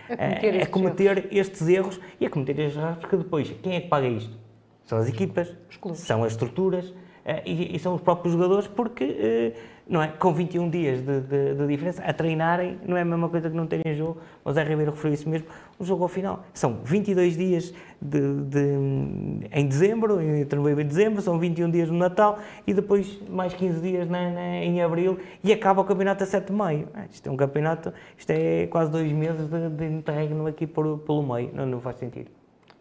[0.09, 3.81] A cometer a, cometer estes erros e a cometer estes erros, porque depois, quem é
[3.81, 4.37] que paga isto?
[4.85, 5.55] São as equipas,
[5.93, 6.93] são as estruturas
[7.23, 9.53] eh, e, e são os próprios jogadores, porque eh,
[9.89, 13.27] não é, com 21 dias de, de- de diferença, a treinarem, não é a mesma
[13.27, 15.47] coisa que não terem jogo, o Zé Ribeiro referiu isso mesmo,
[15.79, 16.43] o jogo ao final.
[16.53, 21.97] São 22 dias de, de- em dezembro, entre novembro e dezembro, são 21 dias no
[21.97, 22.37] Natal
[22.67, 26.47] e depois mais 15 dias na- na- em abril e acaba o campeonato a 7
[26.47, 26.87] de maio.
[26.93, 30.99] Ah, Isto é um campeonato, isto é quase dois meses de, de interregno aqui por,
[30.99, 32.29] pelo meio, não, não faz sentido.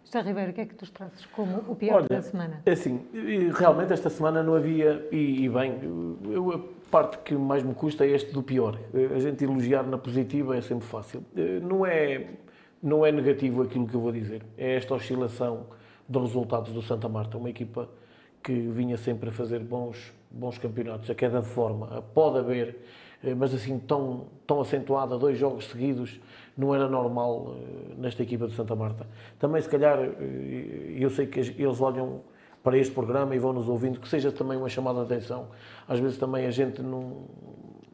[0.04, 2.62] José Ribeiro, o que é que tu trazes como o pior da semana?
[2.64, 3.00] É assim,
[3.54, 5.74] realmente esta semana não havia, e, e bem,
[6.30, 8.78] eu, a parte que mais me custa é este do pior.
[8.94, 11.22] Eh, A gente elogiar na positiva é sempre fácil.
[11.36, 12.26] Eh, Não é,
[12.82, 15.66] não é negativo aquilo que eu vou dizer, é esta oscilação
[16.08, 17.88] dos resultados do Santa Marta, uma equipa
[18.42, 22.02] que vinha sempre a fazer bons, bons campeonatos, a queda de forma.
[22.14, 22.76] Pode haver,
[23.22, 26.18] eh, mas assim tão, tão acentuada, dois jogos seguidos,
[26.56, 27.54] não era normal
[27.96, 29.06] nesta equipa de Santa Marta.
[29.38, 29.98] Também, se calhar,
[30.96, 32.22] eu sei que eles olham
[32.68, 35.46] para este programa e vão nos ouvindo, que seja também uma chamada de atenção.
[35.88, 37.22] Às vezes também a gente não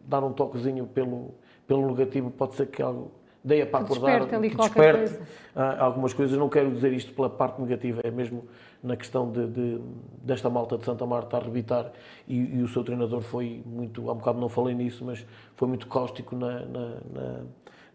[0.04, 1.32] dar um toquezinho pelo,
[1.64, 3.12] pelo negativo, pode ser que algo
[3.44, 5.16] deia para Que acordar, desperte ali que desperte
[5.54, 6.36] ah, algumas coisas.
[6.36, 8.48] Não quero dizer isto pela parte negativa, é mesmo
[8.82, 9.80] na questão de, de-
[10.20, 11.92] desta malta de Santa Marta a arrebitar
[12.26, 15.24] e, e o seu treinador foi muito, há um bocado não falei nisso, mas
[15.54, 17.40] foi muito cáustico na, na, na,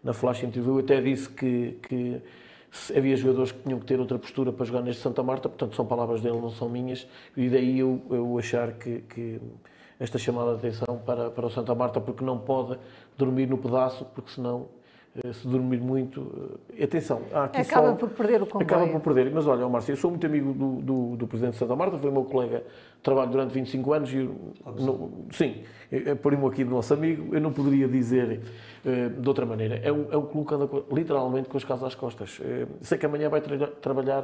[0.02, 0.78] na flash interview.
[0.78, 2.22] Eu até disse que, que
[2.96, 5.84] havia jogadores que tinham que ter outra postura para jogar neste Santa Marta, portanto são
[5.86, 7.06] palavras dele, não são minhas,
[7.36, 9.40] e daí eu, eu achar que, que
[9.98, 12.78] esta chamada de atenção para, para o Santa Marta, porque não pode
[13.18, 14.66] dormir no pedaço, porque senão,
[15.22, 16.58] eh, se dormir muito.
[16.78, 18.64] eh, Atenção, há aqui Acaba só- por perder o comboio.
[18.66, 19.30] Acaba por perder.
[19.34, 22.10] Mas olha, Márcio, eu sou muito amigo do, do, do Presidente de Santa Marta, foi
[22.10, 22.64] meu colega
[23.02, 24.28] trabalho durante 25 anos e
[24.78, 28.40] não- sim, é por um aqui do nosso amigo, eu não poderia dizer
[28.84, 29.80] eh, de outra maneira.
[29.82, 32.40] É um, é um clube que anda literalmente com as casas às costas.
[32.42, 34.22] Eh, sei que amanhã vai treina- trabalhar,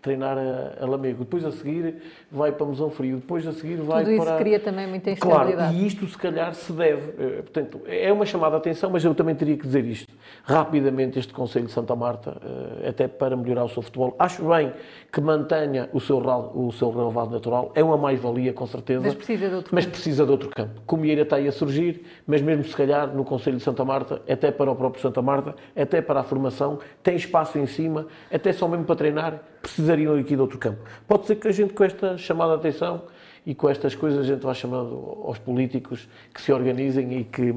[0.00, 1.96] treinar a, a Lamego, depois a seguir
[2.30, 4.38] vai para Mosão Frio, depois a seguir vai Tudo isso para...
[4.38, 5.74] cria também muita Claro, instabilidade.
[5.76, 9.14] e isto se calhar se deve, eh, portanto, é uma chamada de atenção, mas eu
[9.14, 10.12] também teria que dizer isto.
[10.44, 12.40] Rapidamente este Conselho de Santa Marta,
[12.88, 14.72] até para melhorar o seu futebol, acho bem
[15.12, 19.00] que mantenha o seu, o seu relevado natural, é uma mais-valia com certeza.
[19.00, 19.94] Mas precisa de outro Mas campo.
[19.94, 20.80] precisa de outro campo.
[20.84, 24.50] Comieira está aí a surgir, mas mesmo se calhar no Conselho de Santa Marta, até
[24.50, 28.66] para o próprio Santa Marta, até para a formação, tem espaço em cima, até só
[28.68, 30.80] mesmo para treinar, precisariam aqui de outro campo.
[31.06, 33.02] Pode ser que a gente com esta chamada de atenção
[33.46, 37.54] e com estas coisas a gente vá chamando aos políticos que se organizem e que,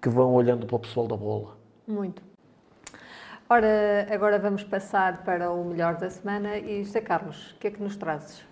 [0.00, 1.56] que vão olhando para o pessoal da bola.
[1.86, 2.22] Muito.
[3.50, 7.70] Ora, agora vamos passar para o melhor da semana e José Carlos, o que é
[7.70, 8.47] que nos trazes?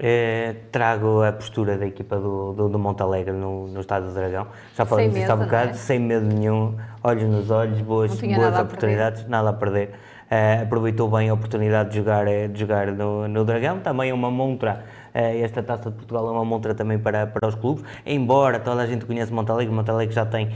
[0.00, 4.46] Eh, trago a postura da equipa do, do, do Montalegre no, no Estádio do Dragão.
[4.76, 5.72] Já falamos Sem disso há medo, bocado, é?
[5.74, 9.94] sem medo nenhum, olhos nos olhos, boas, boas nada a oportunidades, nada a perder.
[10.30, 13.80] Eh, aproveitou bem a oportunidade de jogar, eh, de jogar no, no Dragão.
[13.80, 14.84] Também é uma montra,
[15.14, 17.82] eh, esta taça de Portugal é uma montra também para, para os clubes.
[18.04, 20.50] Embora toda a gente conheça Montalegre, Montalegre já tem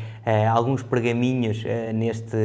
[0.50, 1.64] alguns pergaminhos
[1.94, 2.36] neste.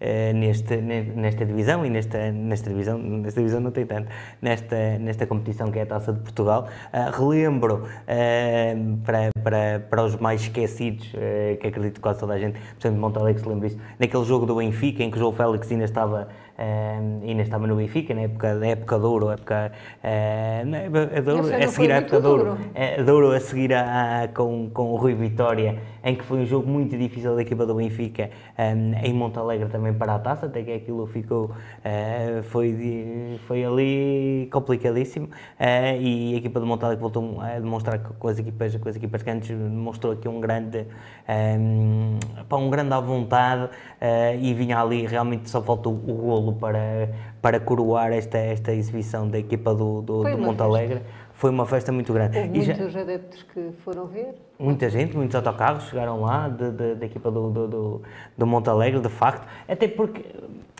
[0.00, 4.08] Eh, neste, ne- nesta divisão e nesta, nesta divisão, nesta divisão não tem tanto,
[4.40, 6.68] nesta, nesta competição que é a Taça de Portugal.
[6.92, 8.74] Ah, relembro ah,
[9.04, 12.96] para, para, para os mais esquecidos, eh, que acredito que quase toda a gente, portanto,
[12.98, 16.28] Montalegre se lembra disso, naquele jogo do Benfica em que o João Félix ainda estava,
[16.60, 19.72] ah, ainda estava no Benfica, na época, na época de ouro, época,
[20.04, 22.58] ah, é de ouro, a seguir à época de ouro, duro.
[22.74, 26.38] é, de ouro a seguir a, a- com, com o Rui Vitória, em que foi
[26.40, 30.46] um jogo muito difícil da equipa do Benfica, um, em Montalegre também para a taça,
[30.46, 37.00] até que aquilo ficou, uh, foi, foi ali complicadíssimo, uh, e a equipa de Montalegre
[37.00, 40.40] voltou a demonstrar que com as equipas, com as equipas que antes demonstrou aqui um
[40.40, 40.86] grande,
[41.58, 42.18] um,
[42.48, 47.08] pá, um grande à vontade, uh, e vinha ali, realmente só faltou o golo para,
[47.42, 51.02] para coroar esta, esta exibição da equipa do, do, do Montalegre.
[51.34, 52.38] Foi uma festa muito grande.
[52.38, 54.34] Houve E já- muitos adeptos que foram ver.
[54.58, 58.02] Muita gente, muitos autocarros chegaram lá de- de- da equipa do, do, do,
[58.36, 60.22] do Montalegre, de facto, até porque,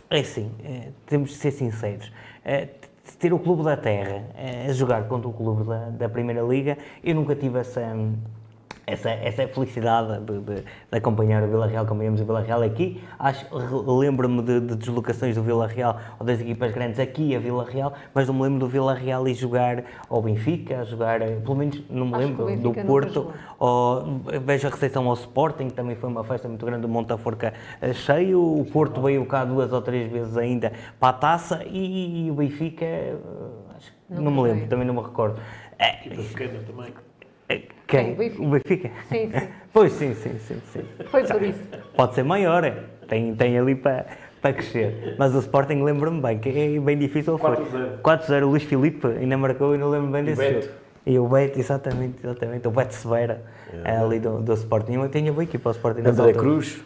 [0.09, 2.11] é assim, eh, temos de ser sinceros,
[2.43, 6.41] t- ter o clube da terra eh, a jogar contra o clube da, da Primeira
[6.43, 7.81] Liga, eu nunca tive essa,
[8.91, 13.01] essa, essa felicidade de, de, de acompanhar o Vila Real, acompanhamos o Vila Real aqui.
[13.17, 13.45] Acho,
[13.87, 17.93] lembro-me de, de deslocações do Vila Real ou das equipas grandes aqui a Vila Real,
[18.13, 21.55] mas não me lembro do Vila Real e jogar ao Benfica, a jogar, eh, pelo
[21.55, 26.09] menos não me lembro do Porto, ou, vejo a recepção ao Sporting, que também foi
[26.09, 30.11] uma festa muito grande, o Montaforca eh, cheio, o Porto veio cá duas ou três
[30.11, 33.15] vezes ainda para a taça e, o Benfica, eh,
[33.77, 35.39] acho que Nunca não me lembro, também não me recordo.
[35.79, 36.93] É, Pequena também.
[37.87, 38.13] Quem?
[38.13, 38.41] o Benfica.
[38.43, 38.91] O Benfica?
[39.09, 39.47] Sim, sim.
[39.73, 40.81] Pois sim, sim, sim, sim.
[41.09, 41.59] Foi por isso.
[41.95, 42.73] Pode ser maior, é.
[43.07, 44.05] tem, tem ali para
[44.41, 45.15] para crescer.
[45.19, 47.37] Mas o Sporting lembra-me bem, que é bem difícil.
[47.37, 48.01] Foi 4-0.
[48.01, 50.65] 4-0, o Luís Filipe ainda marcou e não lembro bem E desse Beto.
[50.65, 50.73] jogo.
[51.05, 52.67] E o Beto, exatamente, exatamente.
[52.67, 53.43] O Beto Severa,
[53.83, 53.97] É.
[53.97, 54.93] ali do, do Sporting.
[54.93, 56.01] Eu tinha boa equipa ao Sporting.
[56.01, 56.33] André.
[56.33, 56.81] Cruz.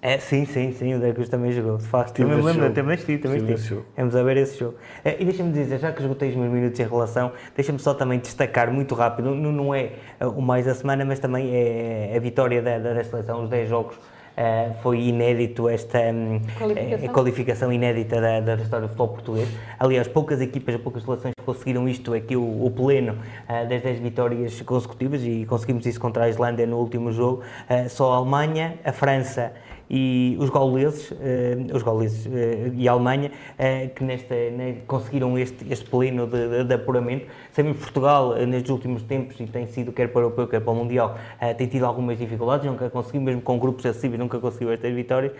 [0.00, 2.08] É, sim, sim, sim, o Cruz também jogou, de facto.
[2.10, 3.82] Estive Também lembro, também estive, também Estive.
[3.96, 4.76] Vamos a ver esse jogo.
[5.04, 8.20] Eh, E deixa-me dizer, já que esgotei os meus minutos em relação, deixa-me só também
[8.20, 12.20] destacar muito rápido, não, não é eh, o mais da semana, mas também é a
[12.20, 13.98] vitória da, da seleção, os 10 jogos.
[14.36, 17.04] eh, foi inédito esta hum, Qualificação.
[17.04, 19.48] eh, qualificação inédita da, da história do futebol português.
[19.80, 23.18] Aliás, poucas equipas, poucas seleções conseguiram isto aqui, o, o pleno
[23.48, 27.42] eh, das 10 vitórias consecutivas e conseguimos isso contra a Islândia no último jogo.
[27.68, 29.50] Eh, só a Alemanha, a França
[29.90, 35.38] e os gauleses, eh, os gauleses eh, e a Alemanha, eh, que nesta, ne- conseguiram
[35.38, 37.26] este, este pleno de, de, de apuramento.
[37.52, 40.72] Sabemos que Portugal, nestes últimos tempos, e tem sido quer para o Europeu, quer para
[40.72, 41.18] o Mundial,
[41.56, 45.32] tem tido algumas dificuldades, nunca conseguiu, mesmo com grupos acessíveis, nunca conseguiu estas vitórias,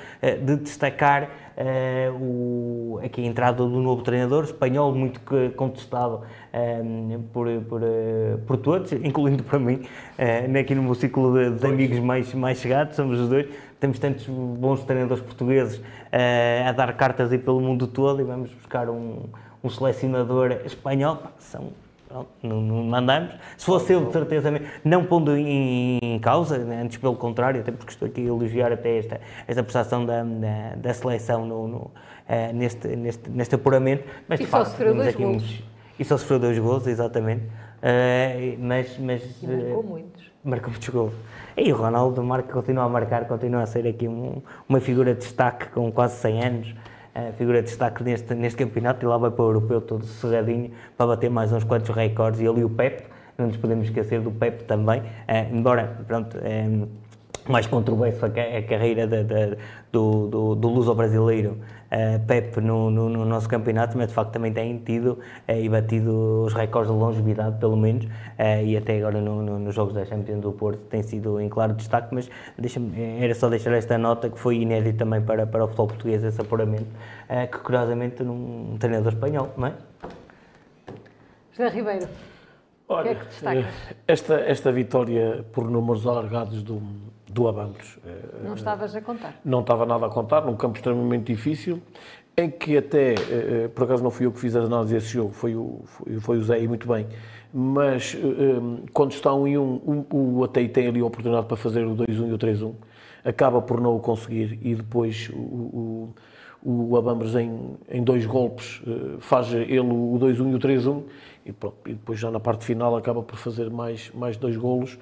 [0.42, 1.30] de destacar
[2.20, 5.20] o, aqui a entrada do novo treinador, espanhol, muito
[5.54, 6.22] contestado
[7.32, 7.80] por, por,
[8.46, 9.82] por todos, incluindo para mim,
[10.16, 13.46] eh, aqui no meu ciclo de, de amigos mais, mais chegados, somos os dois.
[13.80, 15.80] Temos tantos bons treinadores portugueses
[16.10, 19.24] eh, a dar cartas aí pelo mundo todo e vamos buscar um,
[19.62, 21.16] um selecionador espanhol.
[21.16, 21.68] Pá, são,
[22.42, 23.32] não, não mandamos.
[23.56, 27.60] Se fosse eu, de certeza, mesmo, não pondo em, em causa, né, antes pelo contrário,
[27.60, 31.68] até porque estou aqui a elogiar até esta, esta prestação da, da, da seleção no,
[31.68, 31.90] no,
[32.28, 34.02] eh, neste, neste, neste apuramento.
[34.26, 35.42] Mas, E de só facto, sofreu dois golos.
[35.44, 35.62] uns-
[36.00, 37.44] E só sofreu dois gols, exatamente.
[37.80, 40.24] Eh, mas, mas, E marcou eh, muitos.
[40.44, 41.12] Marcou muitos gols.
[41.66, 45.20] E o Ronaldo marca, continua a marcar, continua a ser aqui um- uma figura de
[45.20, 46.74] destaque com quase 100 anos.
[47.14, 50.70] eh, figura de destaque neste, neste campeonato e lá vai para o europeu todo cerradinho
[50.96, 52.40] para bater mais uns quantos recordes.
[52.40, 53.02] E ali o Pep,
[53.36, 56.86] não nos podemos esquecer do Pep também, eh, embora, pronto, eh,
[57.48, 59.56] mais controverso a, ca- a carreira da- da-
[59.90, 61.58] do, do, do luso-brasileiro
[61.90, 65.68] eh, Pep no, no, no nosso campeonato, mas de facto também tem tido eh, e
[65.68, 68.06] batido os recordes de longevidade, pelo menos,
[68.36, 71.48] eh, e até agora no, no- nos Jogos da Champions do Porto tem sido em
[71.48, 72.28] claro destaque, mas
[73.20, 76.40] era só deixar esta nota que foi inédito também para, para o futebol português esse
[76.40, 76.86] apuramento,
[77.50, 79.72] que curiosamente num treinador espanhol, não é?
[81.52, 82.06] José Ribeiro,
[82.88, 83.66] o que é que
[84.06, 86.80] esta, esta vitória por números alargados do,
[87.30, 87.98] do Abambros.
[88.06, 89.34] eh, Não estavas a contar.
[89.44, 91.80] Não estava nada a contar, num campo extremamente difícil,
[92.36, 95.08] em que até, eh, eh, por acaso não fui eu que fiz a análise desse
[95.08, 97.06] jogo, foi o, foi, foi o Zé, e muito bem,
[97.52, 98.16] mas
[98.92, 101.96] quando está um e um, um, o ATI tem ali a oportunidade para fazer o
[101.96, 102.74] 2-1 e o 3-1,
[103.24, 106.14] acaba por não o conseguir e depois o,
[106.62, 108.82] o, o Abambres em, em dois golpes
[109.20, 111.02] faz ele o 2-1 e o 3-1
[111.46, 114.98] e, pronto, e depois já na parte final acaba por fazer mais, mais dois golos.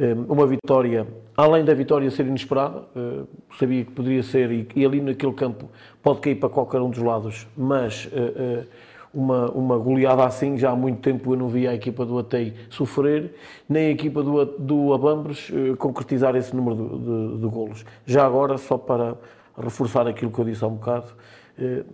[0.00, 1.06] Eh, Uma vitória,
[1.36, 3.22] além da vitória ser inesperada, eh,
[3.58, 5.68] sabia que poderia ser, e, ali naquele campo
[6.02, 8.64] pode cair para qualquer um dos lados, mas eh,
[9.12, 12.54] uma, uma goleada assim, já há muito tempo eu não via a equipa do Atei
[12.70, 13.34] sofrer,
[13.68, 16.98] nem a equipa do, do Abambres concretizar esse número de,
[17.34, 17.84] de, de golos.
[18.06, 19.16] Já agora, só para
[19.58, 21.12] reforçar aquilo que eu disse há um bocado,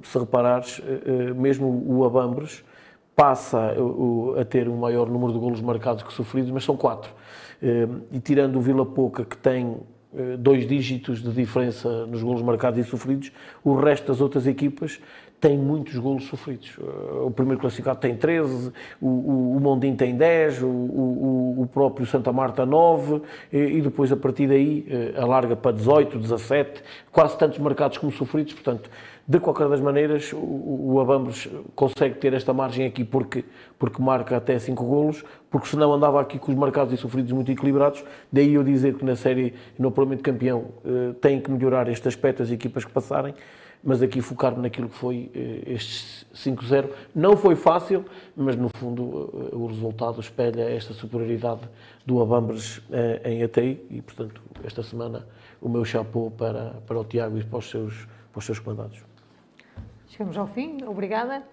[0.03, 0.81] se reparares,
[1.35, 2.62] mesmo o Abambres
[3.16, 3.74] passa
[4.39, 7.11] a ter um maior número de golos marcados que sofridos, mas são quatro.
[7.62, 9.77] Eh, E tirando o Vila Pouca, que tem
[10.15, 13.33] eh, dois dígitos de diferença nos golos marcados e sofridos,
[13.65, 15.01] o resto das outras equipas
[15.39, 16.77] tem muitos golos sofridos.
[16.78, 16.83] Eh,
[17.27, 22.07] O primeiro classificado tem 13, o, o, o Mondim tem 10, o, o, o próprio
[22.07, 23.20] Santa Marta 9,
[23.53, 28.11] e, e depois a partir daí eh, alarga para 18, 17, quase tantos marcados como
[28.12, 28.89] sofridos, portanto,
[29.28, 31.05] de qualquer das maneiras, o, o
[31.74, 33.44] consegue ter esta margem aqui porque,
[33.77, 37.51] porque marca até 5 golos, porque senão andava aqui com os marcados e sofridos muito
[37.51, 38.05] equilibrados.
[38.31, 42.07] Daí eu dizer que na série, no apuramento de campeão, eh, tem que melhorar este
[42.07, 43.35] aspecto as equipas que passarem,
[43.82, 46.89] mas aqui focar-me naquilo que foi eh, estes 5-0.
[47.12, 48.05] Não foi fácil,
[48.36, 51.62] mas no fundo eh, o resultado espelha esta superioridade
[52.05, 52.81] do Abambres
[53.24, 55.27] em ATI e, portanto, esta semana
[55.61, 59.15] o meu chapéu para, para o Tiago e para os seus, para os seus comandados.
[60.16, 61.47] Chegamos ao fim, obrigada.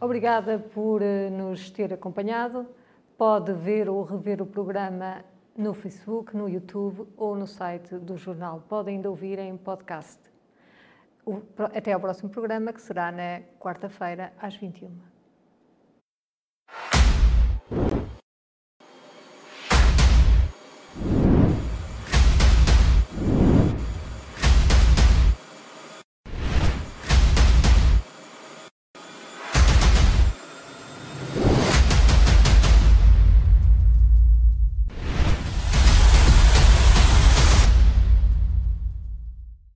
[0.00, 2.64] Obrigada por eh, nos ter acompanhado.
[3.18, 5.24] Pode ver ou rever o programa
[5.56, 8.62] no Facebook, no YouTube ou no site do jornal.
[8.68, 10.20] Podem ainda ouvir em podcast.
[11.74, 15.11] Até ao próximo programa, que será na quarta-feira, às 21h.